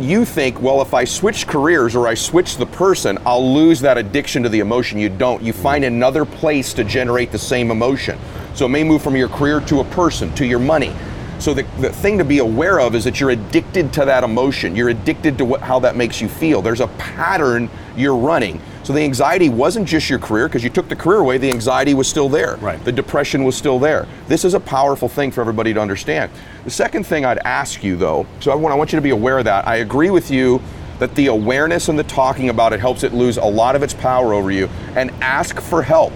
You 0.00 0.24
think, 0.24 0.62
well, 0.62 0.80
if 0.80 0.94
I 0.94 1.04
switch 1.04 1.46
careers 1.46 1.94
or 1.94 2.08
I 2.08 2.14
switch 2.14 2.56
the 2.56 2.64
person, 2.64 3.18
I'll 3.26 3.54
lose 3.54 3.80
that 3.80 3.98
addiction 3.98 4.42
to 4.44 4.48
the 4.48 4.60
emotion. 4.60 4.98
You 4.98 5.10
don't. 5.10 5.42
You 5.42 5.52
find 5.52 5.84
another 5.84 6.24
place 6.24 6.72
to 6.74 6.84
generate 6.84 7.32
the 7.32 7.38
same 7.38 7.70
emotion. 7.70 8.18
So 8.54 8.64
it 8.64 8.70
may 8.70 8.82
move 8.82 9.02
from 9.02 9.14
your 9.14 9.28
career 9.28 9.60
to 9.60 9.80
a 9.80 9.84
person, 9.84 10.34
to 10.36 10.46
your 10.46 10.58
money. 10.58 10.94
So 11.40 11.54
the, 11.54 11.62
the 11.80 11.90
thing 11.90 12.18
to 12.18 12.24
be 12.24 12.38
aware 12.38 12.80
of 12.80 12.94
is 12.94 13.04
that 13.04 13.18
you're 13.18 13.30
addicted 13.30 13.92
to 13.94 14.04
that 14.04 14.24
emotion. 14.24 14.76
You're 14.76 14.90
addicted 14.90 15.38
to 15.38 15.44
what, 15.44 15.62
how 15.62 15.78
that 15.80 15.96
makes 15.96 16.20
you 16.20 16.28
feel. 16.28 16.60
There's 16.60 16.80
a 16.80 16.88
pattern 16.88 17.70
you're 17.96 18.16
running. 18.16 18.60
So 18.82 18.92
the 18.92 19.00
anxiety 19.00 19.48
wasn't 19.48 19.88
just 19.88 20.10
your 20.10 20.18
career 20.18 20.48
because 20.48 20.64
you 20.64 20.70
took 20.70 20.88
the 20.88 20.96
career 20.96 21.18
away, 21.18 21.38
the 21.38 21.50
anxiety 21.50 21.94
was 21.94 22.08
still 22.08 22.28
there. 22.28 22.56
Right. 22.56 22.82
The 22.84 22.92
depression 22.92 23.44
was 23.44 23.56
still 23.56 23.78
there. 23.78 24.06
This 24.26 24.44
is 24.44 24.54
a 24.54 24.60
powerful 24.60 25.08
thing 25.08 25.30
for 25.30 25.40
everybody 25.40 25.72
to 25.72 25.80
understand. 25.80 26.30
The 26.64 26.70
second 26.70 27.04
thing 27.04 27.24
I'd 27.24 27.38
ask 27.38 27.82
you 27.82 27.96
though, 27.96 28.26
so 28.40 28.50
I 28.50 28.54
want, 28.54 28.74
I 28.74 28.76
want 28.76 28.92
you 28.92 28.96
to 28.96 29.02
be 29.02 29.10
aware 29.10 29.38
of 29.38 29.44
that. 29.44 29.66
I 29.66 29.76
agree 29.76 30.10
with 30.10 30.30
you 30.30 30.60
that 30.98 31.14
the 31.14 31.28
awareness 31.28 31.88
and 31.88 31.98
the 31.98 32.04
talking 32.04 32.50
about 32.50 32.72
it 32.72 32.80
helps 32.80 33.02
it 33.02 33.14
lose 33.14 33.38
a 33.38 33.44
lot 33.44 33.74
of 33.74 33.82
its 33.82 33.94
power 33.94 34.34
over 34.34 34.50
you 34.50 34.68
and 34.94 35.10
ask 35.22 35.60
for 35.60 35.82
help. 35.82 36.12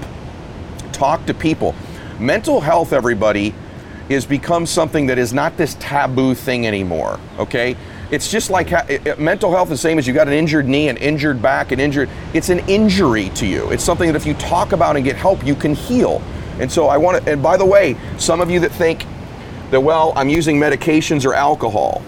Talk 0.93 1.25
to 1.27 1.35
people. 1.35 1.75
Mental 2.19 2.61
health, 2.61 2.93
everybody, 2.93 3.55
is 4.09 4.27
become 4.27 4.67
something 4.67 5.07
that 5.07 5.19
is 5.19 5.33
not 5.33 5.57
this 5.57 5.77
taboo 5.81 6.35
thing 6.35 6.67
anymore, 6.67 7.19
okay? 7.39 7.77
It's 8.11 8.31
just 8.31 8.51
like 8.51 8.71
it- 8.71 9.19
mental 9.19 9.51
health 9.51 9.69
is 9.71 9.81
the 9.81 9.89
same 9.89 9.99
as 9.99 10.07
you 10.07 10.13
got 10.13 10.29
an 10.29 10.35
injured 10.35 10.69
knee, 10.69 10.89
an 10.89 10.97
injured 10.99 11.41
back, 11.41 11.73
an 11.73 11.81
injured. 11.81 12.09
It's 12.33 12.51
an 12.51 12.61
injury 12.69 13.31
to 13.31 13.47
you. 13.47 13.71
It's 13.71 13.83
something 13.83 14.07
that 14.09 14.17
if 14.17 14.27
you 14.27 14.35
talk 14.35 14.73
about 14.73 14.97
and 14.97 15.05
get 15.05 15.17
help, 15.17 15.45
you 15.45 15.55
can 15.55 15.75
heal. 15.75 16.23
And 16.61 16.71
so 16.71 16.87
I 16.87 16.97
want 16.97 17.25
to. 17.25 17.33
And 17.33 17.43
by 17.43 17.57
the 17.57 17.65
way, 17.65 17.97
some 18.19 18.41
of 18.41 18.51
you 18.51 18.61
that 18.61 18.73
think 18.73 19.07
that 19.71 19.81
well, 19.81 20.13
I'm 20.15 20.29
using 20.29 20.59
medications 20.61 21.25
or 21.25 21.35
alcohol. 21.35 22.03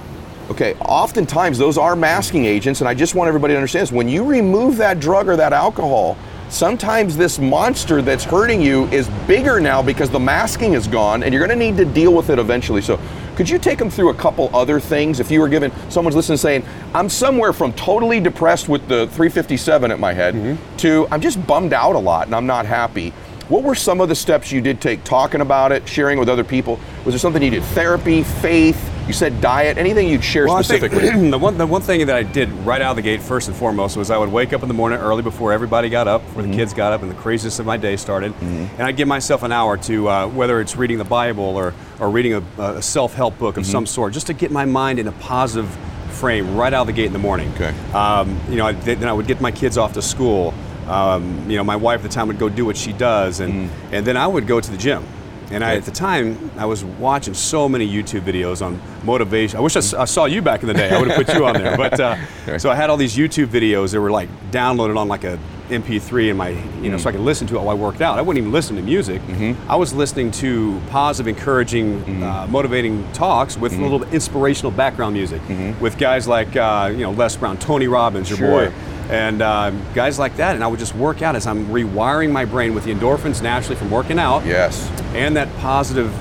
Okay, 0.51 0.75
oftentimes 0.75 1.59
those 1.59 1.77
are 1.77 1.97
masking 1.97 2.45
agents, 2.45 2.81
and 2.81 2.89
I 2.89 2.95
just 2.95 3.17
want 3.17 3.27
everybody 3.27 3.55
to 3.55 3.59
understand 3.59 3.83
this. 3.83 3.93
When 3.93 4.09
you 4.09 4.23
remove 4.23 4.77
that 4.77 5.01
drug 5.01 5.29
or 5.29 5.35
that 5.37 5.53
alcohol, 5.53 6.17
sometimes 6.49 7.17
this 7.17 7.39
monster 7.39 8.03
that's 8.03 8.25
hurting 8.25 8.61
you 8.61 8.87
is 8.87 9.09
bigger 9.27 9.61
now 9.61 9.83
because 9.83 10.11
the 10.11 10.21
masking 10.21 10.75
is 10.75 10.87
gone, 10.87 11.23
and 11.23 11.33
you're 11.33 11.47
going 11.47 11.59
to 11.59 11.65
need 11.65 11.77
to 11.77 11.85
deal 11.85 12.15
with 12.15 12.31
it 12.31 12.39
eventually. 12.39 12.83
So, 12.83 13.01
could 13.37 13.49
you 13.49 13.59
take 13.59 13.79
them 13.79 13.91
through 13.91 14.09
a 14.09 14.15
couple 14.15 14.55
other 14.57 14.81
things? 14.81 15.21
If 15.21 15.31
you 15.31 15.41
were 15.41 15.49
given 15.49 15.71
someone's 15.91 16.17
listening 16.17 16.39
saying, 16.39 16.65
I'm 16.95 17.11
somewhere 17.11 17.53
from 17.53 17.75
totally 17.75 18.19
depressed 18.19 18.69
with 18.69 18.89
the 18.89 19.09
357 19.09 19.91
at 19.91 20.01
my 20.01 20.15
head 20.15 20.35
mm-hmm. 20.35 20.77
to 20.79 21.07
I'm 21.11 21.21
just 21.21 21.47
bummed 21.47 21.75
out 21.75 21.97
a 21.97 21.99
lot 21.99 22.27
and 22.27 22.35
I'm 22.35 22.47
not 22.47 22.65
happy. 22.65 23.11
What 23.49 23.63
were 23.63 23.75
some 23.75 24.01
of 24.01 24.09
the 24.09 24.15
steps 24.15 24.51
you 24.51 24.63
did 24.63 24.81
take 24.81 25.05
talking 25.05 25.43
about 25.43 25.71
it, 25.71 25.87
sharing 25.87 26.19
with 26.19 26.31
other 26.31 26.45
people? 26.45 26.81
Was 27.05 27.13
there 27.13 27.19
something 27.19 27.43
you 27.43 27.51
did? 27.51 27.63
Therapy, 27.63 28.23
faith? 28.23 28.96
You 29.07 29.13
said 29.13 29.41
diet? 29.41 29.79
Anything 29.79 30.09
you'd 30.09 30.25
share 30.25 30.47
Well, 30.47 30.57
I 30.57 30.63
think 30.63 30.83
specifically? 30.85 31.31
the 31.31 31.39
one 31.39 31.57
the 31.59 31.67
one 31.67 31.81
thing 31.81 32.05
that 32.07 32.17
I 32.17 32.25
did 32.25 32.49
right 32.67 32.81
out 32.83 32.91
of 32.91 32.97
the 32.97 33.03
gate 33.03 33.23
first 33.23 33.47
and 33.47 33.57
foremost 33.57 33.97
was 33.97 34.11
I 34.11 34.19
would 34.19 34.33
wake 34.33 34.53
up 34.53 34.63
in 34.63 34.69
the 34.69 34.75
morning 34.75 34.99
early 34.99 35.23
before 35.23 35.53
everybody 35.53 35.89
got 35.89 36.09
up, 36.09 36.25
before 36.25 36.43
Mm-hmm. 36.43 36.51
the 36.53 36.57
kids 36.57 36.75
got 36.75 36.93
up, 36.93 37.03
and 37.03 37.11
the 37.11 37.15
craziness 37.15 37.59
of 37.61 37.67
my 37.67 37.77
day 37.77 37.97
started, 37.97 38.35
and 38.43 38.83
I'd 38.83 38.97
give 38.97 39.07
myself 39.07 39.43
an 39.45 39.53
hour 39.53 39.77
to 39.79 40.09
uh, 40.09 40.27
whether 40.29 40.61
it's 40.61 40.77
reading 40.77 40.99
the 40.99 41.05
Bible 41.05 41.45
or 41.45 41.73
or 42.01 42.11
reading 42.11 42.35
a, 42.35 42.43
a 42.63 42.83
self-help 42.83 43.39
book 43.39 43.57
of 43.57 43.63
Mm-hmm. 43.63 43.71
some 43.73 43.87
sort, 43.87 44.13
just 44.13 44.27
to 44.27 44.35
get 44.35 44.51
my 44.51 44.65
mind 44.65 44.99
in 44.99 45.07
a 45.07 45.13
positive 45.13 45.69
frame 46.11 46.57
right 46.57 46.73
out 46.75 46.81
of 46.83 46.87
the 46.89 46.93
gate 46.93 47.07
in 47.07 47.13
the 47.13 47.19
morning. 47.19 47.49
Okay. 47.55 47.75
Um, 47.93 48.41
you 48.49 48.57
know, 48.57 48.67
I, 48.67 48.73
then 48.73 49.05
I 49.09 49.13
would 49.13 49.27
get 49.29 49.41
my 49.41 49.53
kids 49.53 49.77
off 49.79 49.93
to 49.95 50.03
school. 50.03 50.53
Um, 50.89 51.49
you 51.51 51.57
know, 51.57 51.65
my 51.65 51.77
wife 51.77 51.99
at 52.01 52.03
the 52.05 52.09
time 52.09 52.27
would 52.29 52.39
go 52.39 52.49
do 52.49 52.65
what 52.65 52.77
she 52.77 52.93
does, 52.93 53.39
and 53.41 53.53
Mm-hmm. 53.71 53.95
and 53.95 54.07
then 54.07 54.17
I 54.17 54.27
would 54.27 54.47
go 54.49 54.61
to 54.61 54.71
the 54.71 54.77
gym. 54.77 55.05
And 55.51 55.63
I, 55.63 55.77
at 55.77 55.85
the 55.85 55.93
time, 55.93 56.51
I 56.57 56.67
was 56.67 56.85
watching 56.85 57.33
so 57.35 57.69
many 57.69 57.87
YouTube 57.89 58.23
videos 58.23 58.65
on 58.65 58.81
motivation. 59.05 59.59
I 59.59 59.61
wish 59.61 59.77
I, 59.77 59.79
s- 59.79 59.95
I 59.95 60.05
saw 60.05 60.25
you 60.25 60.43
back 60.43 60.63
in 60.63 60.69
the 60.69 60.75
day. 60.75 60.91
I 60.91 60.99
would 60.99 61.09
have 61.09 61.25
put 61.25 61.35
you 61.37 61.47
on 61.47 61.55
there. 61.55 61.77
But 61.77 62.01
uh, 62.01 62.59
so 62.59 62.69
I 62.71 62.75
had 62.75 62.91
all 62.91 62.97
these 62.97 63.17
YouTube 63.17 63.47
videos 63.47 63.93
that 63.93 64.01
were 64.01 64.11
like 64.11 64.29
downloaded 64.51 64.97
on 64.97 65.07
like 65.07 65.23
a 65.25 65.39
MP3 65.69 66.31
in 66.31 66.37
my, 66.37 66.49
you 66.81 66.91
know, 66.91 66.97
so 66.97 67.09
I 67.09 67.13
could 67.13 67.21
listen 67.21 67.47
to 67.49 67.57
it 67.57 67.59
while 67.59 67.69
I 67.71 67.75
worked 67.75 68.01
out. 68.01 68.19
I 68.19 68.23
wouldn't 68.23 68.41
even 68.43 68.53
listen 68.53 68.77
to 68.77 68.83
music. 68.83 69.21
I 69.69 69.77
was 69.77 69.93
listening 69.95 70.31
to 70.33 70.81
positive, 70.91 71.29
encouraging, 71.29 72.23
uh, 72.23 72.47
motivating 72.49 73.05
talks 73.13 73.57
with 73.57 73.73
a 73.73 73.81
little 73.81 74.03
inspirational 74.13 74.71
background 74.73 75.15
music 75.15 75.41
with 75.81 75.97
guys 75.99 76.27
like, 76.29 76.57
uh, 76.57 76.89
you 76.93 77.03
know, 77.03 77.11
Les 77.13 77.37
Brown, 77.37 77.57
Tony 77.59 77.87
Robbins, 77.89 78.29
your 78.31 78.39
Sure. 78.39 78.67
boy 78.71 78.75
and 79.11 79.43
uh, 79.43 79.71
guys 79.95 80.19
like 80.19 80.37
that. 80.37 80.55
And 80.55 80.65
I 80.65 80.67
would 80.67 80.79
just 80.79 80.95
work 80.95 81.23
out 81.23 81.37
as 81.37 81.47
I'm 81.47 81.67
rewiring 81.67 82.31
my 82.31 82.45
brain 82.45 82.75
with 82.75 82.85
the 82.85 82.93
endorphins 82.95 83.43
naturally 83.43 83.77
from 83.77 83.91
working 83.91 84.19
out, 84.19 84.45
yes. 84.45 84.89
and 85.15 85.37
that 85.37 85.49
positive, 85.59 86.13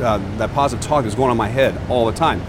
uh, 0.00 0.18
that 0.38 0.52
positive 0.52 0.84
talk 0.84 1.04
that's 1.04 1.14
going 1.14 1.30
on 1.30 1.36
my 1.36 1.48
head 1.48 1.78
all 1.90 2.06
the 2.06 2.12
time, 2.16 2.40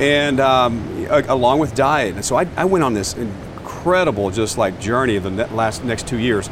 and 0.00 0.40
um, 0.40 1.06
a- 1.10 1.24
along 1.32 1.58
with 1.58 1.74
diet. 1.74 2.14
And 2.14 2.24
so 2.24 2.36
I, 2.36 2.46
I 2.56 2.64
went 2.64 2.84
on 2.84 2.94
this 2.94 3.14
incredible, 3.14 4.30
just 4.30 4.58
like 4.58 4.80
journey 4.80 5.16
of 5.16 5.22
the 5.24 5.30
ne- 5.30 5.46
last 5.54 5.84
next 5.84 6.06
two 6.08 6.18
years. 6.18 6.48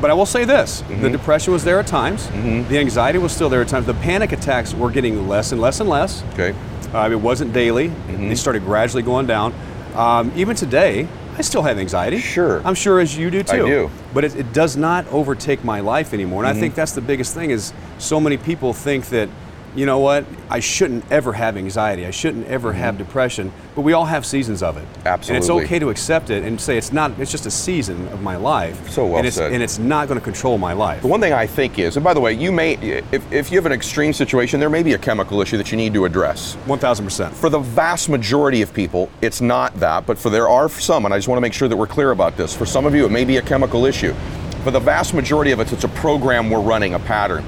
But 0.00 0.10
I 0.10 0.14
will 0.14 0.26
say 0.26 0.44
this: 0.44 0.82
the 1.00 1.08
depression 1.08 1.52
was 1.52 1.64
there 1.64 1.78
at 1.78 1.86
times. 1.86 2.28
The 2.28 2.78
anxiety 2.78 3.18
was 3.18 3.32
still 3.32 3.48
there 3.48 3.60
at 3.62 3.68
times. 3.68 3.86
The 3.86 3.94
panic 3.94 4.32
attacks 4.32 4.74
were 4.74 4.90
getting 4.90 5.28
less 5.28 5.52
and 5.52 5.60
less 5.60 5.80
and 5.80 5.88
less. 5.88 6.22
Okay. 6.34 6.54
Uh, 6.92 7.08
it 7.10 7.16
wasn't 7.20 7.52
daily. 7.52 7.88
They 8.08 8.34
started 8.34 8.64
gradually 8.64 9.02
going 9.02 9.26
down. 9.26 9.54
Um, 9.94 10.32
even 10.36 10.56
today, 10.56 11.06
I 11.36 11.42
still 11.42 11.62
have 11.62 11.78
anxiety. 11.78 12.18
Sure. 12.18 12.62
I'm 12.64 12.74
sure 12.74 13.00
as 13.00 13.16
you 13.16 13.30
do 13.30 13.42
too. 13.42 13.52
I 13.52 13.68
do. 13.68 13.90
But 14.12 14.24
it, 14.24 14.36
it 14.36 14.52
does 14.52 14.76
not 14.76 15.06
overtake 15.08 15.64
my 15.64 15.80
life 15.80 16.12
anymore. 16.14 16.44
And 16.44 16.50
Mm-hmm. 16.50 16.58
I 16.58 16.60
think 16.60 16.74
that's 16.74 16.92
the 16.92 17.00
biggest 17.00 17.34
thing 17.34 17.50
is 17.50 17.72
so 17.98 18.20
many 18.20 18.36
people 18.36 18.72
think 18.72 19.06
that, 19.08 19.28
you 19.74 19.86
know 19.86 19.98
what, 19.98 20.24
I 20.48 20.60
shouldn't 20.60 21.10
ever 21.10 21.32
have 21.32 21.56
anxiety. 21.56 22.06
I 22.06 22.10
shouldn't 22.10 22.46
ever 22.46 22.72
have 22.72 22.96
depression. 22.98 23.52
But 23.74 23.82
we 23.82 23.92
all 23.92 24.04
have 24.04 24.24
seasons 24.24 24.62
of 24.62 24.76
it. 24.76 24.86
Absolutely. 25.04 25.36
And 25.36 25.44
Mm-hmm. 25.44 25.58
It's 25.58 25.66
okay 25.66 25.78
to 25.80 25.90
accept 25.90 26.30
it 26.30 26.44
and 26.44 26.60
say 26.60 26.78
it's 26.78 26.92
not. 26.92 27.18
It's 27.18 27.30
just 27.30 27.46
a 27.46 27.50
season 27.50 28.08
of 28.08 28.22
my 28.22 28.36
life. 28.36 28.90
So 28.90 29.06
well 29.06 29.18
and 29.18 29.26
it's, 29.26 29.36
said. 29.36 29.52
And 29.52 29.62
it's 29.62 29.78
not 29.78 30.08
going 30.08 30.18
to 30.18 30.24
control 30.24 30.58
my 30.58 30.72
life. 30.72 31.02
The 31.02 31.08
one 31.08 31.20
thing 31.20 31.32
I 31.32 31.46
think 31.46 31.78
is, 31.78 31.96
and 31.96 32.04
by 32.04 32.14
the 32.14 32.20
way, 32.20 32.32
you 32.32 32.52
may, 32.52 32.74
if, 32.74 33.32
if 33.32 33.50
you 33.50 33.58
have 33.58 33.66
an 33.66 33.72
extreme 33.72 34.12
situation, 34.12 34.60
there 34.60 34.70
may 34.70 34.82
be 34.82 34.94
a 34.94 34.98
chemical 34.98 35.40
issue 35.40 35.56
that 35.56 35.70
you 35.70 35.76
need 35.76 35.92
to 35.94 36.04
address. 36.04 36.54
One 36.66 36.78
thousand 36.78 37.04
percent. 37.04 37.34
For 37.34 37.50
the 37.50 37.58
vast 37.58 38.08
majority 38.08 38.62
of 38.62 38.72
people, 38.72 39.10
it's 39.20 39.40
not 39.40 39.74
that, 39.80 40.06
but 40.06 40.18
for 40.18 40.30
there 40.30 40.48
are 40.48 40.68
some, 40.68 41.04
and 41.04 41.12
I 41.12 41.18
just 41.18 41.28
want 41.28 41.36
to 41.38 41.42
make 41.42 41.52
sure 41.52 41.68
that 41.68 41.76
we're 41.76 41.86
clear 41.86 42.12
about 42.12 42.36
this. 42.36 42.54
For 42.56 42.66
some 42.66 42.86
of 42.86 42.94
you, 42.94 43.04
it 43.04 43.10
may 43.10 43.24
be 43.24 43.36
a 43.38 43.42
chemical 43.42 43.84
issue. 43.86 44.14
For 44.62 44.70
the 44.70 44.80
vast 44.80 45.14
majority 45.14 45.50
of 45.50 45.60
us, 45.60 45.72
it's 45.72 45.84
a 45.84 45.88
program 45.88 46.48
we're 46.48 46.60
running, 46.60 46.94
a 46.94 46.98
pattern. 46.98 47.44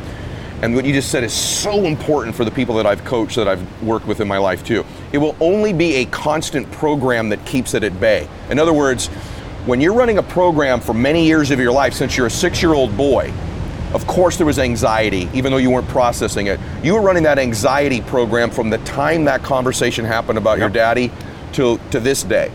And 0.63 0.75
what 0.75 0.85
you 0.85 0.93
just 0.93 1.11
said 1.11 1.23
is 1.23 1.33
so 1.33 1.85
important 1.85 2.35
for 2.35 2.45
the 2.45 2.51
people 2.51 2.77
that 2.77 2.87
I've 2.87 3.05
coached, 3.05 3.37
that 3.37 3.47
I've 3.47 3.83
worked 3.83 4.07
with 4.07 4.21
in 4.21 4.29
my 4.29 4.39
life 4.39 4.65
too. 4.65 4.85
It 5.13 5.19
will 5.19 5.37
only 5.41 5.73
be 5.73 5.97
a 5.97 6.07
constant 6.07 6.71
program 6.73 7.29
that 7.29 7.45
keeps 7.45 7.75
it 7.75 7.85
at 7.85 8.01
bay. 8.01 8.29
In 8.51 8.59
other 8.59 8.73
words, 8.73 9.09
when 9.67 9.81
you're 9.81 9.93
running 9.93 10.19
a 10.19 10.23
program 10.23 10.81
for 10.81 10.95
many 10.95 11.27
years 11.27 11.51
of 11.51 11.61
your 11.61 11.73
life, 11.73 11.93
since 11.93 12.17
you're 12.17 12.27
a 12.27 12.31
six 12.31 12.63
year 12.63 12.73
old 12.73 12.97
boy, 12.97 13.33
of 13.93 14.07
course, 14.07 14.37
there 14.37 14.47
was 14.47 14.59
anxiety, 14.59 15.29
even 15.33 15.53
though 15.53 15.59
you 15.59 15.71
weren't 15.71 15.89
processing 15.89 16.49
it. 16.49 16.59
You 16.83 16.95
were 16.95 17.01
running 17.01 17.23
that 17.25 17.39
anxiety 17.39 18.01
program 18.01 18.51
from 18.51 18.71
the 18.71 18.79
time 18.79 19.25
that 19.25 19.43
conversation 19.43 20.05
happened 20.05 20.39
about 20.39 20.59
your 20.59 20.69
daddy 20.69 21.13
to, 21.53 21.79
to 21.91 22.01
this 22.01 22.23
day. 22.23 22.51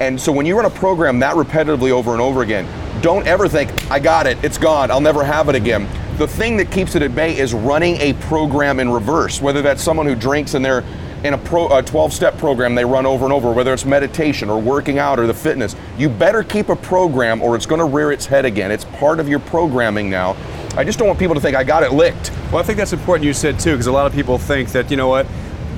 And 0.00 0.18
so 0.18 0.32
when 0.32 0.46
you 0.46 0.56
run 0.56 0.64
a 0.64 0.70
program 0.70 1.18
that 1.18 1.34
repetitively 1.34 1.90
over 1.90 2.12
and 2.12 2.20
over 2.20 2.42
again, 2.42 2.66
don't 3.02 3.26
ever 3.26 3.48
think, 3.48 3.90
I 3.90 3.98
got 3.98 4.26
it, 4.26 4.42
it's 4.42 4.58
gone, 4.58 4.90
I'll 4.90 5.00
never 5.00 5.24
have 5.24 5.48
it 5.48 5.54
again. 5.54 5.88
The 6.20 6.28
thing 6.28 6.58
that 6.58 6.70
keeps 6.70 6.96
it 6.96 7.00
at 7.00 7.14
bay 7.14 7.38
is 7.38 7.54
running 7.54 7.96
a 7.96 8.12
program 8.12 8.78
in 8.78 8.90
reverse, 8.90 9.40
whether 9.40 9.62
that's 9.62 9.82
someone 9.82 10.04
who 10.04 10.14
drinks 10.14 10.52
and 10.52 10.62
they're 10.62 10.84
in 11.24 11.32
a, 11.32 11.38
pro, 11.38 11.74
a 11.74 11.82
12 11.82 12.12
step 12.12 12.36
program 12.36 12.74
they 12.74 12.84
run 12.84 13.06
over 13.06 13.24
and 13.24 13.32
over, 13.32 13.50
whether 13.52 13.72
it's 13.72 13.86
meditation 13.86 14.50
or 14.50 14.60
working 14.60 14.98
out 14.98 15.18
or 15.18 15.26
the 15.26 15.32
fitness. 15.32 15.74
You 15.96 16.10
better 16.10 16.42
keep 16.42 16.68
a 16.68 16.76
program 16.76 17.40
or 17.40 17.56
it's 17.56 17.64
going 17.64 17.78
to 17.78 17.86
rear 17.86 18.12
its 18.12 18.26
head 18.26 18.44
again. 18.44 18.70
It's 18.70 18.84
part 18.84 19.18
of 19.18 19.30
your 19.30 19.38
programming 19.38 20.10
now. 20.10 20.36
I 20.76 20.84
just 20.84 20.98
don't 20.98 21.08
want 21.08 21.18
people 21.18 21.36
to 21.36 21.40
think, 21.40 21.56
I 21.56 21.64
got 21.64 21.84
it 21.84 21.92
licked. 21.92 22.30
Well, 22.52 22.58
I 22.58 22.64
think 22.64 22.76
that's 22.76 22.92
important 22.92 23.24
you 23.24 23.32
said 23.32 23.58
too, 23.58 23.72
because 23.72 23.86
a 23.86 23.92
lot 23.92 24.06
of 24.06 24.12
people 24.12 24.36
think 24.36 24.72
that 24.72 24.90
you 24.90 24.98
know 24.98 25.08
what, 25.08 25.26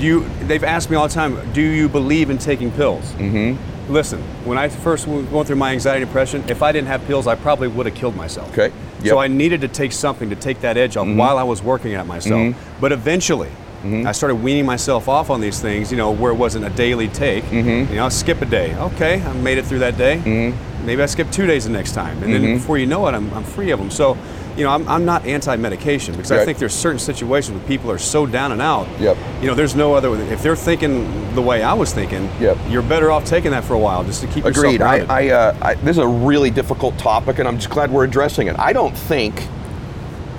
do 0.01 0.05
you? 0.05 0.29
They've 0.49 0.65
asked 0.65 0.91
me 0.91 0.97
all 0.97 1.07
the 1.07 1.15
time, 1.15 1.53
do 1.53 1.63
you 1.63 1.89
believe 1.89 2.31
in 2.31 2.39
taking 2.39 2.73
pills? 2.73 3.13
Mm-hmm. 3.13 3.93
Listen, 3.93 4.21
when 4.45 4.59
I 4.59 4.69
first 4.69 5.07
went 5.07 5.47
through 5.47 5.55
my 5.55 5.71
anxiety 5.71 6.03
and 6.03 6.11
depression, 6.11 6.43
if 6.49 6.63
I 6.65 6.73
didn't 6.73 6.89
have 6.89 7.05
pills, 7.05 7.29
I 7.29 7.37
probably 7.37 7.69
would 7.69 7.87
have 7.87 7.95
killed 7.95 8.17
myself. 8.17 8.51
Okay. 8.51 8.73
So 9.11 9.19
I 9.19 9.29
needed 9.29 9.61
to 9.63 9.69
take 9.69 9.93
something 9.93 10.31
to 10.31 10.37
take 10.37 10.61
that 10.61 10.77
edge 10.77 10.97
off 10.97 11.09
while 11.09 11.39
I 11.39 11.43
was 11.43 11.63
working 11.63 11.95
at 11.95 12.07
myself. 12.07 12.57
But 12.81 12.93
eventually, 12.93 13.51
Mm-hmm. 13.83 14.07
I 14.07 14.13
started 14.13 14.37
weaning 14.37 14.65
myself 14.65 15.09
off 15.09 15.29
on 15.29 15.41
these 15.41 15.61
things, 15.61 15.91
you 15.91 15.97
know, 15.97 16.13
where 16.13 16.31
it 16.31 16.37
wasn't 16.37 16.65
a 16.65 16.71
daily 16.71 17.09
take. 17.09 17.43
Mm-hmm. 17.45 17.91
You 17.93 17.97
know, 17.99 18.09
skip 18.11 18.41
a 18.41 18.45
day. 18.45 18.77
Okay, 18.77 19.21
I 19.21 19.33
made 19.33 19.59
it 19.59 19.67
through 19.67 19.81
that 19.81 19.99
day. 19.99 20.19
Mm-hmm. 20.19 20.87
Maybe 20.87 21.03
I 21.03 21.07
skip 21.07 21.31
two 21.33 21.47
days 21.47 21.65
the 21.65 21.71
next 21.71 21.93
time. 21.93 22.23
And 22.23 22.33
then 22.33 22.55
before 22.55 22.79
you 22.79 22.87
know 22.87 23.09
it, 23.09 23.13
I'm, 23.13 23.33
I'm 23.35 23.43
free 23.43 23.73
of 23.73 23.81
them. 23.81 23.91
So, 23.91 24.17
you 24.57 24.65
know, 24.65 24.71
I'm, 24.71 24.87
I'm 24.89 25.05
not 25.05 25.25
anti-medication 25.27 26.15
because 26.15 26.33
I 26.33 26.45
think 26.45 26.59
there's 26.59 26.75
certain 26.75 26.99
situations 26.99 27.57
where 27.57 27.67
people 27.67 27.91
are 27.91 27.99
so 27.99 28.27
down 28.27 28.53
and 28.53 28.61
out. 28.61 28.87
Yep. 29.01 29.17
You 29.41 29.47
know, 29.49 29.55
there's 29.55 29.75
no 29.75 29.95
other, 29.95 30.15
if 30.33 30.43
they're 30.43 30.57
thinking 30.57 31.35
the 31.35 31.43
way 31.43 31.63
I 31.63 31.73
was 31.73 31.93
thinking, 31.93 32.31
Yep. 32.41 32.59
you're 32.69 32.83
better 32.83 33.11
off 33.11 33.25
taking 33.25 33.51
that 33.53 33.65
for 33.65 33.75
a 33.75 33.79
while 33.79 34.05
just 34.05 34.21
to 34.21 34.27
keep 34.27 34.45
Agreed. 34.45 34.73
yourself 34.75 34.91
I, 34.91 35.07
grounded. 35.07 35.11
I, 35.11 35.29
uh, 35.31 35.57
I, 35.63 35.75
this 35.75 35.97
is 35.97 35.99
a 35.99 36.07
really 36.07 36.51
difficult 36.51 36.99
topic, 36.99 37.39
and 37.39 37.49
I'm 37.49 37.57
just 37.57 37.71
glad 37.71 37.91
we're 37.91 38.05
addressing 38.05 38.49
it. 38.49 38.59
I 38.59 38.73
don't 38.73 38.97
think 38.97 39.41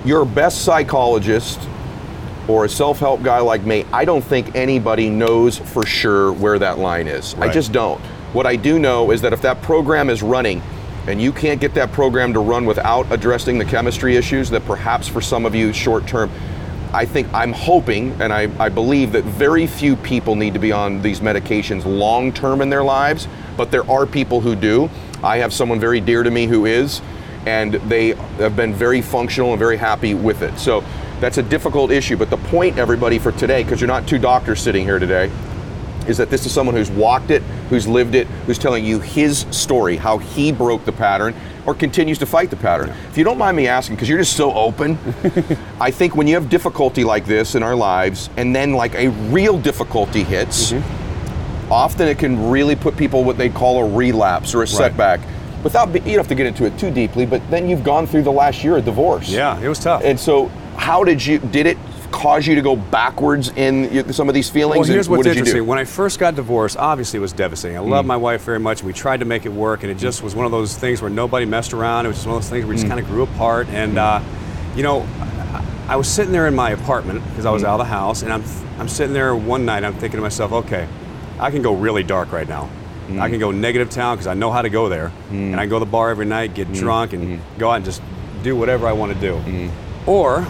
your 0.05 0.25
best 0.25 0.63
psychologist 0.63 1.59
or 2.47 2.65
a 2.65 2.69
self-help 2.69 3.23
guy 3.23 3.39
like 3.39 3.63
me, 3.63 3.85
I 3.93 4.05
don't 4.05 4.23
think 4.23 4.53
anybody 4.55 5.09
knows 5.09 5.57
for 5.57 5.85
sure 5.85 6.33
where 6.33 6.59
that 6.59 6.77
line 6.77 7.07
is. 7.07 7.35
I 7.35 7.51
just 7.51 7.71
don't. 7.71 8.01
What 8.33 8.45
I 8.45 8.55
do 8.57 8.79
know 8.79 9.11
is 9.11 9.21
that 9.21 9.31
if 9.31 9.41
that 9.43 9.61
program 9.61 10.09
is 10.09 10.21
running 10.21 10.61
and 11.07 11.21
you 11.21 11.31
can't 11.31 11.59
get 11.59 11.73
that 11.73 11.91
program 11.91 12.33
to 12.33 12.39
run 12.39 12.65
without 12.65 13.11
addressing 13.11 13.57
the 13.57 13.65
chemistry 13.65 14.15
issues 14.15 14.49
that 14.49 14.65
perhaps 14.65 15.07
for 15.07 15.21
some 15.21 15.45
of 15.45 15.53
you 15.53 15.73
short 15.73 16.07
term 16.07 16.29
I 16.93 17.05
think 17.05 17.33
I'm 17.33 17.53
hoping 17.53 18.11
and 18.21 18.31
I, 18.31 18.51
I 18.63 18.69
believe 18.69 19.13
that 19.13 19.23
very 19.23 19.65
few 19.65 19.95
people 19.95 20.35
need 20.35 20.53
to 20.53 20.59
be 20.59 20.71
on 20.71 21.01
these 21.01 21.21
medications 21.21 21.85
long 21.85 22.31
term 22.31 22.61
in 22.61 22.69
their 22.69 22.83
lives, 22.83 23.27
but 23.57 23.71
there 23.71 23.89
are 23.89 24.05
people 24.05 24.41
who 24.41 24.55
do. 24.55 24.91
I 25.23 25.37
have 25.37 25.51
someone 25.51 25.79
very 25.79 25.99
dear 25.99 26.21
to 26.21 26.29
me 26.29 26.45
who 26.45 26.67
is, 26.67 27.01
and 27.47 27.73
they 27.73 28.09
have 28.37 28.55
been 28.55 28.75
very 28.75 29.01
functional 29.01 29.49
and 29.49 29.59
very 29.59 29.75
happy 29.75 30.13
with 30.13 30.43
it. 30.43 30.59
So 30.59 30.83
that's 31.19 31.39
a 31.39 31.43
difficult 31.43 31.89
issue. 31.89 32.15
But 32.15 32.29
the 32.29 32.37
point, 32.37 32.77
everybody, 32.77 33.17
for 33.17 33.31
today, 33.31 33.63
because 33.63 33.81
you're 33.81 33.87
not 33.87 34.07
two 34.07 34.19
doctors 34.19 34.61
sitting 34.61 34.85
here 34.85 34.99
today, 34.99 35.31
is 36.07 36.17
that 36.17 36.29
this 36.29 36.45
is 36.45 36.51
someone 36.51 36.75
who's 36.75 36.91
walked 36.91 37.31
it, 37.31 37.41
who's 37.69 37.87
lived 37.87 38.15
it, 38.15 38.27
who's 38.45 38.57
telling 38.57 38.85
you 38.85 38.99
his 38.99 39.45
story, 39.51 39.97
how 39.97 40.17
he 40.17 40.51
broke 40.51 40.85
the 40.85 40.91
pattern 40.91 41.33
or 41.65 41.73
continues 41.73 42.17
to 42.19 42.25
fight 42.25 42.49
the 42.49 42.55
pattern. 42.55 42.89
If 43.09 43.17
you 43.17 43.23
don't 43.23 43.37
mind 43.37 43.55
me 43.55 43.67
asking, 43.67 43.95
because 43.95 44.09
you're 44.09 44.17
just 44.17 44.35
so 44.35 44.53
open, 44.53 44.97
I 45.79 45.91
think 45.91 46.15
when 46.15 46.27
you 46.27 46.35
have 46.35 46.49
difficulty 46.49 47.03
like 47.03 47.25
this 47.25 47.55
in 47.55 47.63
our 47.63 47.75
lives, 47.75 48.29
and 48.37 48.55
then 48.55 48.73
like 48.73 48.95
a 48.95 49.09
real 49.09 49.57
difficulty 49.57 50.23
hits, 50.23 50.73
mm-hmm. 50.73 51.71
often 51.71 52.07
it 52.07 52.19
can 52.19 52.49
really 52.49 52.75
put 52.75 52.97
people 52.97 53.23
what 53.23 53.37
they 53.37 53.49
call 53.49 53.85
a 53.85 53.95
relapse 53.95 54.53
or 54.53 54.63
a 54.63 54.67
setback. 54.67 55.21
Without, 55.63 55.93
be- 55.93 55.99
you 55.99 56.05
don't 56.05 56.17
have 56.17 56.27
to 56.27 56.35
get 56.35 56.45
into 56.45 56.65
it 56.65 56.77
too 56.77 56.91
deeply, 56.91 57.25
but 57.25 57.41
then 57.49 57.69
you've 57.69 57.85
gone 57.85 58.05
through 58.05 58.23
the 58.23 58.31
last 58.31 58.63
year 58.63 58.77
of 58.77 58.83
divorce. 58.83 59.29
yeah, 59.29 59.59
it 59.61 59.69
was 59.69 59.79
tough. 59.79 60.01
And 60.03 60.19
so, 60.19 60.47
how 60.75 61.05
did 61.05 61.25
you? 61.25 61.39
Did 61.39 61.65
it 61.67 61.77
cause 62.13 62.45
you 62.47 62.55
to 62.55 62.61
go 62.61 62.75
backwards 62.77 63.49
in 63.57 64.13
some 64.13 64.29
of 64.29 64.35
these 64.35 64.49
feelings? 64.49 64.87
Well, 64.87 64.93
here's 64.95 65.09
what 65.09 65.17
what's 65.17 65.27
did 65.27 65.35
you 65.35 65.39
interesting. 65.39 65.63
Mm. 65.63 65.67
When 65.67 65.79
I 65.79 65.83
first 65.83 66.19
got 66.19 66.35
divorced, 66.35 66.77
obviously 66.77 67.17
it 67.17 67.21
was 67.21 67.33
devastating. 67.33 67.75
I 67.77 67.81
love 67.81 68.05
my 68.05 68.15
wife 68.15 68.43
very 68.43 68.59
much. 68.59 68.79
and 68.81 68.87
We 68.87 68.93
tried 68.93 69.19
to 69.21 69.25
make 69.25 69.45
it 69.45 69.51
work, 69.51 69.81
and 69.83 69.91
it 69.91 69.97
just 69.97 70.23
was 70.23 70.35
one 70.35 70.45
of 70.45 70.51
those 70.51 70.77
things 70.77 71.01
where 71.01 71.09
nobody 71.09 71.45
messed 71.45 71.73
around. 71.73 72.05
It 72.05 72.09
was 72.09 72.17
just 72.17 72.27
one 72.27 72.37
of 72.37 72.43
those 72.43 72.49
things 72.49 72.63
where 72.65 72.69
we 72.69 72.75
just 72.75 72.85
Mm. 72.85 72.89
kind 72.89 72.99
of 73.01 73.07
grew 73.07 73.23
apart. 73.23 73.67
And 73.69 73.97
uh, 73.97 74.21
you 74.75 74.83
know, 74.83 75.05
I, 75.87 75.95
was 75.95 76.07
sitting 76.07 76.31
there 76.31 76.47
in 76.47 76.55
my 76.55 76.69
apartment 76.71 77.23
because 77.29 77.45
I 77.45 77.49
Mm. 77.49 77.53
was 77.53 77.63
out 77.63 77.73
of 77.73 77.79
the 77.79 77.91
house, 77.91 78.21
and 78.21 78.31
I'm 78.31 78.43
I'm 78.79 78.87
sitting 78.87 79.13
there 79.13 79.35
one 79.35 79.65
night. 79.65 79.83
I'm 79.83 79.93
thinking 79.93 80.17
to 80.17 80.21
myself, 80.21 80.51
okay, 80.51 80.87
I 81.39 81.51
can 81.51 81.61
go 81.61 81.73
really 81.73 82.03
dark 82.03 82.31
right 82.31 82.47
now. 82.47 82.69
Mm. 83.09 83.19
I 83.19 83.29
can 83.29 83.39
go 83.39 83.51
negative 83.51 83.89
town 83.89 84.15
because 84.15 84.27
I 84.27 84.33
know 84.33 84.49
how 84.51 84.61
to 84.61 84.69
go 84.69 84.87
there, 84.87 85.11
and 85.31 85.59
I 85.59 85.65
go 85.65 85.77
to 85.79 85.85
the 85.85 85.91
bar 85.91 86.09
every 86.09 86.25
night, 86.25 86.51
Mm. 86.51 86.55
get 86.55 86.73
drunk, 86.73 87.13
and 87.13 87.39
go 87.57 87.69
out 87.71 87.75
and 87.77 87.85
just 87.85 88.01
do 88.43 88.55
whatever 88.55 88.87
I 88.87 88.93
want 88.93 89.13
to 89.13 89.19
do. 89.19 89.33
Mm. 89.45 89.69
Or 90.05 90.45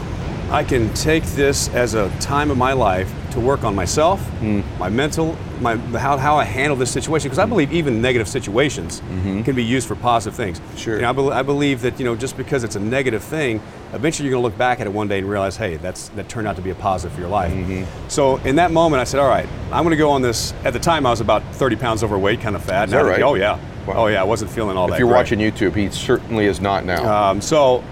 I 0.53 0.63
can 0.63 0.93
take 0.93 1.23
this 1.23 1.67
as 1.69 1.95
a 1.95 2.15
time 2.19 2.51
of 2.51 2.57
my 2.59 2.73
life 2.73 3.11
to 3.31 3.39
work 3.39 3.63
on 3.63 3.73
myself, 3.73 4.21
hmm. 4.37 4.61
my 4.77 4.87
mental, 4.87 5.35
my 5.59 5.77
how, 5.97 6.15
how 6.15 6.35
I 6.37 6.43
handle 6.43 6.77
this 6.77 6.91
situation. 6.91 7.25
Because 7.25 7.39
I 7.39 7.45
hmm. 7.45 7.49
believe 7.49 7.73
even 7.73 8.03
negative 8.03 8.27
situations 8.27 9.01
mm-hmm. 9.01 9.41
can 9.41 9.55
be 9.55 9.63
used 9.63 9.87
for 9.87 9.95
positive 9.95 10.35
things. 10.35 10.61
Sure. 10.77 10.97
You 10.97 11.01
know, 11.01 11.09
I, 11.09 11.13
bel 11.13 11.33
I 11.33 11.41
believe 11.41 11.81
that 11.81 11.97
you 11.97 12.05
know 12.05 12.15
just 12.15 12.37
because 12.37 12.63
it's 12.63 12.75
a 12.75 12.79
negative 12.79 13.23
thing, 13.23 13.61
eventually 13.93 14.29
you're 14.29 14.33
going 14.33 14.43
to 14.43 14.47
look 14.47 14.55
back 14.55 14.79
at 14.79 14.85
it 14.85 14.93
one 14.93 15.07
day 15.07 15.17
and 15.17 15.27
realize, 15.27 15.57
hey, 15.57 15.77
that's 15.77 16.09
that 16.09 16.29
turned 16.29 16.47
out 16.47 16.55
to 16.57 16.61
be 16.61 16.69
a 16.69 16.75
positive 16.75 17.15
for 17.15 17.21
your 17.21 17.31
life. 17.31 17.51
Mm-hmm. 17.51 18.07
So 18.07 18.37
in 18.37 18.55
that 18.57 18.71
moment, 18.71 19.01
I 19.01 19.05
said, 19.05 19.21
all 19.21 19.29
right, 19.29 19.49
I'm 19.71 19.83
going 19.83 19.89
to 19.89 19.97
go 19.97 20.11
on 20.11 20.21
this. 20.21 20.53
At 20.63 20.73
the 20.73 20.79
time, 20.79 21.07
I 21.07 21.09
was 21.09 21.19
about 21.19 21.41
30 21.55 21.77
pounds 21.77 22.03
overweight, 22.03 22.41
kind 22.41 22.55
of 22.55 22.63
fat. 22.63 22.89
that 22.89 23.03
Now, 23.03 23.09
right? 23.09 23.23
Oh 23.23 23.33
yeah. 23.33 23.59
Oh, 23.87 23.87
wow. 23.87 23.93
Oh 24.03 24.05
yeah, 24.05 24.21
I 24.21 24.23
wasn't 24.23 24.51
feeling 24.51 24.77
all 24.77 24.85
that. 24.85 24.93
if 24.93 24.99
you're 24.99 25.07
great. 25.07 25.17
watching 25.17 25.39
YouTube, 25.39 25.75
he 25.75 25.89
certainly 25.89 26.45
is 26.45 26.61
not 26.61 26.85
now. 26.85 27.31
Um, 27.31 27.41
so 27.41 27.83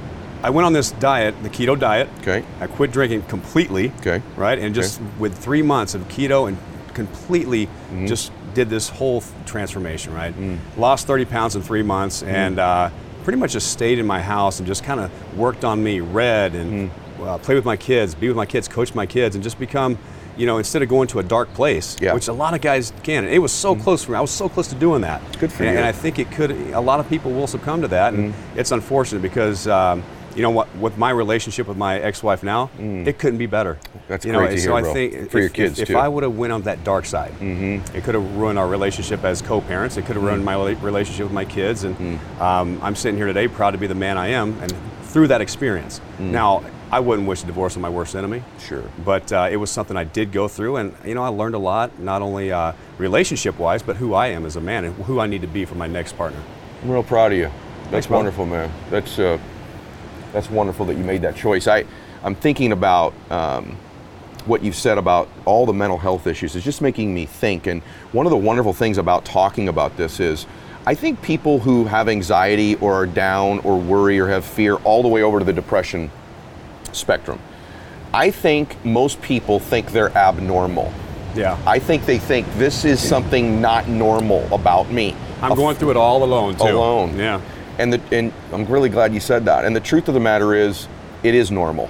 I 0.43 0.49
went 0.49 0.65
on 0.65 0.73
this 0.73 0.91
diet, 0.91 1.35
the 1.43 1.49
keto 1.49 1.77
diet. 1.79 2.09
Okay. 2.21 2.43
I 2.59 2.67
quit 2.67 2.91
drinking 2.91 3.23
completely. 3.23 3.91
Okay. 3.99 4.21
Right, 4.35 4.57
and 4.57 4.73
just 4.73 4.99
with 5.19 5.37
three 5.37 5.61
months 5.61 5.93
of 5.93 6.07
keto 6.07 6.47
and 6.47 6.57
completely 6.93 7.67
Mm-hmm. 7.67 8.05
just 8.07 8.31
did 8.53 8.69
this 8.69 8.89
whole 8.89 9.23
transformation. 9.45 10.13
Right, 10.13 10.33
Mm. 10.37 10.57
lost 10.77 11.07
30 11.07 11.25
pounds 11.25 11.55
in 11.55 11.61
three 11.61 11.83
months, 11.83 12.23
and 12.23 12.57
uh, 12.59 12.89
pretty 13.23 13.37
much 13.39 13.51
just 13.53 13.71
stayed 13.71 13.99
in 13.99 14.05
my 14.07 14.21
house 14.21 14.59
and 14.59 14.67
just 14.67 14.83
kind 14.83 14.99
of 14.99 15.09
worked 15.37 15.63
on 15.63 15.83
me, 15.83 15.99
read 15.99 16.55
and 16.55 16.89
Mm. 16.89 17.27
uh, 17.27 17.37
play 17.37 17.55
with 17.55 17.65
my 17.65 17.77
kids, 17.77 18.15
be 18.15 18.27
with 18.27 18.37
my 18.37 18.45
kids, 18.45 18.67
coach 18.67 18.95
my 18.95 19.05
kids, 19.05 19.35
and 19.35 19.43
just 19.43 19.59
become. 19.59 19.97
You 20.37 20.45
know, 20.45 20.57
instead 20.57 20.81
of 20.81 20.87
going 20.87 21.09
to 21.09 21.19
a 21.19 21.23
dark 21.23 21.53
place, 21.53 21.97
Yeah. 21.99 22.13
which 22.13 22.29
a 22.29 22.33
lot 22.33 22.53
of 22.53 22.61
guys 22.61 22.93
can, 23.03 23.27
it 23.27 23.39
was 23.39 23.51
so 23.51 23.75
close 23.75 24.05
for 24.05 24.13
me. 24.13 24.17
I 24.17 24.21
was 24.21 24.31
so 24.31 24.47
close 24.47 24.67
to 24.69 24.75
doing 24.75 25.01
that. 25.01 25.21
Good 25.39 25.51
for 25.51 25.63
and, 25.63 25.73
you. 25.73 25.77
And 25.79 25.85
I 25.85 25.91
think 25.91 26.19
it 26.19 26.31
could. 26.31 26.51
A 26.71 26.79
lot 26.79 27.01
of 27.01 27.09
people 27.09 27.31
will 27.31 27.47
succumb 27.47 27.81
to 27.81 27.87
that, 27.89 28.13
and 28.13 28.31
Mm-hmm. 28.33 28.59
it's 28.59 28.71
unfortunate 28.71 29.21
because 29.21 29.67
um, 29.67 30.01
you 30.35 30.41
know 30.41 30.49
what? 30.49 30.73
With 30.77 30.97
my 30.97 31.09
relationship 31.11 31.67
with 31.67 31.77
my 31.77 31.99
ex-wife 31.99 32.43
now, 32.43 32.69
it 32.79 33.19
couldn't 33.19 33.37
be 33.39 33.45
better. 33.47 33.75
Mm. 33.75 33.99
That's 34.07 34.25
you 34.25 34.31
great 34.33 34.49
know, 34.49 34.55
to 34.55 34.61
so 34.61 34.69
hear, 34.69 34.77
I 34.77 34.81
bro. 34.81 34.93
think 34.93 35.13
For 35.31 35.37
if, 35.37 35.43
your 35.43 35.49
kids, 35.49 35.79
if, 35.79 35.87
too. 35.87 35.93
if 35.93 35.99
I 35.99 36.07
would 36.07 36.23
have 36.23 36.35
went 36.37 36.53
on 36.53 36.61
that 36.63 36.83
dark 36.83 37.05
side, 37.05 37.31
Mm-hmm. 37.39 37.95
it 37.95 38.03
could 38.03 38.15
have 38.15 38.35
ruined 38.35 38.57
our 38.59 38.67
relationship 38.67 39.23
as 39.23 39.41
co-parents. 39.41 39.97
It 39.97 40.05
could 40.05 40.15
have 40.15 40.23
ruined 40.23 40.43
my 40.45 40.55
relationship 40.55 41.25
with 41.25 41.33
my 41.33 41.45
kids, 41.45 41.83
and 41.83 41.95
Mm. 41.97 42.41
um, 42.41 42.79
I'm 42.81 42.95
sitting 42.95 43.17
here 43.17 43.27
today 43.27 43.47
proud 43.47 43.71
to 43.71 43.77
be 43.77 43.87
the 43.87 43.95
man 43.95 44.17
I 44.17 44.27
am, 44.29 44.57
and 44.61 44.73
through 45.03 45.27
that 45.27 45.41
experience. 45.41 45.99
Now, 46.19 46.63
I 46.89 46.99
wouldn't 46.99 47.27
wish 47.27 47.43
a 47.43 47.45
divorce 47.45 47.75
on 47.77 47.81
my 47.81 47.89
worst 47.89 48.15
enemy. 48.15 48.39
Mm. 48.39 48.67
Sure. 48.67 48.83
But 49.05 49.31
uh, 49.31 49.47
it 49.51 49.55
was 49.57 49.69
something 49.71 49.95
I 49.95 50.03
did 50.03 50.31
go 50.31 50.47
through, 50.47 50.75
and 50.77 50.93
you 51.05 51.15
know, 51.15 51.23
I 51.23 51.29
learned 51.29 51.55
a 51.55 51.59
lot, 51.59 51.99
not 51.99 52.21
only 52.21 52.51
uh, 52.51 52.73
relationship-wise, 52.97 53.83
but 53.83 53.95
who 53.97 54.13
I 54.13 54.27
am 54.27 54.45
as 54.45 54.55
a 54.55 54.61
man 54.61 54.85
and 54.85 54.95
who 55.05 55.19
I 55.19 55.27
need 55.27 55.41
to 55.41 55.47
be 55.47 55.65
for 55.65 55.75
my 55.75 55.87
next 55.87 56.17
partner. 56.17 56.39
I'm 56.83 56.89
real 56.91 57.03
proud 57.03 57.31
of 57.31 57.37
you. 57.37 57.45
That's 57.91 57.91
Thanks, 58.07 58.09
wonderful, 58.09 58.45
man. 58.45 58.71
That's 58.89 59.19
uh, 59.19 59.37
that's 60.33 60.49
wonderful 60.49 60.85
that 60.87 60.95
you 60.95 61.03
made 61.03 61.21
that 61.21 61.35
choice. 61.35 61.67
I 61.67 61.85
I'm 62.23 62.35
thinking 62.35 62.71
about 62.71 63.13
um, 63.31 63.77
what 64.45 64.63
you've 64.63 64.75
said 64.75 64.97
about 64.97 65.29
all 65.45 65.65
the 65.65 65.73
mental 65.73 65.97
health 65.97 66.27
issues. 66.27 66.55
It's 66.55 66.65
just 66.65 66.81
making 66.81 67.13
me 67.13 67.25
think. 67.25 67.67
And 67.67 67.81
one 68.11 68.25
of 68.25 68.31
the 68.31 68.37
wonderful 68.37 68.73
things 68.73 68.97
about 68.97 69.25
talking 69.25 69.67
about 69.67 69.97
this 69.97 70.19
is, 70.19 70.45
I 70.85 70.95
think 70.95 71.21
people 71.21 71.59
who 71.59 71.85
have 71.85 72.09
anxiety 72.09 72.75
or 72.75 72.93
are 72.93 73.05
down 73.05 73.59
or 73.59 73.79
worry 73.79 74.19
or 74.19 74.27
have 74.27 74.45
fear, 74.45 74.75
all 74.77 75.01
the 75.01 75.07
way 75.07 75.21
over 75.21 75.39
to 75.39 75.45
the 75.45 75.53
depression 75.53 76.11
spectrum. 76.91 77.39
I 78.13 78.31
think 78.31 78.83
most 78.83 79.21
people 79.21 79.59
think 79.59 79.91
they're 79.91 80.15
abnormal. 80.17 80.91
Yeah. 81.35 81.57
I 81.65 81.79
think 81.79 82.05
they 82.05 82.19
think 82.19 82.51
this 82.55 82.83
is 82.83 82.99
something 82.99 83.61
not 83.61 83.87
normal 83.87 84.53
about 84.53 84.91
me. 84.91 85.15
I'm 85.41 85.55
going 85.55 85.75
through 85.75 85.91
it 85.91 85.97
all 85.97 86.23
alone 86.23 86.55
too. 86.55 86.63
alone. 86.63 87.17
Yeah. 87.17 87.41
And 87.81 87.93
the 87.93 88.15
and 88.15 88.31
I'm 88.53 88.65
really 88.65 88.89
glad 88.89 89.11
you 89.11 89.19
said 89.19 89.45
that. 89.45 89.65
And 89.65 89.75
the 89.75 89.79
truth 89.79 90.07
of 90.07 90.13
the 90.13 90.19
matter 90.19 90.53
is, 90.53 90.87
it 91.23 91.33
is 91.33 91.49
normal. 91.49 91.89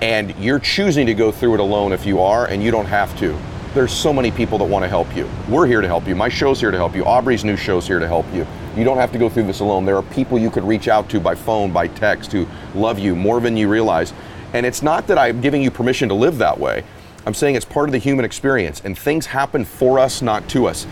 And 0.00 0.34
you're 0.36 0.58
choosing 0.58 1.06
to 1.06 1.14
go 1.14 1.30
through 1.30 1.54
it 1.54 1.60
alone 1.60 1.92
if 1.92 2.04
you 2.04 2.20
are, 2.20 2.46
and 2.46 2.60
you 2.60 2.72
don't 2.72 2.86
have 2.86 3.16
to. 3.20 3.38
There's 3.72 3.92
so 3.92 4.12
many 4.12 4.32
people 4.32 4.58
that 4.58 4.64
want 4.64 4.84
to 4.84 4.88
help 4.88 5.14
you. 5.14 5.30
We're 5.48 5.68
here 5.68 5.80
to 5.80 5.86
help 5.86 6.08
you. 6.08 6.16
My 6.16 6.28
show's 6.28 6.58
here 6.58 6.72
to 6.72 6.76
help 6.76 6.96
you. 6.96 7.04
Aubrey's 7.04 7.44
new 7.44 7.56
show's 7.56 7.86
here 7.86 8.00
to 8.00 8.08
help 8.08 8.26
you. 8.34 8.44
You 8.76 8.82
don't 8.82 8.98
have 8.98 9.12
to 9.12 9.18
go 9.18 9.28
through 9.28 9.44
this 9.44 9.60
alone. 9.60 9.84
There 9.84 9.96
are 9.96 10.02
people 10.02 10.40
you 10.40 10.50
could 10.50 10.64
reach 10.64 10.88
out 10.88 11.08
to 11.10 11.20
by 11.20 11.36
phone, 11.36 11.72
by 11.72 11.86
text, 11.86 12.32
who 12.32 12.48
love 12.74 12.98
you 12.98 13.14
more 13.14 13.40
than 13.40 13.56
you 13.56 13.68
realize. 13.68 14.12
And 14.54 14.66
it's 14.66 14.82
not 14.82 15.06
that 15.06 15.18
I'm 15.18 15.40
giving 15.40 15.62
you 15.62 15.70
permission 15.70 16.08
to 16.08 16.16
live 16.16 16.36
that 16.38 16.58
way. 16.58 16.82
I'm 17.24 17.32
saying 17.32 17.54
it's 17.54 17.64
part 17.64 17.88
of 17.88 17.92
the 17.92 17.98
human 17.98 18.24
experience, 18.24 18.82
and 18.84 18.98
things 18.98 19.26
happen 19.26 19.64
for 19.64 20.00
us, 20.00 20.20
not 20.20 20.48
to 20.48 20.66
us 20.66 20.84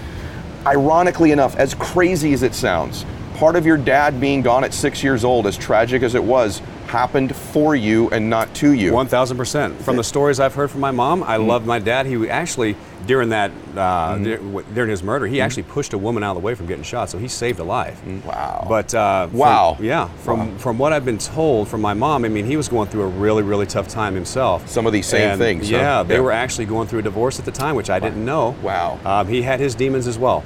ironically 0.67 1.33
enough, 1.33 1.57
as 1.57 1.75
crazy 1.75 2.33
as 2.33 2.43
it 2.43 2.55
sounds, 2.55 3.05
part 3.41 3.57
of 3.57 3.65
your 3.65 3.79
dad 3.79 4.21
being 4.21 4.43
gone 4.43 4.65
at 4.65 4.75
six 4.75 5.03
years 5.03 5.25
old, 5.25 5.47
as 5.47 5.57
tragic 5.57 6.03
as 6.03 6.15
it 6.15 6.23
was, 6.23 6.61
happened 6.91 7.35
for 7.35 7.75
you 7.77 8.09
and 8.11 8.29
not 8.29 8.53
to 8.57 8.73
you. 8.73 8.93
One 8.93 9.07
thousand 9.07 9.37
percent. 9.37 9.81
From 9.83 9.97
the 9.97 10.05
stories 10.05 10.41
I've 10.41 10.55
heard 10.55 10.71
from 10.71 10.81
my 10.81 10.91
mom, 10.91 11.23
I 11.23 11.37
love 11.37 11.65
my 11.67 11.79
dad. 11.79 12.07
He 12.07 12.29
actually 12.29 12.75
during 13.07 13.31
that 13.31 13.51
uh, 13.77 14.19
w- 14.19 14.65
during 14.75 14.91
his 14.91 15.03
murder, 15.03 15.27
he 15.27 15.41
actually 15.41 15.63
pushed 15.63 15.93
a 15.95 15.99
woman 15.99 16.23
out 16.23 16.37
of 16.37 16.43
the 16.43 16.47
way 16.47 16.55
from 16.55 16.67
getting 16.67 16.83
shot, 16.85 17.09
so 17.09 17.17
he 17.19 17.29
saved 17.29 17.59
a 17.61 17.65
life. 17.65 18.05
Wow. 18.27 18.67
But 18.69 18.95
uh, 18.95 19.29
from- 19.29 19.39
Wow. 19.39 19.77
yeah. 19.81 20.09
From 20.25 20.39
Wow. 20.53 20.59
from 20.59 20.79
what 20.79 20.93
I've 20.93 21.05
been 21.05 21.19
told 21.19 21.69
from 21.69 21.81
my 21.81 21.95
mom, 21.95 22.25
I 22.25 22.29
mean, 22.29 22.45
he 22.45 22.57
was 22.57 22.69
going 22.69 22.89
through 22.89 23.03
a 23.03 23.09
really 23.09 23.43
really 23.45 23.67
tough 23.67 23.87
time 23.89 24.15
himself. 24.15 24.69
Some 24.69 24.87
of 24.87 24.93
these 24.93 25.07
same 25.07 25.31
And, 25.31 25.39
things, 25.41 25.71
huh? 25.71 25.77
Yeah, 25.77 26.03
they 26.03 26.15
Yeah. 26.17 26.21
were 26.21 26.33
actually 26.33 26.67
going 26.67 26.89
through 26.89 26.99
a 26.99 27.03
divorce 27.03 27.39
at 27.39 27.45
the 27.45 27.53
time, 27.53 27.75
which 27.77 27.89
I 27.91 28.01
didn't 28.01 28.25
know. 28.25 28.55
Wow. 28.63 28.99
Um, 29.05 29.29
he 29.29 29.43
had 29.43 29.61
his 29.61 29.75
demons 29.77 30.07
as 30.09 30.19
well. 30.19 30.43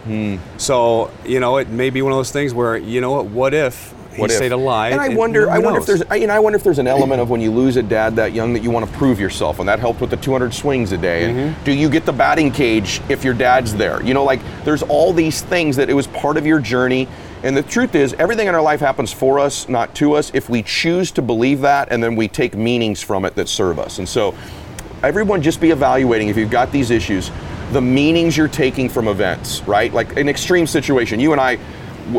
So 0.58 1.10
you 1.24 1.40
know, 1.40 1.56
it 1.56 1.68
may 1.70 1.88
be 1.90 2.02
one 2.02 2.12
of 2.12 2.18
those 2.18 2.30
things 2.32 2.52
where 2.52 2.76
you 2.76 3.00
know 3.00 3.12
what? 3.12 3.26
What 3.26 3.54
if 3.54 3.93
What 4.18 4.30
if? 4.30 4.36
stayed 4.36 4.52
alive, 4.52 4.92
And 4.92 5.00
I 5.00 5.06
and 5.06 5.16
wonder, 5.16 5.42
who 5.44 5.50
I 5.50 5.58
wonder 5.58 5.80
if 5.80 5.86
there's, 5.86 6.02
I- 6.10 6.16
you 6.16 6.26
know, 6.26 6.34
I 6.34 6.38
wonder 6.38 6.56
if 6.56 6.64
there's 6.64 6.78
an 6.78 6.86
element 6.86 7.20
of 7.20 7.30
when 7.30 7.40
you 7.40 7.50
lose 7.50 7.76
a 7.76 7.82
dad 7.82 8.16
that 8.16 8.32
young 8.32 8.52
that 8.54 8.62
you 8.62 8.70
want 8.70 8.86
to 8.86 8.92
prove 8.96 9.18
yourself, 9.20 9.58
and 9.60 9.68
that 9.68 9.78
helped 9.80 10.00
with 10.00 10.10
the 10.10 10.16
200 10.16 10.52
swings 10.54 10.92
a 10.92 10.98
day. 10.98 11.28
Mm-hmm. 11.32 11.64
do 11.64 11.72
you 11.72 11.88
get 11.88 12.04
the 12.06 12.12
batting 12.12 12.50
cage 12.50 13.00
if 13.08 13.24
your 13.24 13.34
dad's 13.34 13.74
there? 13.74 14.02
You 14.02 14.14
know, 14.14 14.24
like 14.24 14.40
there's 14.64 14.82
all 14.82 15.12
these 15.12 15.42
things 15.42 15.76
that 15.76 15.88
it 15.90 15.94
was 15.94 16.06
part 16.06 16.36
of 16.36 16.46
your 16.46 16.60
journey. 16.60 17.08
And 17.42 17.54
the 17.56 17.62
truth 17.62 17.94
is, 17.94 18.14
everything 18.14 18.48
in 18.48 18.54
our 18.54 18.62
life 18.62 18.80
happens 18.80 19.12
for 19.12 19.38
us, 19.38 19.68
not 19.68 19.94
to 19.96 20.14
us. 20.14 20.30
If 20.32 20.48
we 20.48 20.62
choose 20.62 21.10
to 21.12 21.22
believe 21.22 21.60
that, 21.60 21.88
and 21.90 22.02
then 22.02 22.16
we 22.16 22.26
take 22.26 22.54
meanings 22.56 23.02
from 23.02 23.24
it 23.26 23.34
that 23.34 23.48
serve 23.50 23.78
us. 23.78 23.98
And 23.98 24.08
so, 24.08 24.34
everyone 25.02 25.42
just 25.42 25.60
be 25.60 25.70
evaluating 25.70 26.28
if 26.28 26.36
you've 26.38 26.50
got 26.50 26.72
these 26.72 26.90
issues, 26.90 27.30
the 27.72 27.80
meanings 27.82 28.36
you're 28.36 28.48
taking 28.48 28.88
from 28.88 29.08
events, 29.08 29.60
right? 29.62 29.92
Like 29.92 30.16
an 30.16 30.28
extreme 30.28 30.66
situation. 30.66 31.20
You 31.20 31.32
and 31.32 31.40
I, 31.40 31.56
w- 31.56 31.66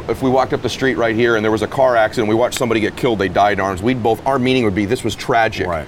if 0.10 0.22
we 0.22 0.30
walked 0.30 0.54
up 0.54 0.62
the 0.62 0.70
street 0.70 0.96
right 0.96 1.16
here 1.16 1.36
and 1.36 1.44
there 1.44 1.52
was 1.52 1.62
a 1.62 1.68
car 1.68 1.96
accident, 1.96 2.28
we 2.28 2.36
watched 2.36 2.58
somebody 2.58 2.80
get 2.80 2.96
killed, 2.96 3.20
they 3.20 3.30
died 3.30 3.54
in 3.54 3.60
arms, 3.60 3.82
we'd 3.82 4.02
both, 4.02 4.26
our 4.26 4.40
meaning 4.40 4.64
would 4.64 4.76
be 4.76 4.86
this 4.86 5.04
was 5.04 5.16
tragic. 5.16 5.68
Right. 5.68 5.88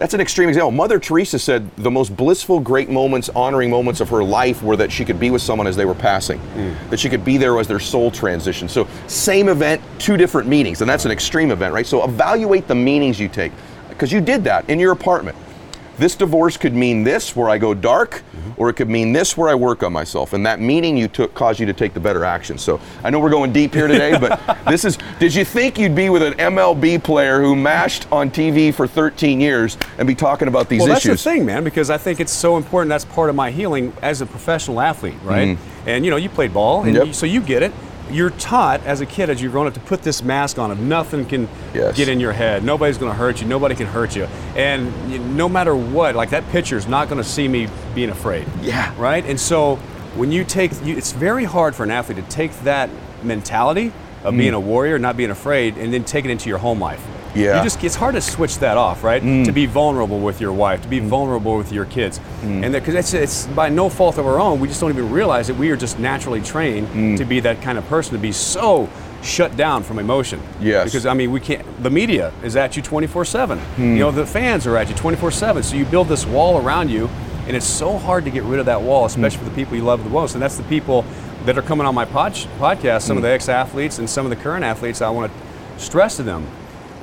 That's 0.00 0.14
an 0.14 0.20
extreme 0.22 0.48
example. 0.48 0.70
Mother 0.70 0.98
Teresa 0.98 1.38
said 1.38 1.70
the 1.76 1.90
most 1.90 2.16
blissful, 2.16 2.58
great 2.58 2.88
moments, 2.88 3.28
honoring 3.36 3.68
moments 3.68 4.00
of 4.00 4.08
her 4.08 4.24
life 4.24 4.62
were 4.62 4.74
that 4.76 4.90
she 4.90 5.04
could 5.04 5.20
be 5.20 5.30
with 5.30 5.42
someone 5.42 5.66
as 5.66 5.76
they 5.76 5.84
were 5.84 5.94
passing, 5.94 6.38
hmm. 6.38 6.72
that 6.88 6.98
she 6.98 7.10
could 7.10 7.22
be 7.22 7.36
there 7.36 7.58
as 7.58 7.68
their 7.68 7.78
soul 7.78 8.10
transition. 8.10 8.66
So, 8.66 8.88
same 9.08 9.50
event, 9.50 9.82
two 9.98 10.16
different 10.16 10.48
meanings, 10.48 10.80
and 10.80 10.88
that's 10.88 11.04
an 11.04 11.10
extreme 11.10 11.50
event, 11.50 11.74
right? 11.74 11.86
So, 11.86 12.02
evaluate 12.02 12.66
the 12.66 12.74
meanings 12.74 13.20
you 13.20 13.28
take, 13.28 13.52
because 13.90 14.10
you 14.10 14.22
did 14.22 14.42
that 14.44 14.70
in 14.70 14.78
your 14.80 14.92
apartment. 14.92 15.36
This 16.00 16.16
divorce 16.16 16.56
could 16.56 16.74
mean 16.74 17.04
this, 17.04 17.36
where 17.36 17.50
I 17.50 17.58
go 17.58 17.74
dark, 17.74 18.22
or 18.56 18.70
it 18.70 18.72
could 18.72 18.88
mean 18.88 19.12
this, 19.12 19.36
where 19.36 19.50
I 19.50 19.54
work 19.54 19.82
on 19.82 19.92
myself. 19.92 20.32
And 20.32 20.46
that 20.46 20.58
meaning 20.58 20.96
you 20.96 21.08
took 21.08 21.34
caused 21.34 21.60
you 21.60 21.66
to 21.66 21.74
take 21.74 21.92
the 21.92 22.00
better 22.00 22.24
action. 22.24 22.56
So 22.56 22.80
I 23.04 23.10
know 23.10 23.20
we're 23.20 23.28
going 23.28 23.52
deep 23.52 23.74
here 23.74 23.86
today, 23.86 24.18
but 24.18 24.40
this 24.66 24.86
is. 24.86 24.96
Did 25.18 25.34
you 25.34 25.44
think 25.44 25.78
you'd 25.78 25.94
be 25.94 26.08
with 26.08 26.22
an 26.22 26.32
MLB 26.38 27.04
player 27.04 27.42
who 27.42 27.54
mashed 27.54 28.10
on 28.10 28.30
TV 28.30 28.72
for 28.72 28.86
13 28.86 29.42
years 29.42 29.76
and 29.98 30.08
be 30.08 30.14
talking 30.14 30.48
about 30.48 30.70
these 30.70 30.78
well, 30.80 30.88
that's 30.88 31.04
issues? 31.04 31.22
the 31.22 31.30
thing, 31.32 31.44
man, 31.44 31.64
because 31.64 31.90
I 31.90 31.98
think 31.98 32.18
it's 32.18 32.32
so 32.32 32.56
important. 32.56 32.88
That's 32.88 33.04
part 33.04 33.28
of 33.28 33.36
my 33.36 33.50
healing 33.50 33.92
as 34.00 34.22
a 34.22 34.26
professional 34.26 34.80
athlete, 34.80 35.16
right? 35.22 35.58
And 35.84 36.02
you 36.06 36.10
know, 36.10 36.16
you 36.16 36.30
played 36.30 36.54
ball, 36.54 36.82
and 36.82 36.88
Mm-hmm. 36.90 36.96
Yep. 36.96 37.06
you, 37.08 37.12
so 37.12 37.26
you 37.26 37.42
get 37.42 37.62
it. 37.62 37.72
You're 38.10 38.30
taught 38.30 38.84
as 38.84 39.00
a 39.00 39.06
kid, 39.06 39.30
as 39.30 39.40
you're 39.40 39.50
growing 39.50 39.68
up, 39.68 39.74
to 39.74 39.80
put 39.80 40.02
this 40.02 40.22
mask 40.22 40.58
on 40.58 40.70
of 40.70 40.80
nothing 40.80 41.26
can 41.26 41.48
Yes. 41.74 41.96
get 41.96 42.08
in 42.08 42.20
your 42.20 42.32
head. 42.32 42.64
Nobody's 42.64 42.98
going 42.98 43.12
to 43.12 43.18
hurt 43.18 43.40
you. 43.40 43.46
Nobody 43.46 43.74
can 43.74 43.86
hurt 43.86 44.16
you. 44.16 44.24
And 44.56 44.92
you, 45.10 45.18
no 45.18 45.48
matter 45.48 45.74
what, 45.74 46.14
like 46.14 46.30
that 46.30 46.48
pitcher's 46.50 46.86
not 46.86 47.08
going 47.08 47.22
to 47.22 47.28
see 47.28 47.48
me 47.48 47.68
being 47.94 48.10
afraid. 48.10 48.46
Yeah. 48.62 48.92
Right. 48.98 49.24
And 49.24 49.38
so 49.38 49.76
when 50.16 50.32
you 50.32 50.44
take, 50.44 50.72
you, 50.84 50.96
it's 50.96 51.12
very 51.12 51.44
hard 51.44 51.74
for 51.74 51.84
an 51.84 51.90
athlete 51.90 52.18
to 52.18 52.30
take 52.30 52.52
that 52.60 52.90
mentality 53.22 53.92
of 54.24 54.34
mm. 54.34 54.38
being 54.38 54.54
a 54.54 54.60
warrior, 54.60 54.98
not 54.98 55.16
being 55.16 55.30
afraid, 55.30 55.76
and 55.76 55.92
then 55.92 56.04
take 56.04 56.24
it 56.24 56.30
into 56.30 56.48
your 56.48 56.58
home 56.58 56.80
life. 56.80 57.06
Yeah. 57.34 57.58
You 57.58 57.62
just 57.62 57.82
it's 57.84 57.94
hard 57.94 58.14
to 58.14 58.20
switch 58.20 58.58
that 58.58 58.76
off, 58.76 59.04
right? 59.04 59.22
Mm. 59.22 59.44
To 59.44 59.52
be 59.52 59.66
vulnerable 59.66 60.20
with 60.20 60.40
your 60.40 60.52
wife, 60.52 60.82
to 60.82 60.88
be 60.88 61.00
mm. 61.00 61.06
vulnerable 61.06 61.56
with 61.56 61.72
your 61.72 61.84
kids, 61.84 62.18
mm. 62.42 62.64
and 62.64 62.72
because 62.72 62.94
it's 62.94 63.14
it's 63.14 63.46
by 63.48 63.68
no 63.68 63.88
fault 63.88 64.18
of 64.18 64.26
our 64.26 64.38
own, 64.38 64.60
we 64.60 64.68
just 64.68 64.80
don't 64.80 64.90
even 64.90 65.10
realize 65.10 65.46
that 65.46 65.56
we 65.56 65.70
are 65.70 65.76
just 65.76 65.98
naturally 65.98 66.40
trained 66.40 67.18
to 67.18 67.24
be 67.24 67.40
that 67.40 67.62
kind 67.62 67.78
of 67.78 67.86
person 67.86 68.12
to 68.12 68.18
be 68.18 68.32
so 68.32 68.88
shut 69.22 69.56
down 69.56 69.82
from 69.82 69.98
emotion. 69.98 70.40
Yes. 70.60 70.86
Because 70.86 71.06
I 71.06 71.14
mean, 71.14 71.30
we 71.30 71.40
can't. 71.40 71.82
The 71.82 71.90
media 71.90 72.32
is 72.42 72.56
at 72.56 72.76
you 72.76 72.82
24/7. 72.82 73.60
You 73.78 73.84
know, 73.98 74.10
the 74.10 74.26
fans 74.26 74.66
are 74.66 74.76
at 74.76 74.88
you 74.88 74.94
24/7. 74.94 75.62
So 75.62 75.76
you 75.76 75.84
build 75.84 76.08
this 76.08 76.26
wall 76.26 76.58
around 76.58 76.90
you, 76.90 77.08
and 77.46 77.56
it's 77.56 77.66
so 77.66 77.98
hard 77.98 78.24
to 78.24 78.30
get 78.30 78.42
rid 78.44 78.60
of 78.60 78.66
that 78.66 78.82
wall, 78.82 79.04
especially 79.04 79.38
for 79.38 79.44
the 79.44 79.54
people 79.54 79.76
you 79.76 79.84
love 79.84 80.02
the 80.04 80.10
most, 80.10 80.34
and 80.34 80.42
that's 80.42 80.56
the 80.56 80.64
people 80.64 81.04
that 81.46 81.56
are 81.56 81.62
coming 81.62 81.86
on 81.86 81.94
my 81.94 82.04
pod- 82.04 82.34
podcast. 82.58 83.02
Some 83.02 83.16
of 83.16 83.22
the 83.22 83.30
ex-athletes 83.30 83.98
and 83.98 84.08
some 84.08 84.26
of 84.26 84.30
the 84.30 84.36
current 84.36 84.64
athletes. 84.64 85.00
I 85.00 85.10
want 85.10 85.30
to 85.30 85.82
stress 85.82 86.16
to 86.16 86.22
them 86.22 86.46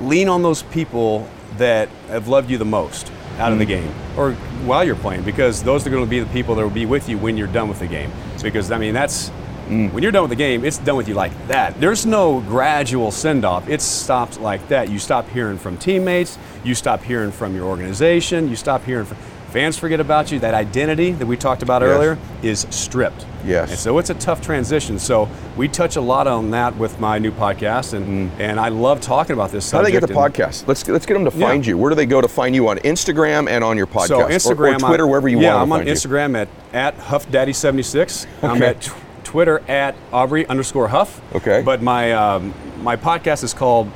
lean 0.00 0.28
on 0.28 0.42
those 0.42 0.62
people 0.64 1.28
that 1.56 1.88
have 2.08 2.28
loved 2.28 2.50
you 2.50 2.58
the 2.58 2.64
most 2.64 3.10
out 3.38 3.52
of 3.52 3.58
the 3.58 3.64
hmm. 3.64 3.70
game 3.70 3.94
or 4.16 4.32
while 4.64 4.84
you're 4.84 4.96
playing 4.96 5.22
because 5.22 5.62
those 5.62 5.86
are 5.86 5.90
going 5.90 6.04
to 6.04 6.10
be 6.10 6.20
the 6.20 6.26
people 6.26 6.54
that 6.54 6.62
will 6.62 6.70
be 6.70 6.86
with 6.86 7.08
you 7.08 7.16
when 7.18 7.36
you're 7.36 7.46
done 7.46 7.68
with 7.68 7.78
the 7.78 7.86
game. 7.86 8.10
Because 8.42 8.70
i 8.70 8.78
mean 8.78 8.94
that's 8.94 9.28
hmm. 9.68 9.88
when 9.88 10.02
you're 10.02 10.12
done 10.12 10.22
with 10.22 10.30
the 10.30 10.36
game 10.36 10.64
it's 10.64 10.78
done 10.78 10.96
with 10.96 11.08
you 11.08 11.14
like 11.14 11.32
that. 11.48 11.80
There's 11.80 12.06
no 12.06 12.40
gradual 12.40 13.10
send 13.10 13.44
off 13.44 13.68
it 13.68 13.80
stops 13.80 14.38
like 14.38 14.66
that. 14.68 14.90
You 14.90 14.98
stop 14.98 15.28
hearing 15.28 15.58
from 15.58 15.76
teammates. 15.76 16.38
You 16.64 16.74
stop 16.74 17.02
hearing 17.02 17.32
from 17.32 17.54
your 17.54 17.66
organization. 17.66 18.48
You 18.48 18.56
stop 18.56 18.84
hearing 18.84 19.06
from 19.06 19.18
fans 19.50 19.78
forget 19.78 19.98
about 20.00 20.30
you 20.30 20.38
that 20.40 20.52
identity 20.54 21.12
that 21.12 21.26
we 21.26 21.36
talked 21.36 21.62
about 21.62 21.80
Yes. 21.82 21.90
earlier 21.90 22.18
is 22.42 22.66
stripped 22.70 23.24
Yes. 23.46 23.70
and 23.70 23.78
so 23.78 23.96
it's 23.98 24.10
a 24.10 24.14
tough 24.14 24.42
transition 24.42 24.98
so 24.98 25.26
we 25.56 25.68
touch 25.68 25.96
a 25.96 26.00
lot 26.02 26.26
on 26.26 26.50
that 26.50 26.76
with 26.76 27.00
my 27.00 27.18
new 27.18 27.30
podcast 27.30 27.94
and 27.94 28.30
and 28.38 28.60
i 28.60 28.68
love 28.68 29.00
talking 29.00 29.32
about 29.32 29.50
this 29.50 29.70
How 29.70 29.78
do 29.78 29.84
they 29.86 29.92
get 29.92 30.00
the 30.02 30.08
and- 30.08 30.16
podcast? 30.34 30.68
Let's 30.68 30.86
let's 30.88 31.06
get 31.06 31.14
them 31.14 31.24
to 31.30 31.36
Yeah. 31.36 31.46
find 31.48 31.66
you. 31.66 31.78
Where 31.78 31.88
do 31.88 31.94
they 31.96 32.04
go 32.06 32.20
to 32.20 32.28
find 32.28 32.54
you 32.54 32.68
on 32.68 32.78
Instagram 32.80 33.48
and 33.48 33.64
on 33.64 33.76
your 33.78 33.86
podcast? 33.86 34.08
So 34.08 34.18
Instagram, 34.28 34.76
or, 34.82 34.88
Twitter, 34.88 35.04
I- 35.06 35.08
wherever 35.08 35.28
you 35.28 35.40
yeah, 35.40 35.54
want. 35.54 35.62
I'm 35.62 35.68
to 35.68 35.74
on 35.74 35.78
find 35.80 35.88
you. 35.88 35.94
Instagram 35.94 36.36
at 36.36 36.48
at 36.74 36.98
HuffDaddy76. 36.98 38.26
Okay. 38.42 38.46
I'm 38.46 38.62
at 38.62 38.82
tw- 38.82 38.92
Twitter 39.24 39.62
at 39.68 39.94
Aubrey 40.12 40.46
underscore 40.46 40.88
Huff. 40.88 41.20
Okay. 41.34 41.62
But 41.64 41.82
my 41.82 42.12
um, 42.12 42.52
my 42.82 42.96
podcast 42.96 43.44
is 43.44 43.54
called 43.54 43.90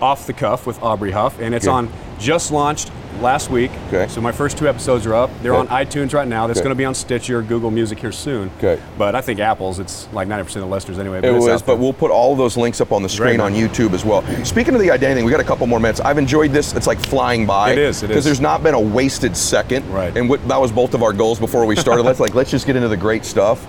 Off 0.00 0.26
the 0.26 0.32
Cuff 0.32 0.66
with 0.66 0.82
Aubrey 0.82 1.10
Huff, 1.12 1.38
and 1.40 1.54
it's 1.54 1.66
Okay. 1.66 1.74
on 1.74 1.88
just 2.18 2.50
launched 2.52 2.90
last 3.20 3.50
week. 3.50 3.70
Okay. 3.88 4.06
So 4.08 4.20
my 4.20 4.32
first 4.32 4.58
two 4.58 4.68
episodes 4.68 5.06
are 5.06 5.14
up. 5.14 5.30
They're 5.42 5.54
Okay. 5.54 5.72
on 5.74 5.86
iTunes 5.86 6.12
right 6.14 6.26
now. 6.28 6.46
That's 6.46 6.58
Okay. 6.60 6.64
going 6.64 6.74
to 6.74 6.78
be 6.78 6.84
on 6.84 6.94
Stitcher, 6.94 7.42
Google 7.42 7.70
Music 7.70 7.98
here 7.98 8.12
soon. 8.12 8.50
Okay. 8.58 8.80
But 8.96 9.14
I 9.14 9.20
think 9.20 9.40
Apple's 9.40 9.78
it's 9.78 10.08
like 10.12 10.28
90% 10.28 10.62
of 10.62 10.68
the 10.68 10.74
listeners 10.74 10.98
anyway. 10.98 11.20
But 11.20 11.30
It 11.30 11.34
was, 11.34 11.62
but 11.62 11.78
we'll 11.78 11.92
put 11.92 12.10
all 12.10 12.32
of 12.32 12.38
those 12.38 12.56
links 12.56 12.80
up 12.80 12.92
on 12.92 13.02
the 13.02 13.08
screen 13.08 13.40
on 13.40 13.54
YouTube 13.54 13.92
as 13.92 14.04
well. 14.04 14.22
Speaking 14.44 14.74
of 14.74 14.80
the 14.80 14.90
identity 14.90 15.18
thing, 15.20 15.24
we 15.24 15.30
got 15.30 15.40
a 15.40 15.44
couple 15.44 15.66
more 15.66 15.80
minutes. 15.80 16.00
I've 16.00 16.18
enjoyed 16.18 16.52
this. 16.52 16.74
It's 16.74 16.86
like 16.86 16.98
flying 16.98 17.46
by. 17.46 17.72
It 17.72 17.78
is, 17.78 18.02
it 18.02 18.08
Because 18.08 18.24
there's 18.24 18.40
not 18.40 18.62
been 18.62 18.74
a 18.74 18.80
wasted 18.80 19.36
second. 19.36 19.88
Right. 19.92 20.16
And 20.16 20.28
what, 20.28 20.46
that 20.48 20.60
was 20.60 20.72
both 20.72 20.94
of 20.94 21.02
our 21.02 21.12
goals 21.12 21.38
before 21.38 21.64
we 21.66 21.76
started. 21.76 22.02
let's 22.04 22.20
like 22.24 22.34
let's 22.34 22.50
just 22.50 22.66
get 22.66 22.76
into 22.76 22.88
the 22.88 22.96
great 22.96 23.24
stuff. 23.24 23.66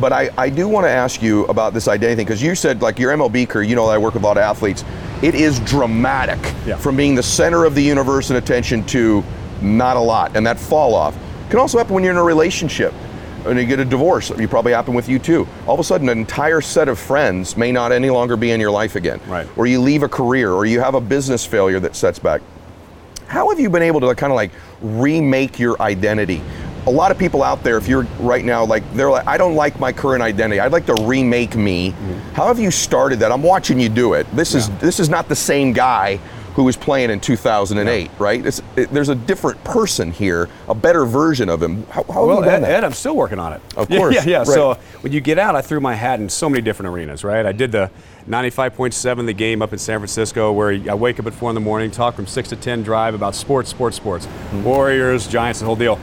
But 0.00 0.12
I, 0.12 0.30
I 0.38 0.48
do 0.48 0.68
want 0.68 0.86
to 0.86 0.90
ask 0.90 1.22
you 1.22 1.44
about 1.46 1.74
this 1.74 1.86
identity 1.86 2.16
thing 2.16 2.26
because 2.26 2.42
you 2.42 2.54
said 2.54 2.80
like 2.80 2.98
your 2.98 3.12
MLB 3.12 3.46
career. 3.48 3.64
You 3.68 3.76
know, 3.76 3.86
I 3.86 3.98
work 3.98 4.14
with 4.14 4.22
a 4.22 4.26
lot 4.26 4.38
of 4.38 4.42
athletes. 4.42 4.84
It 5.22 5.34
is 5.36 5.60
dramatic 5.60 6.38
Yeah. 6.66 6.76
from 6.76 6.96
being 6.96 7.14
the 7.14 7.22
center 7.22 7.64
of 7.64 7.74
the 7.74 7.82
universe 7.82 8.30
and 8.30 8.36
attention 8.38 8.84
to 8.86 9.22
not 9.60 9.96
a 9.96 10.00
lot, 10.00 10.32
and 10.36 10.44
that 10.46 10.58
fall 10.58 10.94
off 10.94 11.14
can 11.48 11.58
also 11.60 11.78
happen 11.78 11.94
when 11.94 12.02
you're 12.02 12.12
in 12.12 12.18
a 12.18 12.22
relationship 12.24 12.92
and 13.46 13.58
you 13.58 13.64
get 13.64 13.78
a 13.78 13.84
divorce. 13.84 14.30
It 14.30 14.50
probably 14.50 14.72
happened 14.72 14.96
with 14.96 15.08
you 15.08 15.18
too. 15.18 15.46
All 15.66 15.74
of 15.74 15.80
a 15.80 15.84
sudden, 15.84 16.08
an 16.08 16.18
entire 16.18 16.60
set 16.60 16.88
of 16.88 16.98
friends 16.98 17.56
may 17.56 17.70
not 17.72 17.92
any 17.92 18.10
longer 18.10 18.36
be 18.36 18.50
in 18.50 18.60
your 18.60 18.70
life 18.70 18.96
again. 18.96 19.20
Right. 19.28 19.46
Or 19.56 19.66
you 19.66 19.80
leave 19.80 20.02
a 20.02 20.08
career, 20.08 20.52
or 20.52 20.66
you 20.66 20.80
have 20.80 20.94
a 20.94 21.00
business 21.00 21.44
failure 21.46 21.78
that 21.80 21.94
sets 21.94 22.18
back. 22.18 22.40
How 23.26 23.48
have 23.50 23.58
you 23.60 23.70
been 23.70 23.82
able 23.82 24.00
to 24.00 24.14
kind 24.14 24.32
of 24.32 24.36
like 24.36 24.50
remake 24.80 25.58
your 25.58 25.80
identity? 25.80 26.42
A 26.86 26.90
lot 26.90 27.10
of 27.12 27.18
people 27.18 27.42
out 27.42 27.62
there, 27.62 27.76
if 27.78 27.86
you're 27.86 28.02
right 28.18 28.44
now, 28.44 28.64
like 28.64 28.82
they're 28.94 29.10
like, 29.10 29.26
I 29.26 29.36
don't 29.36 29.54
like 29.54 29.78
my 29.78 29.92
current 29.92 30.22
identity. 30.22 30.58
I'd 30.60 30.72
like 30.72 30.86
to 30.86 30.94
remake 30.94 31.54
me. 31.54 31.94
How 32.34 32.46
have 32.48 32.58
you 32.58 32.70
started 32.70 33.20
that? 33.20 33.30
I'm 33.30 33.42
watching 33.42 33.78
you 33.78 33.88
do 33.88 34.14
it. 34.14 34.26
This 34.34 34.54
is 34.54 34.68
this 34.78 34.98
is 34.98 35.08
not 35.08 35.28
the 35.28 35.36
same 35.36 35.72
guy 35.72 36.18
who 36.54 36.64
was 36.64 36.76
playing 36.76 37.08
in 37.08 37.18
2008, 37.18 38.10
right? 38.18 38.44
It's, 38.44 38.60
it, 38.76 38.90
there's 38.90 39.08
a 39.08 39.14
different 39.14 39.62
person 39.64 40.10
here, 40.12 40.50
a 40.68 40.74
better 40.74 41.06
version 41.06 41.48
of 41.48 41.62
him. 41.62 41.86
How, 41.86 42.02
how 42.02 42.26
Well, 42.26 42.42
have 42.42 42.44
you 42.44 42.50
done 42.50 42.64
Ed? 42.64 42.74
Ed, 42.74 42.84
I'm 42.84 42.92
still 42.92 43.16
working 43.16 43.38
on 43.38 43.54
it. 43.54 43.62
Of 43.74 43.88
Yeah, 43.90 43.96
course, 43.98 44.14
Yeah, 44.16 44.22
yeah. 44.26 44.36
right. 44.38 44.46
So 44.46 44.74
when 45.00 45.14
you 45.14 45.22
get 45.22 45.38
out, 45.38 45.56
I 45.56 45.62
threw 45.62 45.80
my 45.80 45.94
hat 45.94 46.20
in 46.20 46.28
so 46.28 46.50
many 46.50 46.60
different 46.60 46.90
arenas, 46.92 47.24
right? 47.24 47.46
I 47.46 47.52
did 47.52 47.72
the 47.72 47.90
95.7, 48.28 49.24
the 49.24 49.32
game 49.32 49.62
up 49.62 49.72
in 49.72 49.78
San 49.78 49.98
Francisco, 49.98 50.52
where 50.52 50.72
I 50.90 50.94
wake 50.94 51.18
up 51.18 51.26
at 51.26 51.32
4 51.32 51.50
in 51.50 51.54
the 51.54 51.60
morning, 51.62 51.90
talk 51.90 52.14
from 52.14 52.26
6 52.26 52.50
to 52.50 52.56
10, 52.56 52.82
drive 52.82 53.14
about 53.14 53.34
sports, 53.34 53.70
sports, 53.70 53.96
sports. 53.96 54.26
Mm-hmm. 54.26 54.64
Warriors, 54.64 55.26
Giants, 55.26 55.60
the 55.60 55.66
whole 55.66 55.76
deal. 55.76 55.98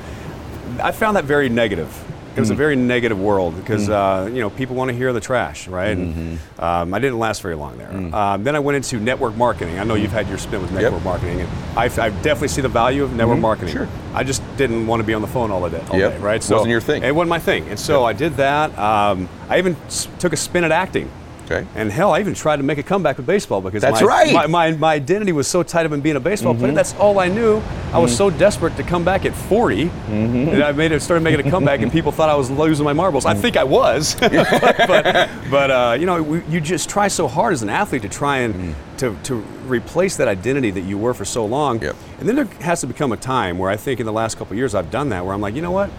I 0.81 0.91
found 0.91 1.15
that 1.17 1.25
very 1.25 1.49
negative. 1.49 1.89
It 2.29 2.35
Mm. 2.35 2.39
was 2.41 2.49
a 2.51 2.55
very 2.55 2.75
negative 2.75 3.19
world 3.19 3.55
because 3.57 3.89
uh, 3.89 4.29
you 4.31 4.39
know 4.39 4.49
people 4.51 4.75
want 4.75 4.89
to 4.91 4.95
hear 4.95 5.11
the 5.11 5.19
trash, 5.19 5.67
right? 5.67 5.97
Mm-hmm. 5.97 6.19
And, 6.19 6.39
um, 6.59 6.93
I 6.93 6.99
didn't 6.99 7.17
last 7.19 7.41
very 7.41 7.55
long 7.55 7.77
there. 7.77 7.89
Um, 8.15 8.43
then 8.43 8.55
I 8.55 8.59
went 8.59 8.75
into 8.77 8.99
network 8.99 9.35
marketing. 9.35 9.79
I 9.79 9.83
know 9.83 9.95
you've 9.95 10.11
had 10.13 10.29
your 10.29 10.37
spin 10.37 10.61
with 10.61 10.69
Mm. 10.71 10.79
Yep. 10.79 10.93
Mm-hmm. 10.93 10.95
network 10.95 11.03
marketing, 11.03 11.41
and 11.41 11.49
I, 11.77 11.85
I 11.85 12.09
definitely 12.21 12.49
see 12.49 12.61
the 12.61 12.69
value 12.69 13.03
of 13.03 13.13
network 13.13 13.39
marketing. 13.39 13.73
Sure. 13.73 13.87
I 14.13 14.23
just 14.23 14.41
didn't 14.57 14.85
want 14.87 15.01
to 15.01 15.07
be 15.07 15.13
on 15.15 15.21
the 15.21 15.27
phone 15.27 15.49
all 15.51 15.67
day, 15.69 15.81
all 15.89 15.97
Yep. 15.99 16.11
day 16.13 16.17
right? 16.19 16.41
So, 16.43 16.53
it 16.53 16.57
wasn't 16.59 16.71
your 16.71 16.81
thing. 16.81 17.03
It 17.03 17.13
wasn't 17.15 17.29
my 17.29 17.39
thing, 17.39 17.67
and 17.67 17.79
so 17.79 18.05
I 18.05 18.13
did 18.13 18.37
that. 18.37 18.77
Um, 18.77 19.27
I 19.49 19.57
even 19.57 19.75
took 20.19 20.31
a 20.31 20.37
spin 20.37 20.63
at 20.63 20.71
acting. 20.71 21.09
Okay. 21.49 21.67
And 21.75 21.91
hell, 21.91 22.13
I 22.13 22.19
even 22.19 22.35
tried 22.35 22.57
to 22.57 22.63
make 22.63 22.77
a 22.77 22.83
comeback 22.83 23.17
with 23.17 23.25
baseball 23.25 23.59
because 23.59 23.81
That's 23.81 24.01
my, 24.01 24.07
right. 24.07 24.27
Mm-hmm. 24.27 24.51
my, 24.51 24.71
my, 24.71 24.77
my 24.77 24.93
identity 24.93 25.31
was 25.31 25.47
so 25.47 25.63
tied 25.63 25.85
up 25.85 25.91
in 25.93 26.01
being 26.01 26.15
a 26.15 26.19
baseball 26.19 26.53
player. 26.53 26.73
That's 26.73 26.93
all 26.95 27.17
I 27.17 27.27
knew. 27.27 27.59
I 27.91 27.97
was 27.97 28.15
so 28.15 28.29
desperate 28.29 28.75
to 28.77 28.83
come 28.83 29.03
back 29.03 29.25
at 29.25 29.33
40 29.33 29.89
Mm-hmm. 29.89 30.45
that 30.51 30.63
I 30.63 30.71
made 30.71 30.91
it, 30.91 31.01
started 31.01 31.23
making 31.23 31.45
a 31.45 31.49
comeback, 31.49 31.81
and 31.81 31.91
people 31.91 32.11
thought 32.11 32.29
I 32.29 32.35
was 32.35 32.49
losing 32.49 32.83
my 32.83 32.93
marbles. 32.93 33.25
I 33.25 33.33
think 33.33 33.57
I 33.57 33.63
was, 33.63 34.15
but, 34.19 34.31
but, 34.31 35.29
but, 35.49 35.71
uh, 35.71 35.97
you 35.99 36.05
know, 36.05 36.21
we, 36.21 36.43
you 36.45 36.59
just 36.59 36.89
try 36.89 37.07
so 37.07 37.27
hard 37.27 37.53
as 37.53 37.61
an 37.63 37.69
athlete 37.69 38.01
to 38.01 38.09
try 38.09 38.39
and 38.39 38.75
to, 38.97 39.15
to 39.23 39.35
replace 39.67 40.17
that 40.17 40.27
identity 40.27 40.71
that 40.71 40.81
you 40.81 40.97
were 40.97 41.13
for 41.13 41.25
so 41.25 41.45
long. 41.45 41.79
Mm. 41.79 41.83
Yep. 41.83 41.95
And 42.19 42.29
then 42.29 42.35
there 42.35 42.45
has 42.61 42.81
to 42.81 42.87
become 42.87 43.11
a 43.11 43.17
time 43.17 43.57
where 43.57 43.69
I 43.69 43.77
think 43.77 43.99
in 43.99 44.05
the 44.05 44.11
last 44.11 44.37
couple 44.37 44.53
of 44.53 44.57
years 44.57 44.75
I've 44.75 44.91
done 44.91 45.09
that, 45.09 45.25
where 45.25 45.33
I'm 45.33 45.41
like, 45.41 45.55
you 45.55 45.61
know 45.61 45.71
what? 45.71 45.89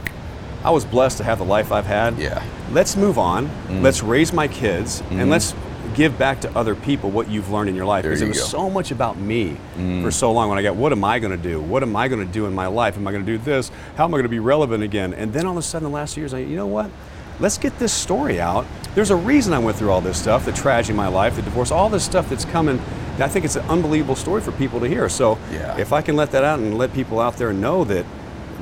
I 0.65 0.71
was 0.71 0.85
blessed 0.85 1.19
to 1.19 1.25
have 1.25 1.39
the 1.39 1.45
life 1.45 1.73
I've 1.73 1.87
had. 1.87 2.19
Yeah. 2.19 2.43
Let's 2.73 2.97
move 2.97 3.19
on. 3.19 3.49
Mm. 3.69 3.83
Let's 3.83 4.03
raise 4.03 4.33
my 4.33 4.47
kids, 4.49 5.01
Mm-hmm. 5.03 5.21
and 5.21 5.31
let's 5.31 5.55
give 5.95 6.17
back 6.19 6.41
to 6.43 6.57
other 6.57 6.75
people 6.77 7.11
what 7.11 7.29
you've 7.29 7.51
learned 7.51 7.69
in 7.69 7.75
your 7.75 7.85
life. 7.87 8.03
There 8.05 8.13
Because 8.13 8.23
it 8.23 8.29
was 8.29 8.39
go. 8.39 8.45
Mm. 8.45 8.51
so 8.51 8.71
much 8.71 8.91
about 8.93 9.19
me 9.19 9.57
for 10.03 10.11
so 10.13 10.31
long 10.31 10.49
when 10.49 10.57
I 10.59 10.63
got, 10.63 10.77
what 10.77 10.93
am 10.93 11.03
I 11.03 11.19
going 11.19 11.33
to 11.37 11.43
do? 11.43 11.61
What 11.61 11.83
am 11.83 11.97
I 11.97 12.07
going 12.09 12.25
to 12.25 12.33
do 12.33 12.47
in 12.47 12.55
my 12.55 12.67
life? 12.69 12.97
Am 12.97 13.07
I 13.09 13.11
going 13.13 13.25
to 13.27 13.33
do 13.33 13.39
this? 13.39 13.71
How 13.97 14.05
am 14.05 14.11
I 14.15 14.19
going 14.19 14.23
to 14.25 14.29
be 14.29 14.39
relevant 14.39 14.85
again? 14.85 15.13
And 15.15 15.33
then 15.33 15.47
all 15.47 15.53
of 15.53 15.59
a 15.59 15.63
sudden, 15.63 15.89
the 15.89 15.95
last 15.95 16.17
years, 16.17 16.33
I, 16.33 16.39
you 16.39 16.55
know 16.57 16.67
what? 16.69 16.91
Let's 17.41 17.57
get 17.59 17.79
this 17.79 17.93
story 17.93 18.39
out. 18.41 18.67
There's 18.95 19.11
a 19.11 19.17
reason 19.17 19.53
I 19.55 19.59
went 19.59 19.79
through 19.79 19.91
all 19.91 20.03
this 20.03 20.21
stuff, 20.21 20.45
the 20.45 20.53
tragedy 20.53 20.93
in 20.93 20.97
my 20.97 21.09
life, 21.09 21.37
the 21.37 21.43
divorce, 21.43 21.71
all 21.73 21.89
this 21.89 22.05
stuff 22.05 22.29
that's 22.29 22.45
coming. 22.45 22.79
I 23.19 23.29
think 23.29 23.45
it's 23.45 23.57
an 23.57 23.65
unbelievable 23.69 24.15
story 24.17 24.43
for 24.43 24.53
people 24.53 24.79
to 24.81 24.87
hear. 24.87 25.09
So 25.09 25.39
Yeah. 25.51 25.77
if 25.79 25.93
I 25.93 26.03
can 26.03 26.17
let 26.17 26.31
that 26.33 26.45
out 26.45 26.59
and 26.59 26.77
let 26.79 26.93
people 26.93 27.19
out 27.19 27.37
there 27.37 27.53
know 27.53 27.83
that 27.85 28.05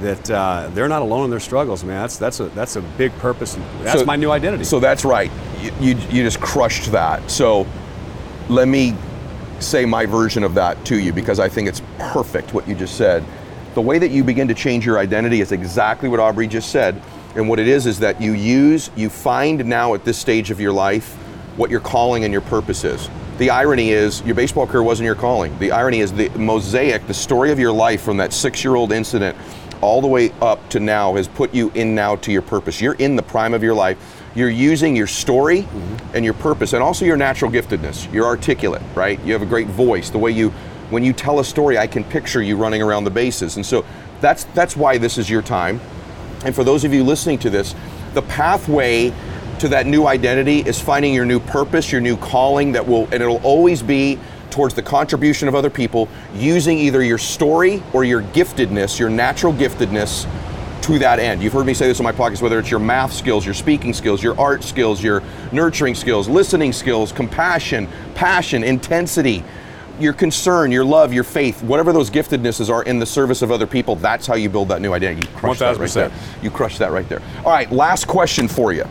that 0.03 0.31
uh, 0.31 0.71
they're 0.75 0.89
not 0.89 1.03
alone 1.03 1.25
in 1.25 1.31
their 1.31 1.41
struggles, 1.41 1.85
man, 1.85 2.01
that's 2.03 2.17
that's 2.19 2.41
a 2.41 2.45
that's 2.51 2.77
a 2.77 2.81
big 2.83 3.13
purpose. 3.19 3.57
That's 3.83 4.01
So- 4.01 4.07
my 4.07 4.17
new 4.17 4.31
identity. 4.31 4.65
So 4.65 4.81
that's 4.81 5.05
right. 5.05 5.31
You, 5.61 5.73
you, 5.81 5.95
you 6.11 6.23
just 6.23 6.41
crushed 6.41 6.93
that. 6.93 7.31
So 7.31 7.67
let 8.49 8.69
me 8.69 8.95
say 9.61 9.85
my 9.85 10.07
version 10.07 10.45
of 10.45 10.55
that 10.55 10.83
to 10.87 10.99
you 10.99 11.13
because 11.13 11.41
I 11.41 11.49
think 11.49 11.69
it's 11.69 11.83
perfect 11.99 12.55
what 12.55 12.69
you 12.69 12.75
just 12.75 12.97
said. 12.97 13.25
The 13.75 13.83
way 13.83 13.99
that 13.99 14.11
you 14.11 14.25
begin 14.25 14.49
to 14.49 14.55
change 14.55 14.87
your 14.87 14.99
identity 14.99 15.41
is 15.41 15.53
exactly 15.53 16.09
what 16.09 16.21
Aubrey 16.21 16.47
just 16.47 16.71
said. 16.71 17.01
And 17.35 17.49
what 17.49 17.59
it 17.59 17.69
is 17.69 17.87
is 17.87 17.99
that 18.01 18.21
you 18.21 18.33
use, 18.33 18.91
you 18.97 19.09
find 19.11 19.65
now 19.67 19.95
at 19.95 20.05
this 20.05 20.19
stage 20.19 20.51
of 20.51 20.61
your 20.61 20.73
life 20.73 21.15
what 21.57 21.71
your 21.71 21.81
calling 21.81 22.25
and 22.25 22.33
your 22.33 22.41
purpose 22.43 22.85
is. 22.85 23.11
The 23.39 23.51
irony 23.51 23.91
is 23.91 24.23
your 24.23 24.35
baseball 24.35 24.67
career 24.67 24.83
wasn't 24.83 25.07
your 25.07 25.15
calling. 25.15 25.57
The 25.59 25.71
irony 25.71 26.01
is 26.01 26.13
the 26.13 26.29
mosaic, 26.31 27.07
the 27.07 27.15
story 27.15 27.53
of 27.53 27.59
your 27.59 27.71
life 27.73 28.03
from 28.03 28.17
that 28.17 28.33
six 28.33 28.65
year 28.65 28.75
old 28.75 28.91
incident 28.91 29.37
all 29.81 30.01
the 30.01 30.09
way 30.09 30.33
up 30.41 30.69
to 30.71 30.81
now 30.81 31.15
has 31.17 31.29
put 31.29 31.55
you 31.55 31.71
in 31.75 31.95
now 31.95 32.17
to 32.17 32.33
your 32.33 32.43
purpose. 32.43 32.81
You're 32.81 32.95
in 32.95 33.17
the 33.17 33.23
prime 33.23 33.55
of 33.55 33.63
your 33.63 33.75
life. 33.75 33.99
You're 34.35 34.51
using 34.51 34.95
your 34.95 35.07
story 35.07 35.63
mm-hmm. 35.63 36.17
and 36.17 36.25
your 36.25 36.35
purpose 36.35 36.73
and 36.73 36.83
also 36.83 37.05
your 37.05 37.17
natural 37.17 37.51
giftedness. 37.51 38.13
You're 38.13 38.27
articulate, 38.27 38.83
right? 38.95 39.21
You 39.25 39.33
have 39.33 39.43
a 39.43 39.47
great 39.47 39.69
voice. 39.69 40.11
The 40.11 40.19
way 40.19 40.31
you 40.31 40.51
when 40.91 41.05
you 41.05 41.13
tell 41.13 41.41
a 41.41 41.45
story, 41.45 41.77
I 41.77 41.87
can 41.87 42.03
picture 42.03 42.41
you 42.41 42.57
running 42.57 42.81
around 42.81 43.05
the 43.05 43.11
bases. 43.11 43.57
And 43.57 43.67
so 43.67 43.85
that's 44.21 44.45
that's 44.55 44.77
why 44.77 44.99
this 44.99 45.19
is 45.19 45.29
your 45.29 45.43
time. 45.43 45.81
And 46.45 46.55
for 46.55 46.65
those 46.65 46.85
of 46.85 46.95
you 46.95 47.05
listening 47.05 47.39
to 47.41 47.51
this, 47.51 47.75
the 48.15 48.23
pathway 48.23 49.13
to 49.59 49.69
that 49.69 49.87
new 49.87 50.07
identity 50.07 50.61
is 50.61 50.81
finding 50.81 51.13
your 51.13 51.25
new 51.25 51.41
purpose, 51.41 51.91
your 51.91 52.01
new 52.01 52.17
calling 52.17 52.73
that 52.73 52.87
will, 52.87 53.05
and 53.05 53.15
it'll 53.15 53.43
always 53.43 53.83
be 53.83 54.19
towards 54.59 54.75
the 54.75 54.83
contribution 54.83 55.47
of 55.47 55.55
other 55.55 55.71
people 55.71 56.09
using 56.35 56.77
either 56.79 57.01
your 57.01 57.17
story 57.17 57.81
or 57.93 58.03
your 58.03 58.23
giftedness, 58.23 58.99
your 58.99 59.09
natural 59.09 59.53
giftedness 59.53 60.29
to 60.83 60.99
that 60.99 61.21
end. 61.21 61.41
You've 61.41 61.53
heard 61.53 61.65
me 61.65 61.75
say 61.75 61.87
this 61.87 62.01
in 62.01 62.03
my 62.03 62.11
podcast, 62.11 62.43
whether 62.43 62.59
it's 62.59 62.69
your 62.69 62.81
math 62.81 63.13
skills, 63.13 63.45
your 63.45 63.55
speaking 63.55 63.95
skills, 63.95 64.21
your 64.21 64.37
art 64.37 64.65
skills, 64.65 65.01
your 65.01 65.23
nurturing 65.53 65.95
skills, 65.95 66.29
listening 66.29 66.73
skills, 66.73 67.13
compassion, 67.13 67.87
passion, 68.17 68.65
intensity, 68.65 69.45
your 70.01 70.13
concern, 70.13 70.73
your 70.73 70.85
love, 70.85 71.13
your 71.13 71.23
faith, 71.23 71.63
whatever 71.63 71.93
those 71.93 72.11
giftednesses 72.11 72.69
are 72.69 72.83
in 72.83 72.99
the 72.99 73.07
service 73.07 73.43
of 73.43 73.53
other 73.53 73.67
people, 73.67 73.95
that's 73.95 74.27
how 74.27 74.35
you 74.35 74.49
build 74.49 74.71
that 74.71 74.81
new 74.81 74.93
identity. 74.93 75.29
You 75.29 75.37
crushed 75.37 75.61
that 75.61 75.77
right 75.77 75.89
there. 75.89 76.11
You 76.43 76.51
crushed 76.51 76.81
that 76.81 76.91
right 76.91 77.09
there. 77.09 77.23
All 77.45 77.53
right, 77.53 77.71
last 77.71 78.09
question 78.09 78.49
for 78.49 78.73
you. 78.73 78.87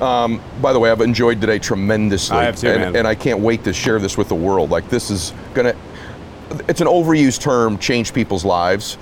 Um, 0.00 0.40
by 0.62 0.72
the 0.72 0.78
way, 0.78 0.90
I've 0.90 1.00
enjoyed 1.00 1.40
today 1.40 1.58
tremendously, 1.58 2.36
I 2.36 2.44
have 2.44 2.56
too, 2.56 2.68
and, 2.68 2.80
man. 2.80 2.96
and 2.96 3.06
I 3.08 3.14
can't 3.14 3.40
wait 3.40 3.64
to 3.64 3.72
share 3.72 3.98
this 3.98 4.16
with 4.16 4.28
the 4.28 4.34
world. 4.34 4.70
Like 4.70 4.88
this 4.88 5.10
is 5.10 5.32
gonna, 5.54 5.74
it's 6.68 6.80
an 6.80 6.86
overused 6.86 7.40
term, 7.40 7.78
change 7.78 8.14
people's 8.14 8.44
lives, 8.44 8.96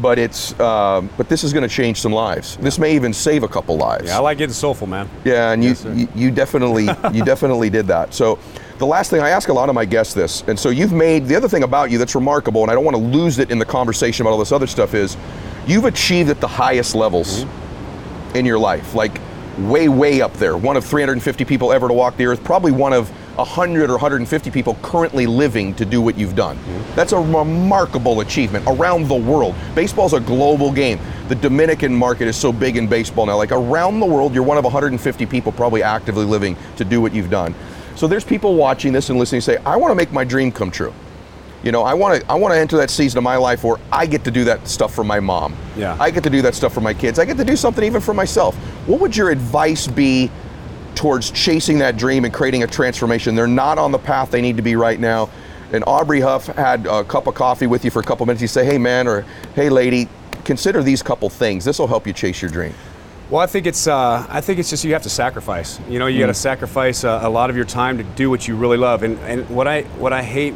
but 0.00 0.18
it's, 0.18 0.58
um, 0.60 1.10
but 1.16 1.28
this 1.28 1.42
is 1.42 1.52
gonna 1.52 1.66
change 1.68 2.00
some 2.00 2.12
lives. 2.12 2.56
This 2.58 2.78
may 2.78 2.94
even 2.94 3.12
save 3.12 3.42
a 3.42 3.48
couple 3.48 3.76
lives. 3.76 4.06
yeah, 4.06 4.16
I 4.16 4.20
like 4.20 4.38
getting 4.38 4.52
soulful, 4.54 4.86
man. 4.86 5.08
Yeah, 5.24 5.50
and 5.52 5.64
you 5.64 5.70
yes, 5.70 5.84
you, 5.84 6.08
you 6.14 6.30
definitely 6.30 6.84
you 7.12 7.24
definitely 7.24 7.68
did 7.70 7.86
that. 7.88 8.14
So 8.14 8.38
the 8.78 8.86
last 8.86 9.10
thing 9.10 9.20
I 9.20 9.30
ask 9.30 9.48
a 9.48 9.52
lot 9.52 9.68
of 9.68 9.74
my 9.74 9.84
guests 9.84 10.14
this, 10.14 10.42
and 10.46 10.56
so 10.56 10.68
you've 10.68 10.92
made 10.92 11.26
the 11.26 11.34
other 11.34 11.48
thing 11.48 11.64
about 11.64 11.90
you 11.90 11.98
that's 11.98 12.14
remarkable, 12.14 12.62
and 12.62 12.70
I 12.70 12.74
don't 12.74 12.84
want 12.84 12.96
to 12.96 13.02
lose 13.02 13.38
it 13.40 13.50
in 13.50 13.58
the 13.58 13.64
conversation 13.64 14.22
about 14.24 14.32
all 14.34 14.38
this 14.38 14.52
other 14.52 14.66
stuff 14.68 14.94
is 14.94 15.16
you've 15.66 15.86
achieved 15.86 16.30
at 16.30 16.40
the 16.40 16.46
highest 16.48 16.94
levels 16.94 17.44
Mm-hmm. 17.44 18.36
in 18.36 18.44
your 18.46 18.58
life, 18.58 18.94
like 18.94 19.18
way 19.58 19.88
way 19.88 20.20
up 20.20 20.32
there. 20.34 20.56
One 20.56 20.76
of 20.76 20.84
350 20.84 21.44
people 21.44 21.72
ever 21.72 21.88
to 21.88 21.94
walk 21.94 22.16
the 22.16 22.26
earth, 22.26 22.42
probably 22.44 22.72
one 22.72 22.92
of 22.92 23.10
100 23.36 23.90
or 23.90 23.94
150 23.94 24.50
people 24.50 24.76
currently 24.82 25.26
living 25.26 25.74
to 25.74 25.84
do 25.84 26.00
what 26.00 26.16
you've 26.16 26.34
done. 26.34 26.58
That's 26.94 27.12
a 27.12 27.18
remarkable 27.18 28.20
achievement 28.20 28.64
around 28.66 29.08
the 29.08 29.14
world. 29.14 29.54
Baseball's 29.74 30.14
a 30.14 30.20
global 30.20 30.72
game. 30.72 30.98
The 31.28 31.34
Dominican 31.34 31.94
market 31.94 32.28
is 32.28 32.36
so 32.36 32.52
big 32.52 32.76
in 32.76 32.86
baseball 32.86 33.26
now. 33.26 33.36
Like 33.36 33.52
around 33.52 34.00
the 34.00 34.06
world, 34.06 34.34
you're 34.34 34.42
one 34.42 34.58
of 34.58 34.64
150 34.64 35.26
people 35.26 35.52
probably 35.52 35.82
actively 35.82 36.24
living 36.24 36.56
to 36.76 36.84
do 36.84 37.00
what 37.00 37.12
you've 37.12 37.30
done. 37.30 37.54
So 37.94 38.06
there's 38.06 38.24
people 38.24 38.54
watching 38.54 38.92
this 38.92 39.10
and 39.10 39.18
listening 39.18 39.40
say, 39.40 39.56
I 39.64 39.76
want 39.76 39.90
to 39.90 39.94
make 39.94 40.12
my 40.12 40.24
dream 40.24 40.52
come 40.52 40.70
true. 40.70 40.92
You 41.66 41.72
know, 41.72 41.82
I 41.82 41.94
want 41.94 42.20
to 42.22 42.30
I 42.30 42.34
want 42.36 42.54
to 42.54 42.58
enter 42.60 42.76
that 42.76 42.90
season 42.90 43.18
of 43.18 43.24
my 43.24 43.34
life 43.34 43.64
where 43.64 43.76
I 43.90 44.06
get 44.06 44.22
to 44.22 44.30
do 44.30 44.44
that 44.44 44.68
stuff 44.68 44.94
for 44.94 45.02
my 45.02 45.18
mom. 45.18 45.56
Yeah. 45.76 45.96
I 45.98 46.12
get 46.12 46.22
to 46.22 46.30
do 46.30 46.40
that 46.42 46.54
stuff 46.54 46.72
for 46.72 46.80
my 46.80 46.94
kids. 46.94 47.18
I 47.18 47.24
get 47.24 47.36
to 47.38 47.44
do 47.44 47.56
something 47.56 47.82
even 47.82 48.00
for 48.00 48.14
myself. 48.14 48.54
What 48.86 49.00
would 49.00 49.16
your 49.16 49.30
advice 49.30 49.88
be 49.88 50.30
towards 50.94 51.32
chasing 51.32 51.78
that 51.80 51.96
dream 51.96 52.24
and 52.24 52.32
creating 52.32 52.62
a 52.62 52.68
transformation? 52.68 53.34
They're 53.34 53.48
not 53.48 53.78
on 53.78 53.90
the 53.90 53.98
path 53.98 54.30
they 54.30 54.40
need 54.40 54.56
to 54.58 54.62
be 54.62 54.76
right 54.76 55.00
now. 55.00 55.28
And 55.72 55.82
Aubrey 55.88 56.20
Huff 56.20 56.46
had 56.46 56.86
a 56.86 57.02
cup 57.02 57.26
of 57.26 57.34
coffee 57.34 57.66
with 57.66 57.84
you 57.84 57.90
for 57.90 57.98
a 57.98 58.04
couple 58.04 58.24
minutes. 58.26 58.42
You 58.42 58.46
say, 58.46 58.64
"Hey 58.64 58.78
man," 58.78 59.08
or 59.08 59.24
"Hey 59.56 59.68
lady, 59.68 60.08
consider 60.44 60.84
these 60.84 61.02
couple 61.02 61.28
things. 61.28 61.64
This 61.64 61.80
will 61.80 61.88
help 61.88 62.06
you 62.06 62.12
chase 62.12 62.40
your 62.40 62.50
dream." 62.52 62.74
Well, 63.28 63.42
I 63.42 63.46
think 63.46 63.66
it's 63.66 63.88
uh, 63.88 64.24
I 64.30 64.40
think 64.40 64.60
it's 64.60 64.70
just 64.70 64.84
you 64.84 64.92
have 64.92 65.02
to 65.02 65.10
sacrifice. 65.10 65.80
You 65.88 65.98
know, 65.98 66.06
you 66.06 66.18
Mm. 66.18 66.26
got 66.26 66.26
to 66.28 66.34
sacrifice 66.34 67.02
uh, 67.02 67.18
a 67.24 67.28
lot 67.28 67.50
of 67.50 67.56
your 67.56 67.64
time 67.64 67.98
to 67.98 68.04
do 68.04 68.30
what 68.30 68.46
you 68.46 68.54
really 68.54 68.76
love. 68.76 69.02
And 69.02 69.18
and 69.26 69.50
what 69.50 69.66
I 69.66 69.82
what 69.98 70.12
I 70.12 70.22
hate. 70.22 70.54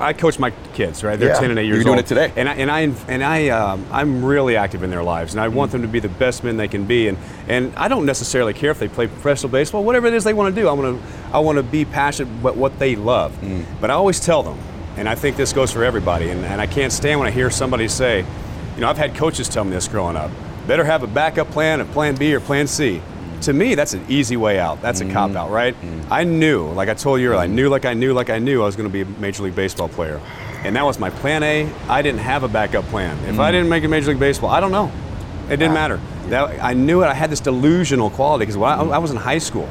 I 0.00 0.12
coach 0.12 0.38
my 0.38 0.50
kids, 0.74 1.04
right? 1.04 1.18
They're 1.18 1.28
Yeah, 1.28 1.40
10 1.40 1.50
and 1.50 1.58
8 1.58 1.64
years 1.66 1.76
you're 1.76 1.84
doing 1.84 1.96
old. 1.98 2.04
it 2.04 2.08
today. 2.08 2.32
And 2.36 2.48
I 2.48 2.54
and 2.54 2.70
I 2.70 2.80
and 3.08 3.22
I 3.22 3.48
um, 3.50 3.84
I'm 3.92 4.24
really 4.24 4.56
active 4.56 4.82
in 4.82 4.90
their 4.90 5.02
lives, 5.02 5.34
and 5.34 5.40
I 5.40 5.48
Mm. 5.48 5.52
want 5.54 5.72
them 5.72 5.82
to 5.82 5.88
be 5.88 6.00
the 6.00 6.08
best 6.08 6.42
men 6.42 6.56
they 6.56 6.68
can 6.68 6.84
be. 6.84 7.08
And 7.08 7.18
and 7.48 7.72
I 7.76 7.88
don't 7.88 8.06
necessarily 8.06 8.52
care 8.54 8.70
if 8.70 8.78
they 8.78 8.88
play 8.88 9.06
professional 9.06 9.50
baseball, 9.50 9.84
whatever 9.84 10.06
it 10.06 10.14
is 10.14 10.24
they 10.24 10.34
want 10.34 10.54
to 10.54 10.60
do. 10.60 10.68
I 10.68 10.72
want 10.72 10.98
to 11.00 11.36
I 11.36 11.38
want 11.38 11.56
to 11.56 11.62
be 11.62 11.84
passionate 11.84 12.30
about 12.40 12.56
what 12.56 12.78
they 12.78 12.96
love. 12.96 13.32
Mm. 13.42 13.64
But 13.80 13.90
I 13.90 13.94
always 13.94 14.18
tell 14.20 14.42
them, 14.42 14.58
and 14.96 15.08
I 15.08 15.14
think 15.14 15.36
this 15.36 15.52
goes 15.52 15.70
for 15.72 15.84
everybody. 15.84 16.30
And, 16.30 16.44
and 16.44 16.60
I 16.60 16.66
can't 16.66 16.92
stand 16.92 17.20
when 17.20 17.28
I 17.28 17.30
hear 17.30 17.50
somebody 17.50 17.86
say, 17.88 18.24
you 18.74 18.80
know, 18.80 18.88
I've 18.88 18.98
had 18.98 19.14
coaches 19.14 19.48
tell 19.48 19.64
me 19.64 19.70
this 19.70 19.86
growing 19.88 20.16
up. 20.16 20.30
Better 20.66 20.84
have 20.84 21.02
a 21.02 21.06
backup 21.06 21.50
plan, 21.50 21.80
a 21.80 21.84
plan 21.84 22.14
B 22.16 22.34
or 22.34 22.40
plan 22.40 22.66
C. 22.66 23.00
To 23.42 23.52
me, 23.52 23.74
that's 23.74 23.94
an 23.94 24.04
easy 24.08 24.36
way 24.36 24.58
out. 24.58 24.82
That's 24.82 25.00
a 25.00 25.10
cop 25.10 25.34
out, 25.34 25.50
right? 25.50 25.74
Mm-hmm. 25.74 26.12
I 26.12 26.24
knew, 26.24 26.68
like 26.70 26.88
I 26.88 26.94
told 26.94 27.20
you 27.20 27.28
earlier, 27.28 27.40
I 27.40 27.46
mm-hmm. 27.46 27.54
knew, 27.54 27.68
like 27.68 27.84
I 27.84 27.94
knew, 27.94 28.12
like 28.12 28.30
I 28.30 28.38
knew 28.38 28.62
I 28.62 28.66
was 28.66 28.76
going 28.76 28.88
to 28.88 28.92
be 28.92 29.00
a 29.02 29.20
Major 29.20 29.42
League 29.44 29.54
Baseball 29.54 29.88
player. 29.88 30.20
And 30.62 30.76
that 30.76 30.84
was 30.84 30.98
my 30.98 31.08
plan 31.08 31.42
A. 31.42 31.72
I 31.88 32.02
didn't 32.02 32.20
have 32.20 32.42
a 32.42 32.48
backup 32.48 32.84
plan. 32.86 33.16
If 33.24 33.38
I 33.38 33.48
mm. 33.48 33.52
didn't 33.52 33.68
make 33.70 33.82
it 33.82 33.88
Major 33.88 34.10
League 34.10 34.20
Baseball, 34.20 34.50
I 34.50 34.60
don't 34.60 34.72
know. 34.72 34.92
It 35.46 35.56
didn't 35.56 35.70
ah. 35.70 35.74
matter. 35.74 36.00
That, 36.28 36.62
I 36.62 36.74
knew 36.74 37.02
it. 37.02 37.06
I 37.06 37.14
had 37.14 37.30
this 37.30 37.40
delusional 37.40 38.10
quality 38.10 38.42
because 38.42 38.56
when 38.56 38.70
I, 38.70 38.82
I 38.82 38.98
was 38.98 39.10
in 39.10 39.16
high 39.16 39.38
school, 39.38 39.68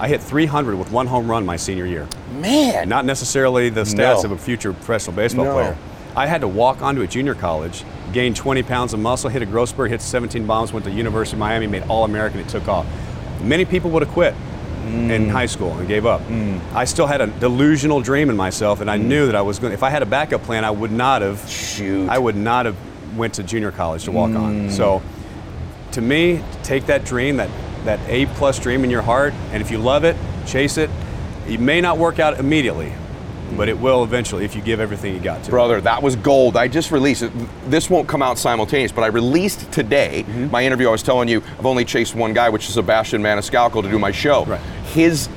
I 0.00 0.06
hit 0.08 0.22
300 0.22 0.76
with 0.76 0.92
one 0.92 1.08
home 1.08 1.28
run 1.28 1.44
my 1.44 1.56
senior 1.56 1.84
year. 1.84 2.06
Man, 2.40 2.88
Not 2.88 3.04
necessarily 3.04 3.68
the 3.68 3.82
stats 3.82 4.22
No. 4.22 4.24
of 4.24 4.30
a 4.32 4.38
future 4.38 4.72
professional 4.72 5.16
baseball 5.16 5.46
No. 5.46 5.52
player. 5.54 5.76
I 6.14 6.26
had 6.26 6.40
to 6.40 6.48
walk 6.48 6.82
onto 6.82 7.02
a 7.02 7.06
junior 7.06 7.34
college, 7.34 7.84
gain 8.12 8.32
20 8.32 8.62
pounds 8.62 8.94
of 8.94 9.00
muscle, 9.00 9.28
hit 9.28 9.42
a 9.42 9.46
growth 9.46 9.70
spurt, 9.70 9.90
hit 9.90 10.00
17 10.00 10.46
bombs, 10.46 10.72
went 10.72 10.84
to 10.86 10.90
University 10.90 11.34
of 11.34 11.40
Miami, 11.40 11.66
made 11.66 11.82
All 11.88 12.04
American, 12.04 12.40
it 12.40 12.48
took 12.48 12.68
off. 12.68 12.86
Many 13.42 13.64
people 13.64 13.90
would 13.90 14.02
have 14.02 14.12
quit 14.12 14.34
Mm. 14.86 15.10
in 15.10 15.28
high 15.28 15.46
school 15.46 15.76
and 15.78 15.86
gave 15.86 16.06
up. 16.06 16.22
I 16.74 16.84
still 16.86 17.06
had 17.06 17.20
a 17.20 17.26
delusional 17.26 18.00
dream 18.00 18.30
in 18.30 18.36
myself, 18.36 18.80
and 18.80 18.90
I 18.90 18.96
knew 18.96 19.26
that 19.26 19.34
I 19.36 19.42
was 19.42 19.58
going. 19.58 19.74
If 19.74 19.82
I 19.82 19.90
had 19.90 20.02
a 20.02 20.06
backup 20.06 20.42
plan, 20.44 20.64
I 20.64 20.70
would 20.70 20.92
not 20.92 21.20
have. 21.20 21.36
Mm. 21.42 21.48
Shoot. 21.76 22.08
I 22.08 22.16
would 22.18 22.36
not 22.36 22.64
have 22.66 22.76
went 23.16 23.34
to 23.34 23.42
junior 23.42 23.70
college 23.70 24.04
to 24.04 24.12
walk 24.12 24.30
Mm. 24.30 24.42
on. 24.42 24.70
So, 24.70 25.02
to 25.92 26.00
me, 26.00 26.40
take 26.62 26.86
that 26.86 27.04
dream, 27.04 27.36
that 27.36 27.50
that 27.84 28.00
A 28.08 28.26
plus 28.26 28.58
dream 28.58 28.82
in 28.84 28.90
your 28.90 29.02
heart, 29.02 29.32
and 29.52 29.60
if 29.62 29.70
you 29.70 29.78
love 29.78 30.04
it, 30.04 30.16
chase 30.46 30.78
it. 30.78 30.90
It 31.48 31.60
may 31.60 31.80
not 31.80 31.96
work 31.98 32.18
out 32.18 32.38
immediately, 32.38 32.92
but 33.56 33.68
it 33.68 33.78
will 33.78 34.04
eventually 34.04 34.44
if 34.44 34.54
you 34.54 34.62
give 34.62 34.80
everything 34.80 35.14
you 35.14 35.20
got 35.20 35.42
to. 35.44 35.50
Brother, 35.50 35.80
that 35.80 36.02
was 36.02 36.16
gold. 36.16 36.56
I 36.56 36.68
just 36.68 36.90
released 36.90 37.22
it. 37.22 37.32
This 37.70 37.88
won't 37.90 38.08
come 38.08 38.22
out 38.22 38.38
simultaneous, 38.38 38.92
but 38.92 39.02
I 39.02 39.08
released 39.08 39.70
today 39.72 40.24
Mm-hmm. 40.28 40.50
my 40.50 40.64
interview. 40.64 40.88
I 40.88 40.92
was 40.92 41.02
telling 41.02 41.28
you, 41.28 41.42
I've 41.58 41.66
only 41.66 41.84
chased 41.84 42.14
one 42.14 42.32
guy, 42.34 42.48
which 42.48 42.66
is 42.68 42.74
Sebastian 42.74 43.22
Maniscalco, 43.22 43.82
to 43.82 43.90
do 43.90 43.98
my 43.98 44.10
show. 44.10 44.44
Right. 44.44 44.60
His 44.92 45.28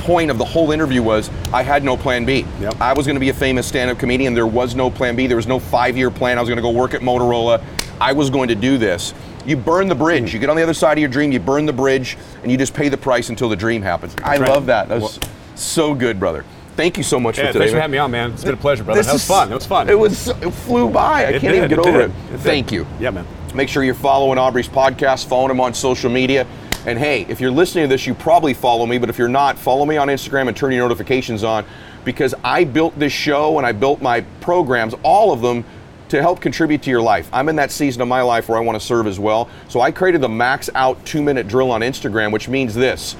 point 0.00 0.30
of 0.30 0.38
the 0.38 0.44
whole 0.44 0.72
interview 0.72 1.02
was 1.02 1.30
I 1.52 1.62
had 1.62 1.84
no 1.84 1.96
plan 1.96 2.24
B. 2.24 2.46
Yep. 2.60 2.80
I 2.80 2.92
was 2.94 3.06
going 3.06 3.16
to 3.16 3.20
be 3.20 3.28
a 3.28 3.34
famous 3.34 3.66
stand 3.66 3.90
up 3.90 3.98
comedian. 3.98 4.32
There 4.34 4.46
was 4.46 4.74
no 4.74 4.90
plan 4.90 5.14
B. 5.14 5.26
There 5.26 5.36
was 5.36 5.46
no 5.46 5.58
five 5.58 5.96
year 5.96 6.10
plan. 6.10 6.38
I 6.38 6.40
was 6.40 6.48
going 6.48 6.56
to 6.56 6.62
go 6.62 6.70
work 6.70 6.94
at 6.94 7.02
Motorola. 7.02 7.62
I 8.00 8.12
was 8.12 8.30
going 8.30 8.48
to 8.48 8.54
do 8.54 8.78
this. 8.78 9.12
You 9.46 9.56
burn 9.56 9.88
the 9.88 9.94
bridge. 9.94 10.32
You 10.32 10.40
get 10.40 10.48
on 10.50 10.56
the 10.56 10.62
other 10.62 10.74
side 10.74 10.92
of 10.94 10.98
your 11.00 11.08
dream, 11.10 11.32
you 11.32 11.40
burn 11.40 11.66
the 11.66 11.72
bridge, 11.72 12.16
and 12.42 12.50
you 12.50 12.58
just 12.58 12.74
pay 12.74 12.88
the 12.88 12.96
price 12.96 13.28
until 13.30 13.48
the 13.48 13.56
dream 13.56 13.82
happens. 13.82 14.14
I 14.24 14.36
right. 14.38 14.48
love 14.48 14.66
that. 14.66 14.88
That 14.88 15.00
was 15.00 15.18
Well- 15.20 15.30
so 15.54 15.94
good, 15.94 16.18
brother. 16.18 16.44
Thank 16.80 16.96
you 16.96 17.02
so 17.04 17.20
much 17.20 17.36
Yeah, 17.36 17.48
for 17.48 17.52
today. 17.52 17.58
thanks 17.58 17.72
for 17.74 17.80
having 17.82 17.92
me 17.92 17.98
on, 17.98 18.10
man. 18.10 18.30
It's 18.30 18.42
been 18.42 18.54
a 18.54 18.56
pleasure, 18.56 18.82
brother. 18.84 19.00
This 19.00 19.06
That 19.08 19.12
was 19.12 19.20
is- 19.20 19.28
fun. 19.28 19.52
It 19.52 19.54
was 19.54 19.66
fun. 19.66 19.88
It 19.90 19.98
was. 19.98 20.28
It 20.28 20.50
flew 20.50 20.88
by. 20.88 21.00
I 21.02 21.20
It 21.24 21.30
can't 21.32 21.42
did, 21.42 21.54
even 21.56 21.68
get 21.68 21.78
it 21.78 21.86
over 21.86 21.98
did. 21.98 22.10
it. 22.10 22.34
It. 22.36 22.40
Thank 22.40 22.72
you. 22.72 22.86
Yeah, 22.98 23.10
man. 23.10 23.26
Make 23.54 23.68
sure 23.68 23.84
you're 23.84 23.92
following 23.92 24.38
Aubrey's 24.38 24.66
podcast, 24.66 25.26
following 25.26 25.50
him 25.50 25.60
on 25.60 25.74
social 25.74 26.08
media. 26.10 26.46
And 26.86 26.98
hey, 26.98 27.26
if 27.28 27.38
you're 27.38 27.50
listening 27.50 27.84
to 27.84 27.88
this, 27.88 28.06
you 28.06 28.14
probably 28.14 28.54
follow 28.54 28.86
me, 28.86 28.96
but 28.96 29.10
if 29.10 29.18
you're 29.18 29.28
not, 29.28 29.58
follow 29.58 29.84
me 29.84 29.98
on 29.98 30.08
Instagram 30.08 30.48
and 30.48 30.56
turn 30.56 30.72
your 30.72 30.80
notifications 30.88 31.44
on 31.44 31.66
because 32.06 32.34
I 32.42 32.64
built 32.64 32.98
this 32.98 33.12
show 33.12 33.58
and 33.58 33.66
I 33.66 33.72
built 33.72 34.00
my 34.00 34.22
programs, 34.40 34.94
all 35.02 35.34
of 35.34 35.42
them 35.42 35.64
to 36.08 36.22
help 36.22 36.40
contribute 36.40 36.80
to 36.84 36.90
your 36.90 37.02
life. 37.02 37.28
I'm 37.30 37.50
in 37.50 37.56
that 37.56 37.70
season 37.72 38.00
of 38.00 38.08
my 38.08 38.22
life 38.22 38.48
where 38.48 38.56
I 38.56 38.62
want 38.62 38.80
to 38.80 38.84
serve 38.86 39.06
as 39.06 39.20
well. 39.20 39.50
So 39.68 39.82
I 39.82 39.90
created 39.90 40.22
the 40.22 40.30
max 40.30 40.70
out 40.74 41.04
two 41.04 41.20
minute 41.20 41.46
drill 41.46 41.70
on 41.72 41.82
Instagram, 41.82 42.32
which 42.32 42.48
means 42.48 42.74
this 42.74 43.16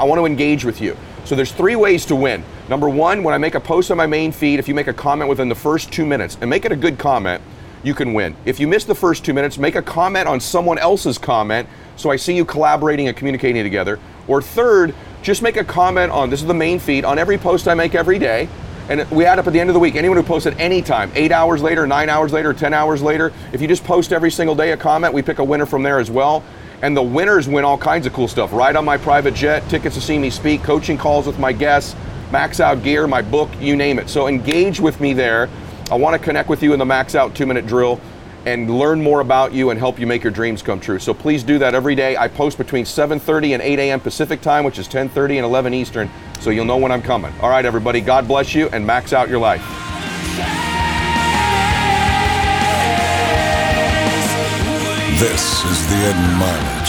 I 0.00 0.02
want 0.04 0.18
to 0.18 0.26
engage 0.26 0.64
with 0.64 0.80
you. 0.80 0.96
So 1.24 1.34
there's 1.34 1.52
three 1.52 1.76
ways 1.76 2.04
to 2.06 2.16
win. 2.16 2.44
Number 2.68 2.88
one, 2.88 3.22
when 3.22 3.34
I 3.34 3.38
make 3.38 3.54
a 3.54 3.60
post 3.60 3.90
on 3.90 3.96
my 3.96 4.06
main 4.06 4.30
feed, 4.30 4.58
if 4.58 4.68
you 4.68 4.74
make 4.74 4.88
a 4.88 4.92
comment 4.92 5.28
within 5.28 5.48
the 5.48 5.54
first 5.54 5.90
two 5.90 6.04
minutes 6.04 6.36
and 6.40 6.50
make 6.50 6.64
it 6.64 6.72
a 6.72 6.76
good 6.76 6.98
comment, 6.98 7.42
you 7.82 7.94
can 7.94 8.12
win. 8.12 8.36
If 8.44 8.60
you 8.60 8.68
miss 8.68 8.84
the 8.84 8.94
first 8.94 9.24
two 9.24 9.32
minutes, 9.32 9.58
make 9.58 9.74
a 9.74 9.82
comment 9.82 10.28
on 10.28 10.40
someone 10.40 10.78
else's 10.78 11.18
comment 11.18 11.68
so 11.96 12.10
I 12.10 12.16
see 12.16 12.34
you 12.34 12.44
collaborating 12.44 13.08
and 13.08 13.16
communicating 13.16 13.62
together. 13.62 13.98
Or 14.28 14.42
third, 14.42 14.94
just 15.22 15.42
make 15.42 15.56
a 15.56 15.64
comment 15.64 16.12
on 16.12 16.28
this 16.28 16.42
is 16.42 16.46
the 16.46 16.54
main 16.54 16.78
feed 16.78 17.04
on 17.04 17.18
every 17.18 17.38
post 17.38 17.68
I 17.68 17.74
make 17.74 17.94
every 17.94 18.18
day. 18.18 18.48
And 18.88 19.10
we 19.10 19.24
add 19.24 19.38
up 19.38 19.46
at 19.46 19.54
the 19.54 19.60
end 19.60 19.70
of 19.70 19.74
the 19.74 19.80
week. 19.80 19.94
Anyone 19.94 20.18
who 20.18 20.22
posts 20.22 20.46
at 20.46 20.58
any 20.60 20.82
time, 20.82 21.10
eight 21.14 21.32
hours 21.32 21.62
later, 21.62 21.86
nine 21.86 22.10
hours 22.10 22.32
later, 22.34 22.52
10 22.52 22.74
hours 22.74 23.00
later, 23.00 23.32
if 23.52 23.62
you 23.62 23.68
just 23.68 23.82
post 23.84 24.12
every 24.12 24.30
single 24.30 24.54
day 24.54 24.72
a 24.72 24.76
comment, 24.76 25.14
we 25.14 25.22
pick 25.22 25.38
a 25.38 25.44
winner 25.44 25.64
from 25.64 25.82
there 25.82 25.98
as 25.98 26.10
well. 26.10 26.44
And 26.84 26.94
the 26.94 27.02
winners 27.02 27.48
win 27.48 27.64
all 27.64 27.78
kinds 27.78 28.04
of 28.04 28.12
cool 28.12 28.28
stuff. 28.28 28.52
Ride 28.52 28.76
on 28.76 28.84
my 28.84 28.98
private 28.98 29.32
jet, 29.32 29.66
tickets 29.70 29.94
to 29.94 30.02
see 30.02 30.18
me 30.18 30.28
speak, 30.28 30.62
coaching 30.62 30.98
calls 30.98 31.26
with 31.26 31.38
my 31.38 31.50
guests, 31.50 31.96
max 32.30 32.60
out 32.60 32.82
gear, 32.82 33.06
my 33.06 33.22
book, 33.22 33.48
you 33.58 33.74
name 33.74 33.98
it. 33.98 34.10
So 34.10 34.28
engage 34.28 34.80
with 34.80 35.00
me 35.00 35.14
there. 35.14 35.48
I 35.90 35.94
want 35.94 36.12
to 36.12 36.22
connect 36.22 36.50
with 36.50 36.62
you 36.62 36.74
in 36.74 36.78
the 36.78 36.84
max 36.84 37.14
out 37.14 37.34
two 37.34 37.46
minute 37.46 37.66
drill 37.66 38.02
and 38.44 38.68
learn 38.68 39.02
more 39.02 39.20
about 39.20 39.54
you 39.54 39.70
and 39.70 39.78
help 39.78 39.98
you 39.98 40.06
make 40.06 40.22
your 40.22 40.30
dreams 40.30 40.60
come 40.60 40.78
true. 40.78 40.98
So 40.98 41.14
please 41.14 41.42
do 41.42 41.58
that 41.58 41.74
every 41.74 41.94
day. 41.94 42.18
I 42.18 42.28
post 42.28 42.58
between 42.58 42.84
7:30 42.84 43.54
and 43.54 43.62
8 43.62 43.78
a.m. 43.78 44.00
Pacific 44.00 44.42
time, 44.42 44.62
which 44.62 44.78
is 44.78 44.86
10:30 44.86 45.36
and 45.36 45.46
11 45.46 45.72
Eastern, 45.72 46.10
so 46.40 46.50
you'll 46.50 46.66
know 46.66 46.76
when 46.76 46.92
I'm 46.92 47.00
coming. 47.00 47.32
All 47.40 47.48
right, 47.48 47.64
everybody. 47.64 48.02
God 48.02 48.28
bless 48.28 48.54
you 48.54 48.68
and 48.74 48.86
max 48.86 49.14
out 49.14 49.30
your 49.30 49.40
life. 49.40 49.83
This 55.18 55.64
is 55.64 55.86
the 55.86 55.94
Ed 55.94 56.18
Mylett 56.40 56.83